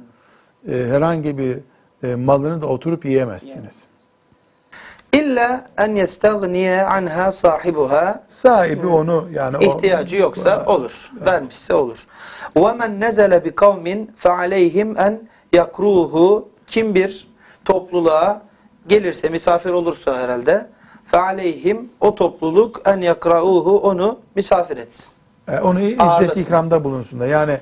e, 0.69 0.73
herhangi 0.73 1.39
bir 1.39 1.59
e, 2.03 2.15
malını 2.15 2.63
da 2.63 2.67
oturup 2.67 3.05
yiyemezsiniz. 3.05 3.85
İlla 5.13 5.67
en 5.79 5.95
yestagniye 5.95 6.83
anha 6.83 7.33
sahibuha 7.33 8.23
Sahibi 8.29 8.87
onu 8.87 9.29
yani 9.33 9.57
o- 9.57 9.61
ihtiyacı 9.61 10.17
yoksa 10.17 10.65
olur. 10.67 11.11
Vermişse 11.27 11.75
olur. 11.75 12.07
Ve 12.57 12.73
men 12.73 13.01
nezele 13.01 13.45
bi 13.45 13.51
kavmin 13.55 14.11
fe 14.17 14.31
aleyhim 14.31 14.99
en 14.99 15.21
yakruhu 15.53 16.49
kim 16.67 16.95
bir 16.95 17.29
topluluğa 17.65 18.43
gelirse 18.89 19.29
misafir 19.29 19.71
olursa 19.71 20.21
herhalde 20.23 20.67
fe 21.07 21.19
aleyhim 21.19 21.89
o 22.01 22.15
topluluk 22.15 22.81
en 22.85 23.01
yakrauhu 23.01 23.79
onu 23.79 24.19
misafir 24.35 24.77
etsin. 24.77 25.09
E, 25.49 25.59
Onu 25.61 25.81
izzet 25.81 26.37
ikramda 26.37 26.85
bulunsun 26.85 27.21
da. 27.21 27.27
Yani 27.27 27.61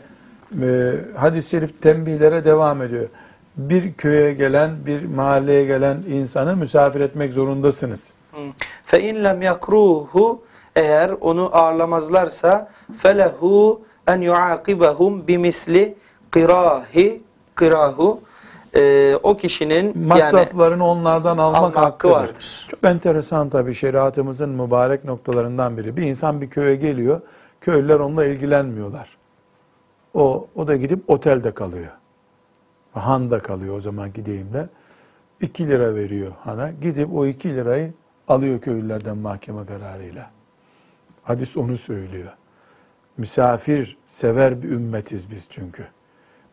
e, 0.62 0.92
hadis-i 1.16 1.50
şerif 1.50 1.82
tembihlere 1.82 2.44
devam 2.44 2.82
ediyor. 2.82 3.08
Bir 3.56 3.92
köye 3.92 4.32
gelen, 4.32 4.86
bir 4.86 5.04
mahalleye 5.04 5.64
gelen 5.64 5.96
insanı 6.08 6.56
misafir 6.56 7.00
etmek 7.00 7.32
zorundasınız. 7.32 8.12
Fe 8.84 9.02
in 9.02 9.24
lem 9.24 9.42
yakruhu 9.42 10.42
eğer 10.76 11.10
onu 11.20 11.50
ağırlamazlarsa 11.52 12.68
felehu 12.98 13.80
en 14.06 14.20
yuakibahum 14.20 15.26
bimisli 15.28 15.94
qirahi 16.32 17.22
qirahu 17.56 18.20
Ee, 18.78 19.16
o 19.22 19.36
kişinin 19.36 19.84
yani 19.86 20.06
Masraflarını 20.06 20.86
onlardan 20.86 21.38
almak, 21.38 21.76
alma 21.76 21.86
hakkı 21.86 22.10
vardır. 22.10 22.66
Çok 22.70 22.84
enteresan 22.84 23.48
tabii 23.48 23.74
şeriatımızın 23.74 24.48
mübarek 24.48 25.04
noktalarından 25.04 25.76
biri. 25.76 25.96
Bir 25.96 26.02
insan 26.02 26.40
bir 26.40 26.50
köye 26.50 26.76
geliyor, 26.76 27.20
köylüler 27.60 28.00
onunla 28.00 28.24
ilgilenmiyorlar. 28.24 29.16
O, 30.14 30.46
o 30.56 30.66
da 30.66 30.76
gidip 30.76 31.10
otelde 31.10 31.50
kalıyor. 31.50 31.90
Han'da 33.00 33.38
kalıyor 33.38 33.76
o 33.76 33.80
zamanki 33.80 34.26
deyimle. 34.26 34.68
2 35.40 35.68
lira 35.68 35.94
veriyor 35.94 36.32
hana. 36.40 36.70
Gidip 36.70 37.14
o 37.14 37.26
2 37.26 37.48
lirayı 37.48 37.92
alıyor 38.28 38.60
köylülerden 38.60 39.16
mahkeme 39.16 39.66
kararıyla. 39.66 40.30
Hadis 41.22 41.56
onu 41.56 41.76
söylüyor. 41.76 42.32
Misafir 43.16 43.98
sever 44.04 44.62
bir 44.62 44.70
ümmetiz 44.70 45.30
biz 45.30 45.46
çünkü. 45.50 45.86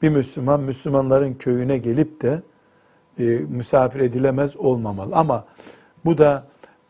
Bir 0.01 0.09
Müslüman 0.09 0.59
Müslümanların 0.59 1.33
köyüne 1.33 1.77
gelip 1.77 2.21
de 2.21 2.41
e, 3.19 3.23
misafir 3.49 3.99
edilemez 3.99 4.57
olmamalı. 4.57 5.15
Ama 5.15 5.45
bu 6.05 6.17
da 6.17 6.47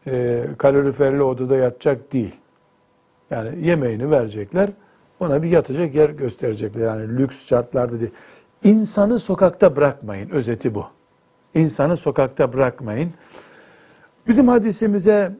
e, 0.07 0.43
kaloriferli 0.57 1.23
odada 1.23 1.55
yatacak 1.55 2.13
değil. 2.13 2.35
Yani 3.29 3.67
yemeğini 3.67 4.11
verecekler, 4.11 4.69
ona 5.19 5.43
bir 5.43 5.49
yatacak 5.49 5.95
yer 5.95 6.09
gösterecekler. 6.09 6.81
Yani 6.81 7.17
lüks 7.17 7.47
şartlarda 7.47 7.99
değil. 7.99 8.11
İnsanı 8.63 9.19
sokakta 9.19 9.75
bırakmayın, 9.75 10.29
özeti 10.29 10.75
bu. 10.75 10.85
İnsanı 11.53 11.97
sokakta 11.97 12.53
bırakmayın. 12.53 13.13
Bizim 14.27 14.47
hadisimize, 14.47 15.35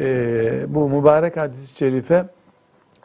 e, 0.00 0.64
bu 0.68 0.88
mübarek 0.88 1.36
hadis-i 1.36 1.76
şerife 1.76 2.28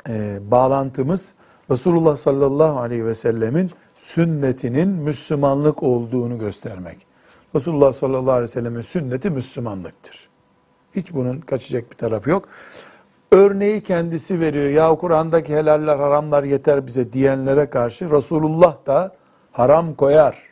e, 0.10 0.40
bağlantımız 0.52 1.34
Resulullah 1.72 2.16
sallallahu 2.16 2.80
aleyhi 2.80 3.06
ve 3.06 3.16
sellemin 3.16 3.72
sünnetinin 3.96 4.88
Müslümanlık 4.88 5.84
olduğunu 5.84 6.40
göstermek. 6.40 6.98
Resulullah 7.56 7.94
sallallahu 7.94 8.32
aleyhi 8.32 8.44
ve 8.44 8.48
sellemin 8.48 8.82
sünneti 8.82 9.30
Müslümanlıktır. 9.30 10.30
Hiç 10.96 11.14
bunun 11.14 11.40
kaçacak 11.40 11.92
bir 11.92 11.98
tarafı 11.98 12.30
yok. 12.30 12.48
Örneği 13.32 13.84
kendisi 13.84 14.40
veriyor. 14.40 14.70
Ya 14.70 14.96
Kur'an'daki 14.96 15.56
helaller 15.56 15.96
haramlar 15.96 16.44
yeter 16.44 16.88
bize 16.88 17.14
diyenlere 17.14 17.70
karşı 17.70 18.12
Resulullah 18.12 18.78
da 18.86 19.16
haram 19.54 19.94
koyar 19.94 20.44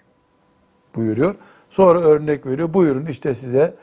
buyuruyor. 0.95 1.35
Sonra 1.69 1.99
örnek 1.99 2.45
veriyor. 2.45 2.73
Buyurun 2.73 3.05
işte 3.05 3.33
size 3.33 3.75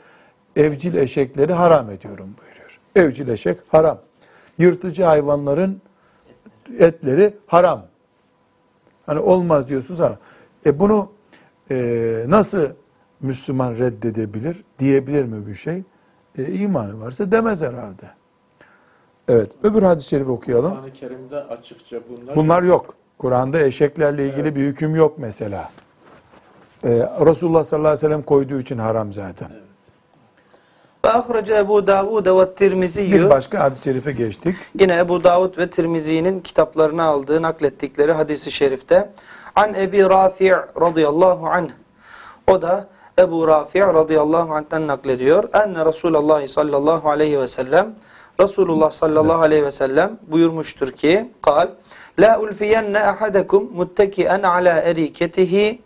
evcil 0.55 0.95
eşekleri 0.95 1.53
haram 1.53 1.91
ediyorum 1.91 2.35
buyuruyor. 2.41 2.79
Evcil 2.95 3.27
eşek 3.27 3.59
haram. 3.67 3.99
Yırtıcı 4.57 5.03
hayvanların 5.03 5.81
etleri 6.79 7.37
haram. 7.47 7.85
Hani 9.05 9.19
olmaz 9.19 9.67
diyorsunuz 9.67 10.01
ama 10.01 10.17
e 10.65 10.79
bunu 10.79 11.11
e, 11.71 12.25
nasıl 12.27 12.67
Müslüman 13.21 13.75
reddedebilir? 13.75 14.63
Diyebilir 14.79 15.25
mi 15.25 15.47
bir 15.47 15.55
şey? 15.55 15.83
E, 16.37 16.51
imanı 16.51 17.01
varsa 17.01 17.31
demez 17.31 17.61
herhalde. 17.61 18.09
Evet. 19.27 19.51
Öbür 19.63 19.83
hadis-i 19.83 20.07
şerifi 20.07 20.31
okuyalım. 20.31 20.71
Kur'an-ı 20.71 20.93
Kerim'de 20.93 21.35
açıkça 21.35 21.99
bunlar, 22.09 22.35
Bunlar 22.35 22.63
yok. 22.63 22.95
Kur'an'da 23.19 23.59
eşeklerle 23.59 24.27
ilgili 24.29 24.55
bir 24.55 24.61
hüküm 24.61 24.95
yok 24.95 25.13
mesela. 25.17 25.69
Ee, 26.83 26.89
Resulullah 27.25 27.63
sallallahu 27.63 27.87
aleyhi 27.87 28.05
ve 28.05 28.09
sellem 28.09 28.21
koyduğu 28.21 28.59
için 28.59 28.77
haram 28.77 29.13
zaten. 29.13 29.51
Ve 31.05 31.09
ahrece 31.09 31.55
Ebu 31.57 31.87
Davud 31.87 32.25
ve 32.25 32.55
Tirmiziyyü 32.55 33.13
Bir 33.13 33.29
başka 33.29 33.59
hadis-i 33.59 33.83
şerife 33.83 34.11
geçtik. 34.11 34.55
Yine 34.79 34.97
Ebu 34.97 35.23
Davud 35.23 35.57
ve 35.57 35.69
Tirmizi'nin 35.69 36.39
kitaplarına 36.39 37.03
aldığı, 37.03 37.41
naklettikleri 37.41 38.11
hadisi 38.11 38.51
şerifte 38.51 39.09
An 39.55 39.73
Ebi 39.73 39.99
Rafi' 39.99 40.55
radıyallahu 40.81 41.47
anh 41.47 41.69
O 42.47 42.61
da 42.61 42.87
Ebu 43.19 43.47
Rafi' 43.47 43.93
radıyallahu 43.93 44.53
anh'ten 44.53 44.87
naklediyor. 44.87 45.43
Enne 45.53 45.85
Resulullah 45.85 46.47
sallallahu 46.47 47.09
aleyhi 47.09 47.39
ve 47.39 47.47
sellem 47.47 47.95
Resulullah 48.39 48.91
sallallahu 48.91 49.41
aleyhi 49.41 49.65
ve 49.65 49.71
sellem 49.71 50.17
buyurmuştur 50.27 50.91
ki 50.91 51.31
kal 51.41 51.67
La 52.19 52.39
ulfiyenne 52.39 52.99
ahadekum 52.99 53.69
mutteki'en 53.75 54.43
ala 54.43 54.81
eriketihi 54.81 55.81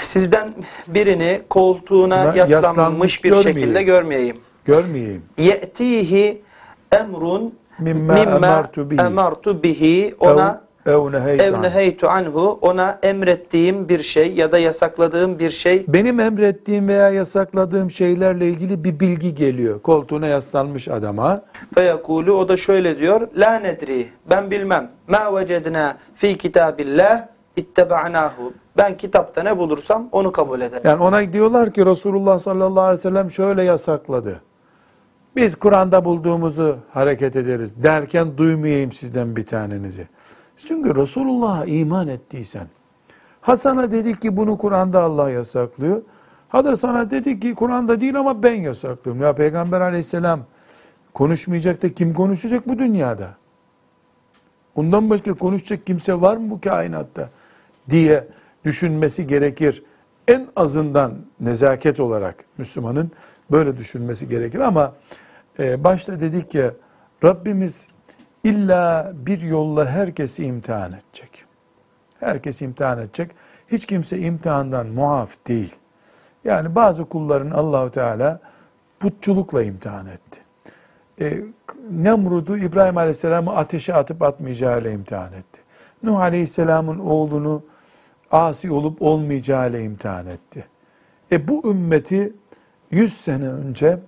Sizden 0.00 0.50
birini 0.86 1.42
koltuğuna 1.50 2.22
Buna 2.22 2.36
yaslanmış 2.36 2.50
yaslanmış 2.50 3.24
bir 3.24 3.30
görmeyeyim. 3.30 3.58
şekilde 3.60 3.82
görmeyeyim. 3.82 4.36
Görmeyeyim. 4.64 5.22
ye'tihi 5.38 6.42
emrun 6.92 7.54
mimma 7.78 8.18
emartu 8.18 8.90
bihi. 8.90 9.00
emartu 9.00 9.62
bihi 9.62 10.14
ona 10.18 10.63
ev, 10.86 10.92
ev 10.92 11.12
neheytu 11.12 11.44
ev 11.44 11.54
an. 11.54 11.62
neheytu 11.62 12.08
anhu 12.08 12.58
ona 12.62 12.98
emrettiğim 13.02 13.88
bir 13.88 13.98
şey 13.98 14.34
ya 14.34 14.52
da 14.52 14.58
yasakladığım 14.58 15.38
bir 15.38 15.50
şey 15.50 15.84
Benim 15.88 16.20
emrettiğim 16.20 16.88
veya 16.88 17.10
yasakladığım 17.10 17.90
şeylerle 17.90 18.48
ilgili 18.48 18.84
bir 18.84 19.00
bilgi 19.00 19.34
geliyor. 19.34 19.82
Koltuğuna 19.82 20.26
yaslanmış 20.26 20.88
adama. 20.88 21.42
feyekulu 21.74 22.32
o 22.32 22.48
da 22.48 22.56
şöyle 22.56 22.98
diyor 22.98 23.28
la 23.36 23.58
nedri 23.58 24.08
ben 24.30 24.50
bilmem 24.50 24.90
ma 25.08 25.36
vecedna 25.36 25.96
fi 26.14 26.38
kitabillah 26.38 27.26
ittaba'nahu 27.56 28.52
ben 28.76 28.96
kitapta 28.96 29.42
ne 29.42 29.58
bulursam 29.58 30.08
onu 30.12 30.32
kabul 30.32 30.60
ederim. 30.60 30.82
Yani 30.84 31.02
ona 31.02 31.32
diyorlar 31.32 31.72
ki 31.72 31.86
Resulullah 31.86 32.38
sallallahu 32.38 32.80
aleyhi 32.84 32.98
ve 32.98 33.02
sellem 33.02 33.30
şöyle 33.30 33.62
yasakladı. 33.62 34.40
Biz 35.36 35.56
Kur'an'da 35.56 36.04
bulduğumuzu 36.04 36.76
hareket 36.92 37.36
ederiz 37.36 37.82
derken 37.82 38.36
duymayayım 38.36 38.92
sizden 38.92 39.36
bir 39.36 39.46
tanenizi. 39.46 40.08
Çünkü 40.56 40.96
Resulullah'a 40.96 41.64
iman 41.64 42.08
ettiysen, 42.08 42.66
Ha 43.40 43.56
sana 43.56 43.90
dedik 43.92 44.22
ki 44.22 44.36
bunu 44.36 44.58
Kur'an'da 44.58 45.02
Allah 45.02 45.30
yasaklıyor. 45.30 46.02
Ha 46.48 46.64
da 46.64 46.76
sana 46.76 47.10
dedik 47.10 47.42
ki 47.42 47.54
Kur'an'da 47.54 48.00
değil 48.00 48.18
ama 48.18 48.42
ben 48.42 48.54
yasaklıyorum. 48.54 49.22
Ya 49.22 49.34
Peygamber 49.34 49.80
aleyhisselam 49.80 50.40
konuşmayacak 51.14 51.82
da 51.82 51.94
kim 51.94 52.14
konuşacak 52.14 52.68
bu 52.68 52.78
dünyada? 52.78 53.34
Ondan 54.74 55.10
başka 55.10 55.34
konuşacak 55.34 55.86
kimse 55.86 56.20
var 56.20 56.36
mı 56.36 56.50
bu 56.50 56.60
kainatta? 56.60 57.30
diye 57.90 58.28
düşünmesi 58.64 59.26
gerekir. 59.26 59.82
En 60.28 60.46
azından 60.56 61.14
nezaket 61.40 62.00
olarak 62.00 62.44
Müslümanın 62.58 63.10
böyle 63.50 63.76
düşünmesi 63.76 64.28
gerekir 64.28 64.58
ama 64.58 64.94
e, 65.58 65.84
başta 65.84 66.20
dedik 66.20 66.54
ya 66.54 66.72
Rabbimiz 67.24 67.86
illa 68.44 69.12
bir 69.14 69.40
yolla 69.40 69.86
herkesi 69.86 70.44
imtihan 70.44 70.92
edecek. 70.92 71.44
Herkesi 72.20 72.64
imtihan 72.64 72.98
edecek. 72.98 73.30
Hiç 73.68 73.86
kimse 73.86 74.18
imtihandan 74.18 74.86
muaf 74.86 75.36
değil. 75.46 75.74
Yani 76.44 76.74
bazı 76.74 77.04
kulların 77.04 77.50
Allahu 77.50 77.90
Teala 77.90 78.40
putçulukla 79.00 79.62
imtihan 79.62 80.06
etti. 80.06 80.40
E, 81.20 81.42
Nemrud'u 81.90 82.56
İbrahim 82.58 82.96
Aleyhisselam'ı 82.96 83.56
ateşe 83.56 83.94
atıp 83.94 84.22
atmayacağıyla 84.22 84.90
imtihan 84.90 85.32
etti. 85.32 85.60
Nuh 86.02 86.18
Aleyhisselam'ın 86.18 86.98
oğlunu 86.98 87.62
asi 88.30 88.70
olup 88.70 89.02
olmayacağıyla 89.02 89.78
imtihan 89.78 90.26
etti. 90.26 90.66
E 91.32 91.48
bu 91.48 91.70
ümmeti 91.70 92.32
100 92.90 93.20
sene 93.20 93.48
önce 93.48 93.98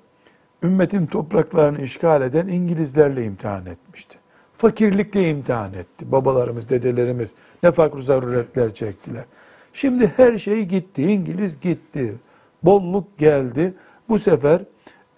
ümmetin 0.62 1.06
topraklarını 1.06 1.80
işgal 1.80 2.22
eden 2.22 2.46
İngilizlerle 2.46 3.24
imtihan 3.24 3.66
etmişti. 3.66 4.15
Fakirlikle 4.58 5.30
imtihan 5.30 5.72
etti. 5.72 6.12
Babalarımız, 6.12 6.68
dedelerimiz 6.68 7.34
ne 7.62 7.72
fakr 7.72 7.98
zaruretler 7.98 8.74
çektiler. 8.74 9.24
Şimdi 9.72 10.12
her 10.16 10.38
şey 10.38 10.64
gitti. 10.64 11.02
İngiliz 11.02 11.60
gitti. 11.60 12.14
Bolluk 12.62 13.18
geldi. 13.18 13.74
Bu 14.08 14.18
sefer 14.18 14.62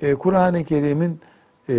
e, 0.03 0.15
Kur'an-ı 0.15 0.65
Kerim'in 0.65 1.21
e, 1.69 1.75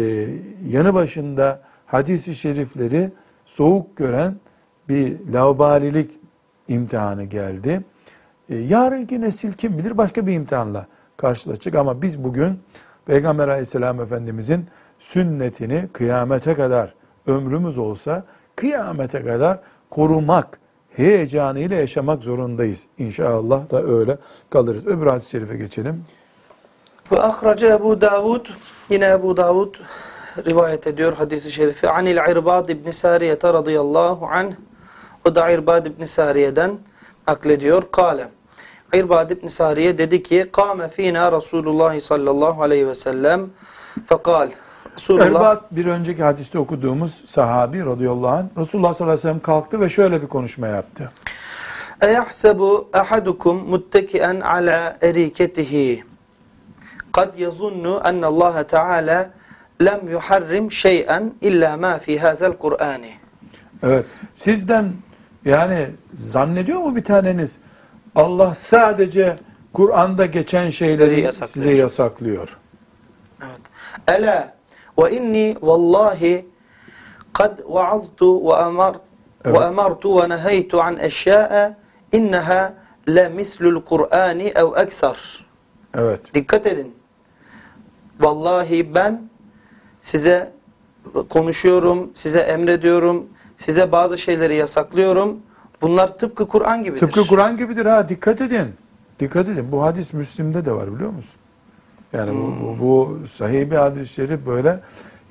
yanı 0.69 0.93
başında 0.93 1.61
hadisi 1.85 2.35
şerifleri 2.35 3.11
soğuk 3.45 3.97
gören 3.97 4.35
bir 4.89 5.33
laubalilik 5.33 6.19
imtihanı 6.67 7.23
geldi. 7.23 7.81
E, 8.49 8.55
yarınki 8.55 9.21
nesil 9.21 9.53
kim 9.53 9.77
bilir 9.77 9.97
başka 9.97 10.27
bir 10.27 10.33
imtihanla 10.33 10.87
karşılaşacak 11.17 11.75
ama 11.75 12.01
biz 12.01 12.23
bugün 12.23 12.59
Peygamber 13.05 13.47
aleyhisselam 13.47 14.01
efendimizin 14.01 14.65
sünnetini 14.99 15.89
kıyamete 15.93 16.53
kadar 16.53 16.98
ömrümüz 17.29 17.77
olsa 17.77 18.23
kıyamete 18.55 19.23
kadar 19.23 19.59
korumak 19.89 20.59
heyecanıyla 20.89 21.77
yaşamak 21.77 22.23
zorundayız. 22.23 22.85
İnşallah 22.97 23.69
da 23.69 23.83
öyle 23.83 24.17
kalırız. 24.49 24.87
Öbür 24.87 25.07
hadis-i 25.07 25.29
şerife 25.29 25.57
geçelim. 25.57 26.05
Ve 27.11 27.21
ahraca 27.21 27.75
Ebu 27.75 28.01
Davud, 28.01 28.45
yine 28.89 29.05
Ebu 29.05 29.37
Davud 29.37 29.75
rivayet 30.45 30.87
ediyor 30.87 31.13
hadisi 31.13 31.51
şerifi. 31.51 31.89
Anil 31.89 32.17
İrbad 32.31 32.69
ibn 32.69 32.91
Sariyete 32.91 33.53
radıyallahu 33.53 34.25
anh. 34.25 34.53
O 35.25 35.35
da 35.35 35.49
İrbad 35.49 35.85
ibn 35.85 36.05
Sariye'den 36.05 36.71
naklediyor. 37.27 37.83
Kale. 37.91 38.27
İrbad 38.93 39.29
ibn 39.29 39.47
Sariye 39.47 39.97
dedi 39.97 40.23
ki, 40.23 40.49
Kâme 40.51 40.87
fînâ 40.87 41.31
Resulullah 41.31 41.99
sallallahu 41.99 42.61
aleyhi 42.61 42.87
ve 42.87 42.95
sellem 42.95 43.49
fekal. 44.05 44.49
Resulullah, 44.97 45.25
Elbat 45.25 45.75
bir 45.75 45.85
önceki 45.85 46.23
hadiste 46.23 46.59
okuduğumuz 46.59 47.23
sahabi 47.25 47.85
radıyallahu 47.85 48.27
anh 48.27 48.45
Resulullah 48.57 48.93
sallallahu 48.93 49.13
aleyhi 49.13 49.27
ve 49.27 49.29
sellem 49.29 49.39
kalktı 49.39 49.81
ve 49.81 49.89
şöyle 49.89 50.21
bir 50.21 50.27
konuşma 50.27 50.67
yaptı. 50.67 51.11
Eyahsebu 52.01 52.89
ahadukum 52.93 53.69
muttekien 53.69 54.41
ala 54.41 54.97
eriketihi 55.01 56.03
kad 57.13 57.37
yazunnu 57.37 58.01
Allah 58.03 58.63
Teala 58.63 59.29
lem 59.81 60.09
yuharrim 60.09 60.71
şey'en 60.71 61.33
illa 61.41 61.77
ma 61.77 61.97
fi 61.97 62.19
hazel 62.19 62.53
Kur'ani. 62.53 63.11
Evet. 63.83 64.05
Sizden 64.35 64.91
yani 65.45 65.87
zannediyor 66.19 66.79
mu 66.79 66.95
bir 66.95 67.03
taneniz 67.03 67.57
Allah 68.15 68.55
sadece 68.55 69.35
Kur'an'da 69.73 70.25
geçen 70.25 70.69
şeyleri 70.69 71.21
yasaklıyor. 71.21 71.53
size 71.53 71.71
yasaklıyor. 71.81 72.57
Evet. 73.41 73.61
Ela 74.07 74.53
ve 75.03 75.15
inni 75.15 75.55
vallahi 75.61 76.45
kad 77.33 77.59
vaaztu 77.65 78.47
ve 78.47 78.55
amar 78.55 78.95
Evet. 79.45 80.73
an 80.73 80.97
eşya'a 80.97 81.75
innaha 82.11 82.73
la 83.07 83.29
mislul 83.29 83.81
Kur'ani 83.81 84.43
ev 84.43 84.83
ekser. 84.83 85.45
Evet. 85.93 86.33
Dikkat 86.35 86.67
edin. 86.67 86.95
Vallahi 88.19 88.95
ben 88.95 89.29
size 90.01 90.51
konuşuyorum, 91.29 92.11
size 92.13 92.39
emrediyorum, 92.39 93.25
size 93.57 93.91
bazı 93.91 94.17
şeyleri 94.17 94.55
yasaklıyorum. 94.55 95.39
Bunlar 95.81 96.17
tıpkı 96.17 96.47
Kur'an 96.47 96.83
gibidir. 96.83 96.99
Tıpkı 96.99 97.27
Kur'an 97.27 97.57
gibidir 97.57 97.85
ha 97.85 98.09
dikkat 98.09 98.41
edin. 98.41 98.73
Dikkat 99.19 99.49
edin. 99.49 99.71
Bu 99.71 99.83
hadis 99.83 100.13
Müslim'de 100.13 100.65
de 100.65 100.71
var 100.71 100.95
biliyor 100.95 101.11
musun? 101.11 101.39
Yani 102.13 102.31
bu, 102.31 102.53
bu, 102.61 102.79
bu 102.79 103.27
sahih 103.27 103.71
bir 103.71 103.75
hadis-i 103.75 104.13
şerif 104.13 104.45
böyle. 104.45 104.79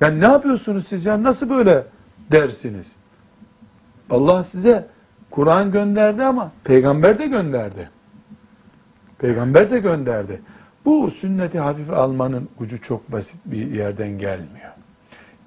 Yani 0.01 0.19
ne 0.19 0.25
yapıyorsunuz 0.25 0.87
siz 0.87 1.05
ya? 1.05 1.23
Nasıl 1.23 1.49
böyle 1.49 1.83
dersiniz? 2.31 2.91
Allah 4.09 4.43
size 4.43 4.87
Kur'an 5.31 5.71
gönderdi 5.71 6.23
ama 6.23 6.51
peygamber 6.63 7.19
de 7.19 7.27
gönderdi. 7.27 7.89
Peygamber 9.17 9.69
de 9.69 9.79
gönderdi. 9.79 10.41
Bu 10.85 11.11
sünneti 11.11 11.59
hafife 11.59 11.95
almanın 11.95 12.49
ucu 12.59 12.81
çok 12.81 13.11
basit 13.11 13.39
bir 13.45 13.71
yerden 13.71 14.09
gelmiyor. 14.09 14.71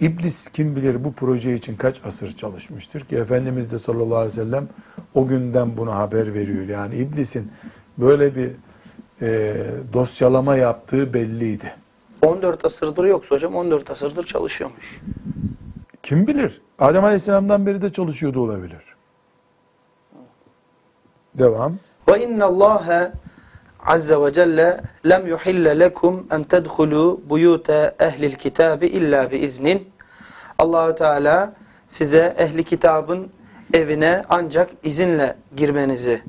İblis 0.01 0.49
kim 0.49 0.77
bilir 0.77 1.05
bu 1.05 1.13
proje 1.13 1.55
için 1.55 1.77
kaç 1.77 2.01
asır 2.05 2.37
çalışmıştır 2.37 3.01
ki 3.01 3.17
Efendimiz 3.17 3.73
de 3.73 3.79
sallallahu 3.79 4.17
aleyhi 4.17 4.41
ve 4.41 4.45
sellem 4.45 4.69
o 5.15 5.27
günden 5.27 5.77
bunu 5.77 5.95
haber 5.95 6.35
veriyor. 6.35 6.69
Yani 6.69 6.95
iblisin 6.95 7.53
böyle 7.99 8.37
bir 8.37 8.51
e, 9.23 9.57
dosyalama 9.93 10.57
yaptığı 10.57 11.15
belliydi. 11.15 11.75
14 12.23 12.65
asırdır 12.65 13.05
yoksa 13.05 13.35
hocam 13.35 13.55
14 13.55 13.91
asırdır 13.91 14.25
çalışıyormuş. 14.25 15.01
Kim 16.03 16.27
bilir? 16.27 16.61
Adem 16.79 17.05
aleyhisselamdan 17.05 17.67
beri 17.67 17.83
de 17.83 17.93
çalışıyordu 17.93 18.41
olabilir. 18.41 18.83
Devam. 21.35 21.79
Ve 22.09 22.25
inna 22.25 22.45
Allah 22.45 23.13
azze 23.87 24.21
ve 24.21 24.33
celle 24.33 24.81
lem 25.09 25.27
yuhille 25.27 25.79
lekum 25.79 26.27
en 26.31 26.45
tedhulu 26.45 27.21
buyute 27.31 27.95
ehlil 28.01 28.35
kitabi 28.35 28.87
illa 28.87 29.31
bi 29.31 29.37
iznin. 29.37 29.89
Allahu 30.59 30.95
Teala 30.95 31.55
size 31.89 32.37
ehli 32.39 32.65
kitabın 32.65 33.31
evine 33.75 34.23
ancak 34.29 34.71
izinle 34.83 35.37
girmenizi 35.57 36.23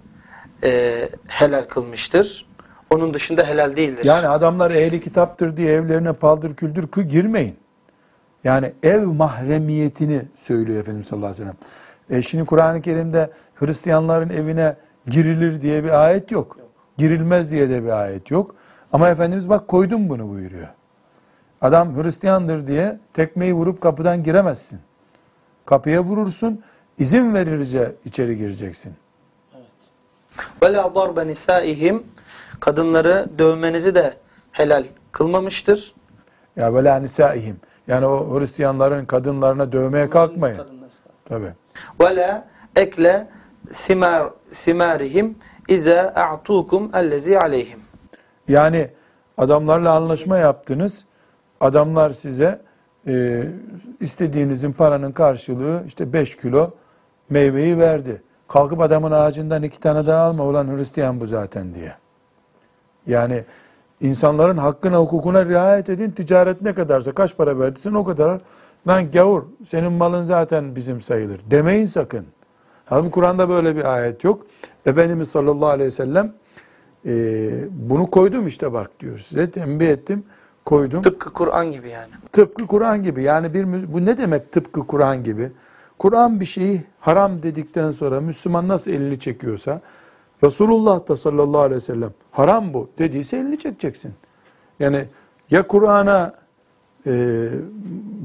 e, 0.63 1.09
helal 1.27 1.63
kılmıştır. 1.63 2.52
Onun 2.93 3.13
dışında 3.13 3.47
helal 3.47 3.75
değildir. 3.75 4.05
Yani 4.05 4.27
adamlar 4.27 4.71
ehli 4.71 5.01
kitaptır 5.01 5.57
diye 5.57 5.73
evlerine 5.73 6.13
paldır 6.13 6.55
küldür 6.55 6.87
kı 6.87 7.01
girmeyin. 7.01 7.55
Yani 8.43 8.73
ev 8.83 9.05
mahremiyetini 9.05 10.21
söylüyor 10.37 10.79
Efendimiz 10.79 11.07
sallallahu 11.07 11.31
aleyhi 11.31 11.47
ve 11.47 11.53
sellem. 12.09 12.19
E 12.19 12.21
şimdi 12.21 12.45
Kur'an-ı 12.45 12.81
Kerim'de 12.81 13.29
Hristiyanların 13.55 14.29
evine 14.29 14.75
girilir 15.07 15.61
diye 15.61 15.83
bir 15.83 16.05
ayet 16.05 16.31
yok. 16.31 16.57
Girilmez 16.97 17.51
diye 17.51 17.69
de 17.69 17.83
bir 17.83 17.89
ayet 17.89 18.31
yok. 18.31 18.55
Ama 18.93 19.09
Efendimiz 19.09 19.49
bak 19.49 19.67
koydum 19.67 20.09
bunu 20.09 20.29
buyuruyor. 20.29 20.67
Adam 21.61 22.03
Hristiyandır 22.03 22.67
diye 22.67 22.99
tekmeyi 23.13 23.53
vurup 23.53 23.81
kapıdan 23.81 24.23
giremezsin. 24.23 24.79
Kapıya 25.65 26.03
vurursun, 26.03 26.61
izin 26.99 27.33
verirce 27.33 27.95
içeri 28.05 28.37
gireceksin. 28.37 28.93
Ve 30.63 30.73
la 30.73 30.95
darbe 30.95 31.27
nisaihim 31.27 32.03
kadınları 32.59 33.25
dövmenizi 33.39 33.95
de 33.95 34.13
helal 34.51 34.83
kılmamıştır. 35.11 35.93
Ya 36.55 36.73
böyle 36.73 37.01
nisaihim. 37.01 37.59
Yani 37.87 38.05
o 38.05 38.39
Hristiyanların 38.39 39.05
kadınlarına 39.05 39.71
dövmeye 39.71 40.09
kalkmayın. 40.09 40.61
Tabii. 41.25 41.53
Ve 41.99 42.15
la 42.15 42.45
ekle 42.75 43.27
simar 43.71 44.29
simarihim 44.51 45.35
iza 45.67 46.13
a'tukum 46.15 46.91
ellezi 46.95 47.39
aleyhim. 47.39 47.79
Yani 48.47 48.89
adamlarla 49.37 49.95
anlaşma 49.95 50.37
yaptınız. 50.37 51.05
Adamlar 51.59 52.09
size 52.09 52.61
e, 53.07 53.43
istediğinizin 53.99 54.71
paranın 54.71 55.11
karşılığı 55.11 55.83
işte 55.87 56.13
5 56.13 56.37
kilo 56.37 56.71
meyveyi 57.29 57.77
verdi. 57.77 58.21
Kalkıp 58.47 58.81
adamın 58.81 59.11
ağacından 59.11 59.63
iki 59.63 59.79
tane 59.79 60.05
daha 60.05 60.23
alma 60.23 60.43
ulan 60.43 60.77
Hristiyan 60.77 61.19
bu 61.19 61.27
zaten 61.27 61.73
diye. 61.75 61.95
Yani 63.07 63.43
insanların 64.01 64.57
hakkına 64.57 64.99
hukukuna 64.99 65.45
riayet 65.45 65.89
edin. 65.89 66.11
Ticaret 66.11 66.61
ne 66.61 66.73
kadarsa 66.73 67.11
kaç 67.11 67.37
para 67.37 67.59
verdiysen 67.59 67.93
o 67.93 68.03
kadar. 68.03 68.41
Lan 68.87 69.11
gavur 69.11 69.43
senin 69.67 69.91
malın 69.91 70.23
zaten 70.23 70.75
bizim 70.75 71.01
sayılır. 71.01 71.41
Demeyin 71.51 71.85
sakın. 71.85 72.25
Halbuki 72.85 73.11
Kur'an'da 73.11 73.49
böyle 73.49 73.75
bir 73.75 73.93
ayet 73.93 74.23
yok. 74.23 74.45
Efendimiz 74.85 75.29
sallallahu 75.29 75.69
aleyhi 75.69 75.87
ve 75.87 75.91
sellem 75.91 76.33
e, 77.05 77.51
bunu 77.71 78.11
koydum 78.11 78.47
işte 78.47 78.73
bak 78.73 78.91
diyor. 78.99 79.19
Size 79.19 79.51
tembih 79.51 79.87
ettim, 79.87 80.23
koydum. 80.65 81.01
Tıpkı 81.01 81.33
Kur'an 81.33 81.71
gibi 81.71 81.89
yani. 81.89 82.11
Tıpkı 82.31 82.67
Kur'an 82.67 83.03
gibi. 83.03 83.23
Yani 83.23 83.53
bir 83.53 83.93
bu 83.93 84.05
ne 84.05 84.17
demek 84.17 84.51
tıpkı 84.51 84.87
Kur'an 84.87 85.23
gibi? 85.23 85.51
Kur'an 85.99 86.39
bir 86.39 86.45
şeyi 86.45 86.83
haram 86.99 87.41
dedikten 87.41 87.91
sonra 87.91 88.21
Müslüman 88.21 88.67
nasıl 88.67 88.91
elini 88.91 89.19
çekiyorsa 89.19 89.81
Resulullah 90.43 91.07
da 91.07 91.15
sallallahu 91.15 91.61
aleyhi 91.61 91.75
ve 91.75 91.79
sellem 91.81 92.13
haram 92.31 92.73
bu 92.73 92.89
dediyse 92.99 93.37
elini 93.37 93.59
çekeceksin. 93.59 94.13
Yani 94.79 95.05
ya 95.51 95.67
Kur'an'a 95.67 96.33
e, 97.05 97.13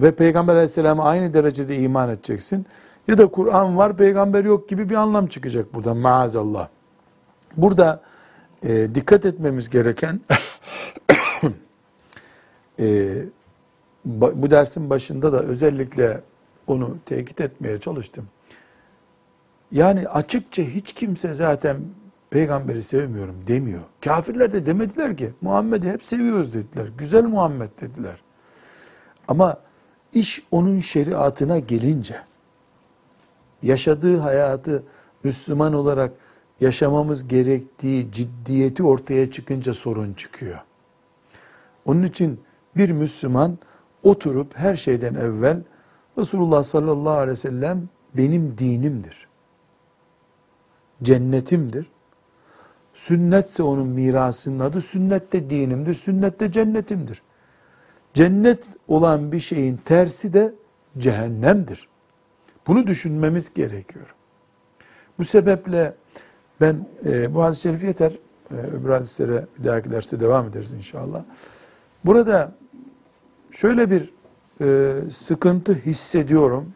ve 0.02 0.14
Peygamber 0.14 0.54
aleyhisselama 0.54 1.04
aynı 1.04 1.34
derecede 1.34 1.76
iman 1.76 2.08
edeceksin 2.08 2.66
ya 3.08 3.18
da 3.18 3.26
Kur'an 3.26 3.78
var 3.78 3.96
peygamber 3.96 4.44
yok 4.44 4.68
gibi 4.68 4.90
bir 4.90 4.94
anlam 4.94 5.26
çıkacak 5.26 5.74
buradan 5.74 5.96
maazallah. 5.96 6.68
Burada 7.56 8.02
e, 8.62 8.88
dikkat 8.94 9.26
etmemiz 9.26 9.70
gereken 9.70 10.20
e, 12.80 13.16
bu 14.04 14.50
dersin 14.50 14.90
başında 14.90 15.32
da 15.32 15.42
özellikle 15.42 16.20
onu 16.66 16.96
tekit 17.06 17.40
etmeye 17.40 17.80
çalıştım. 17.80 18.26
Yani 19.72 20.08
açıkça 20.08 20.62
hiç 20.62 20.92
kimse 20.92 21.34
zaten 21.34 21.76
peygamberi 22.30 22.82
sevmiyorum 22.82 23.36
demiyor. 23.46 23.82
Kafirler 24.00 24.52
de 24.52 24.66
demediler 24.66 25.16
ki 25.16 25.30
Muhammed'i 25.40 25.90
hep 25.90 26.04
seviyoruz 26.04 26.54
dediler. 26.54 26.88
Güzel 26.98 27.24
Muhammed 27.24 27.68
dediler. 27.80 28.20
Ama 29.28 29.60
iş 30.12 30.42
onun 30.50 30.80
şeriatına 30.80 31.58
gelince 31.58 32.16
yaşadığı 33.62 34.18
hayatı 34.18 34.82
Müslüman 35.24 35.72
olarak 35.72 36.12
yaşamamız 36.60 37.28
gerektiği 37.28 38.12
ciddiyeti 38.12 38.82
ortaya 38.82 39.30
çıkınca 39.30 39.74
sorun 39.74 40.12
çıkıyor. 40.12 40.58
Onun 41.84 42.02
için 42.02 42.40
bir 42.76 42.90
Müslüman 42.90 43.58
oturup 44.02 44.56
her 44.56 44.76
şeyden 44.76 45.14
evvel 45.14 45.62
Resulullah 46.18 46.64
sallallahu 46.64 47.12
aleyhi 47.12 47.30
ve 47.30 47.36
sellem 47.36 47.88
benim 48.14 48.58
dinimdir. 48.58 49.28
Cennetimdir. 51.02 51.86
Sünnetse 52.98 53.62
onun 53.62 53.86
mirasının 53.86 54.58
adı 54.58 54.80
sünnet 54.80 55.32
de 55.32 55.50
dinimdir, 55.50 55.94
sünnet 55.94 56.40
de 56.40 56.52
cennetimdir. 56.52 57.22
Cennet 58.14 58.64
olan 58.88 59.32
bir 59.32 59.40
şeyin 59.40 59.76
tersi 59.84 60.32
de 60.32 60.54
cehennemdir. 60.98 61.88
Bunu 62.66 62.86
düşünmemiz 62.86 63.54
gerekiyor. 63.54 64.14
Bu 65.18 65.24
sebeple 65.24 65.94
ben 66.60 66.86
e, 67.04 67.34
bu 67.34 67.42
hadis-i 67.42 67.62
şerif 67.62 67.84
yeter. 67.84 68.12
E, 68.50 68.54
öbür 68.54 68.88
hadislere 68.88 69.46
bir 69.58 69.64
dahaki 69.64 69.90
derste 69.90 70.20
devam 70.20 70.48
ederiz 70.48 70.72
inşallah. 70.72 71.24
Burada 72.04 72.52
şöyle 73.50 73.90
bir 73.90 74.12
e, 74.60 74.96
sıkıntı 75.10 75.74
hissediyorum. 75.74 76.72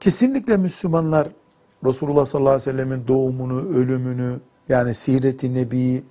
Kesinlikle 0.00 0.56
Müslümanlar 0.56 1.28
Resulullah 1.84 2.24
sallallahu 2.24 2.54
aleyhi 2.54 2.68
ve 2.68 2.72
sellemin 2.72 3.08
doğumunu, 3.08 3.68
ölümünü, 3.68 4.40
yani 4.68 4.94
siret-i 4.94 5.54
nebi, 5.54 6.02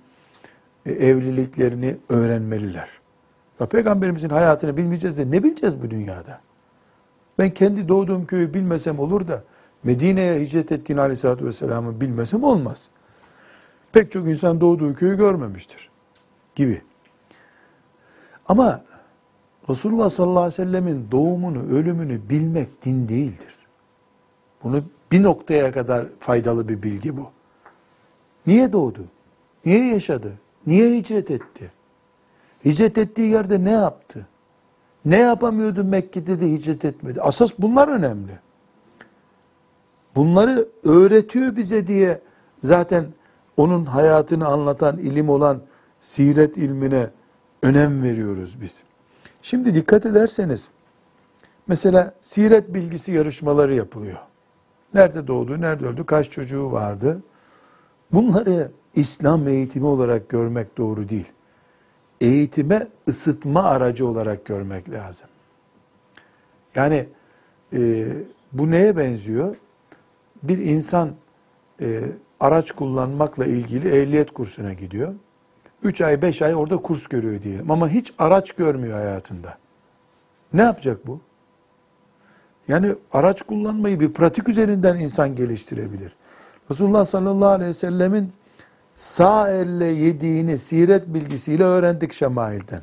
e, 0.85 0.91
evliliklerini 0.91 1.97
öğrenmeliler. 2.09 2.89
Ya 3.59 3.65
Peygamberimizin 3.67 4.29
hayatını 4.29 4.77
bilmeyeceğiz 4.77 5.17
de 5.17 5.31
ne 5.31 5.43
bileceğiz 5.43 5.83
bu 5.83 5.91
dünyada? 5.91 6.39
Ben 7.39 7.49
kendi 7.49 7.87
doğduğum 7.87 8.25
köyü 8.25 8.53
bilmesem 8.53 8.99
olur 8.99 9.27
da 9.27 9.43
Medine'ye 9.83 10.39
hicret 10.41 10.71
ettiğini 10.71 11.01
aleyhissalatü 11.01 11.45
vesselam'ı 11.45 12.01
bilmesem 12.01 12.43
olmaz. 12.43 12.89
Pek 13.91 14.11
çok 14.11 14.27
insan 14.27 14.61
doğduğu 14.61 14.95
köyü 14.95 15.17
görmemiştir 15.17 15.89
gibi. 16.55 16.81
Ama 18.47 18.83
Resulullah 19.69 20.09
sallallahu 20.09 20.39
aleyhi 20.39 20.61
ve 20.61 20.65
sellemin 20.65 21.07
doğumunu, 21.11 21.69
ölümünü 21.71 22.29
bilmek 22.29 22.85
din 22.85 23.07
değildir. 23.09 23.55
Bunu 24.63 24.83
bir 25.13 25.23
noktaya 25.23 25.71
kadar 25.71 26.05
faydalı 26.19 26.69
bir 26.69 26.83
bilgi 26.83 27.17
bu. 27.17 27.29
Niye 28.47 28.73
doğdu? 28.73 29.05
Niye 29.65 29.93
yaşadı? 29.93 30.33
Niye 30.67 30.97
hicret 30.97 31.31
etti? 31.31 31.71
Hicret 32.65 32.97
ettiği 32.97 33.29
yerde 33.29 33.63
ne 33.63 33.71
yaptı? 33.71 34.27
Ne 35.05 35.19
yapamıyordu 35.19 35.83
Mekke'de 35.83 36.41
de 36.41 36.51
hicret 36.51 36.85
etmedi? 36.85 37.21
Asas 37.21 37.51
bunlar 37.59 37.87
önemli. 37.87 38.39
Bunları 40.15 40.67
öğretiyor 40.83 41.55
bize 41.55 41.87
diye 41.87 42.21
zaten 42.63 43.05
onun 43.57 43.85
hayatını 43.85 44.47
anlatan 44.47 44.97
ilim 44.97 45.29
olan 45.29 45.61
siret 46.01 46.57
ilmine 46.57 47.09
önem 47.61 48.03
veriyoruz 48.03 48.61
biz. 48.61 48.83
Şimdi 49.41 49.75
dikkat 49.75 50.05
ederseniz 50.05 50.69
mesela 51.67 52.13
siret 52.21 52.73
bilgisi 52.73 53.11
yarışmaları 53.11 53.73
yapılıyor. 53.73 54.17
Nerede 54.93 55.27
doğdu, 55.27 55.61
nerede 55.61 55.85
öldü, 55.85 56.05
kaç 56.05 56.29
çocuğu 56.29 56.71
vardı? 56.71 57.21
Bunları 58.11 58.71
İslam 58.95 59.47
eğitimi 59.47 59.85
olarak 59.85 60.29
görmek 60.29 60.77
doğru 60.77 61.09
değil. 61.09 61.31
Eğitime 62.21 62.87
ısıtma 63.07 63.63
aracı 63.63 64.07
olarak 64.07 64.45
görmek 64.45 64.89
lazım. 64.89 65.27
Yani 66.75 67.05
e, 67.73 68.07
bu 68.51 68.71
neye 68.71 68.97
benziyor? 68.97 69.55
Bir 70.43 70.57
insan 70.57 71.11
e, 71.81 72.01
araç 72.39 72.71
kullanmakla 72.71 73.45
ilgili 73.45 74.01
ehliyet 74.01 74.31
kursuna 74.31 74.73
gidiyor. 74.73 75.13
3 75.83 76.01
ay 76.01 76.21
5 76.21 76.41
ay 76.41 76.55
orada 76.55 76.77
kurs 76.77 77.07
görüyor 77.07 77.41
diyelim 77.41 77.71
ama 77.71 77.89
hiç 77.89 78.13
araç 78.19 78.51
görmüyor 78.51 78.97
hayatında. 78.97 79.57
Ne 80.53 80.61
yapacak 80.61 81.07
bu? 81.07 81.21
Yani 82.67 82.95
araç 83.11 83.41
kullanmayı 83.41 83.99
bir 83.99 84.13
pratik 84.13 84.49
üzerinden 84.49 84.99
insan 84.99 85.35
geliştirebilir. 85.35 86.15
Resulullah 86.71 87.05
sallallahu 87.05 87.49
aleyhi 87.49 87.69
ve 87.69 87.73
sellemin 87.73 88.31
sağ 88.95 89.49
elle 89.49 89.85
yediğini 89.85 90.59
siret 90.59 91.07
bilgisiyle 91.07 91.63
öğrendik 91.63 92.13
şemailden. 92.13 92.81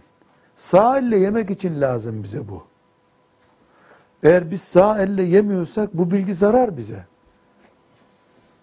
Sağ 0.56 0.98
elle 0.98 1.16
yemek 1.18 1.50
için 1.50 1.80
lazım 1.80 2.22
bize 2.22 2.48
bu. 2.48 2.64
Eğer 4.22 4.50
biz 4.50 4.62
sağ 4.62 5.02
elle 5.02 5.22
yemiyorsak 5.22 5.94
bu 5.94 6.10
bilgi 6.10 6.34
zarar 6.34 6.76
bize. 6.76 7.04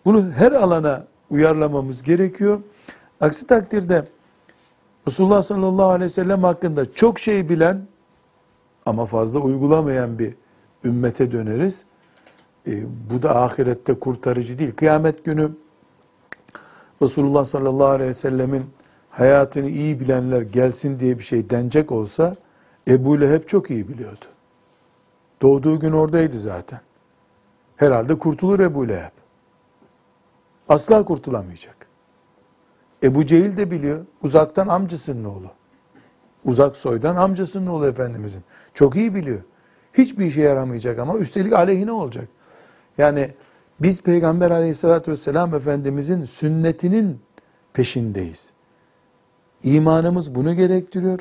Bunu 0.05 0.31
her 0.31 0.51
alana 0.51 1.05
uyarlamamız 1.29 2.03
gerekiyor. 2.03 2.59
Aksi 3.21 3.47
takdirde 3.47 4.05
Resulullah 5.07 5.41
sallallahu 5.41 5.89
aleyhi 5.89 6.05
ve 6.05 6.09
sellem 6.09 6.43
hakkında 6.43 6.93
çok 6.93 7.19
şey 7.19 7.49
bilen 7.49 7.81
ama 8.85 9.05
fazla 9.05 9.39
uygulamayan 9.39 10.19
bir 10.19 10.35
ümmete 10.83 11.31
döneriz. 11.31 11.85
E, 12.67 12.83
bu 13.11 13.23
da 13.23 13.41
ahirette 13.41 13.93
kurtarıcı 13.93 14.59
değil. 14.59 14.71
Kıyamet 14.75 15.25
günü 15.25 15.51
Resulullah 17.01 17.45
sallallahu 17.45 17.87
aleyhi 17.87 18.09
ve 18.09 18.13
sellemin 18.13 18.65
hayatını 19.09 19.69
iyi 19.69 19.99
bilenler 19.99 20.41
gelsin 20.41 20.99
diye 20.99 21.17
bir 21.17 21.23
şey 21.23 21.49
denecek 21.49 21.91
olsa 21.91 22.35
Ebu 22.87 23.21
Leheb 23.21 23.47
çok 23.47 23.71
iyi 23.71 23.87
biliyordu. 23.87 24.25
Doğduğu 25.41 25.79
gün 25.79 25.91
oradaydı 25.91 26.39
zaten. 26.39 26.79
Herhalde 27.75 28.19
kurtulur 28.19 28.59
Ebu 28.59 28.87
Leheb. 28.87 29.11
Asla 30.69 31.05
kurtulamayacak. 31.05 31.87
Ebu 33.03 33.25
Cehil 33.25 33.57
de 33.57 33.71
biliyor. 33.71 34.05
Uzaktan 34.23 34.67
amcasının 34.67 35.23
oğlu. 35.23 35.51
Uzak 36.45 36.77
soydan 36.77 37.15
amcasının 37.15 37.67
oğlu 37.67 37.87
Efendimizin. 37.87 38.43
Çok 38.73 38.95
iyi 38.95 39.15
biliyor. 39.15 39.41
Hiçbir 39.97 40.25
işe 40.25 40.41
yaramayacak 40.41 40.99
ama 40.99 41.17
üstelik 41.17 41.53
aleyhine 41.53 41.91
olacak. 41.91 42.27
Yani 42.97 43.31
biz 43.79 44.01
Peygamber 44.01 44.51
aleyhissalatü 44.51 45.11
vesselam 45.11 45.55
Efendimizin 45.55 46.25
sünnetinin 46.25 47.19
peşindeyiz. 47.73 48.49
İmanımız 49.63 50.35
bunu 50.35 50.53
gerektiriyor. 50.53 51.19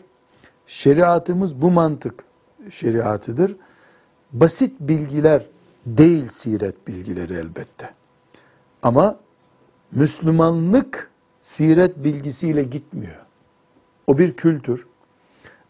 Şeriatımız 0.66 1.62
bu 1.62 1.70
mantık 1.70 2.24
şeriatıdır. 2.70 3.56
Basit 4.32 4.80
bilgiler 4.80 5.46
değil 5.86 6.28
siret 6.28 6.88
bilgileri 6.88 7.34
elbette. 7.34 7.90
Ama 8.82 9.16
Müslümanlık 9.92 11.10
siret 11.42 12.04
bilgisiyle 12.04 12.62
gitmiyor. 12.62 13.26
O 14.06 14.18
bir 14.18 14.32
kültür. 14.32 14.86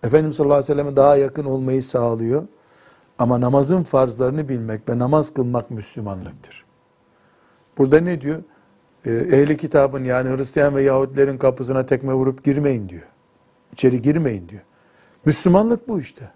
Efendimiz 0.03 0.37
sallallahu 0.37 0.55
aleyhi 0.55 0.73
ve 0.73 0.75
selleme 0.75 0.97
daha 0.97 1.17
yakın 1.17 1.45
olmayı 1.45 1.83
sağlıyor. 1.83 2.47
Ama 3.19 3.41
namazın 3.41 3.83
farzlarını 3.83 4.49
bilmek 4.49 4.89
ve 4.89 4.99
namaz 4.99 5.35
kılmak 5.35 5.71
Müslümanlıktır. 5.71 6.65
Burada 7.79 8.01
ne 8.01 8.21
diyor? 8.21 8.43
Ee, 9.07 9.11
ehli 9.11 9.57
kitabın 9.57 10.05
yani 10.05 10.37
Hristiyan 10.37 10.75
ve 10.75 10.83
Yahudilerin 10.83 11.39
kapısına 11.39 11.87
tekme 11.87 12.15
vurup 12.15 12.45
girmeyin 12.45 12.89
diyor. 12.89 13.03
İçeri 13.73 14.03
girmeyin 14.03 14.49
diyor. 14.49 14.63
Müslümanlık 15.25 15.89
bu 15.89 16.01
işte. 16.01 16.31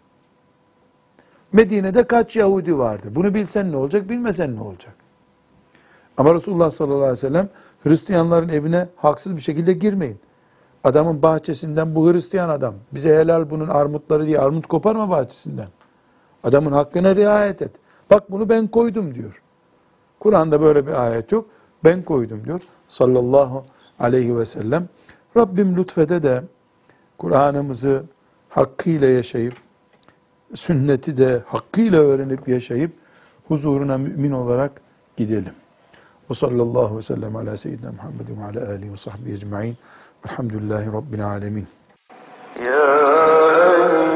Medine'de 1.53 2.07
kaç 2.07 2.37
Yahudi 2.37 2.79
vardı? 2.79 3.09
Bunu 3.11 3.35
bilsen 3.35 3.73
ne 3.73 3.77
olacak, 3.77 4.09
bilmesen 4.09 4.57
ne 4.57 4.61
olacak? 4.61 4.95
Ama 6.17 6.35
Resulullah 6.35 6.71
sallallahu 6.71 6.99
aleyhi 6.99 7.13
ve 7.13 7.17
sellem 7.17 7.49
Hristiyanların 7.83 8.49
evine 8.49 8.89
haksız 8.97 9.37
bir 9.37 9.41
şekilde 9.41 9.73
girmeyin. 9.73 10.21
Adamın 10.85 11.23
bahçesinden 11.23 11.95
bu 11.95 12.13
Hristiyan 12.13 12.49
adam. 12.49 12.75
Bize 12.93 13.17
helal 13.17 13.51
bunun 13.51 13.69
armutları 13.69 14.27
diye 14.27 14.39
armut 14.39 14.67
koparma 14.67 15.11
bahçesinden. 15.11 15.69
Adamın 16.45 16.73
hakkına 16.73 17.17
riayet 17.17 17.63
et. 17.63 17.71
Bak 18.11 18.31
bunu 18.31 18.49
ben 18.49 18.67
koydum 18.67 19.15
diyor. 19.15 19.43
Kur'an'da 20.21 20.61
böyle 20.61 20.87
bir 20.87 21.05
ayet 21.05 21.33
yok. 21.33 21.47
Ben 21.85 22.03
koydum 22.03 22.45
diyor. 22.45 22.61
Sallallahu 22.89 23.65
aleyhi 23.99 24.37
ve 24.39 24.45
sellem. 24.45 24.89
Rabbim 25.37 25.77
lütfede 25.77 26.23
de 26.23 26.43
Kur'an'ımızı 27.19 28.03
hakkıyla 28.49 29.09
yaşayıp, 29.09 29.55
sünneti 30.55 31.17
de 31.17 31.43
hakkıyla 31.47 32.01
öğrenip 32.01 32.49
yaşayıp, 32.49 32.93
huzuruna 33.49 33.99
mümin 33.99 34.33
olarak 34.33 34.73
gidelim. 35.17 35.55
Ve 36.31 36.35
sallallahu 36.35 36.97
ve 36.97 37.03
sellem 37.03 37.37
ala 37.37 37.57
seyyidina 37.57 37.93
Muhammedin 37.93 38.41
ve 38.41 38.45
ala 38.45 38.73
alihi 38.73 38.93
ve 38.93 38.97
sahbihi 38.97 39.35
ecma'in. 39.35 39.77
Velhamdülillahi 40.27 40.93
Rabbil 40.93 41.27
alemin. 41.27 41.67
يا 42.57 44.10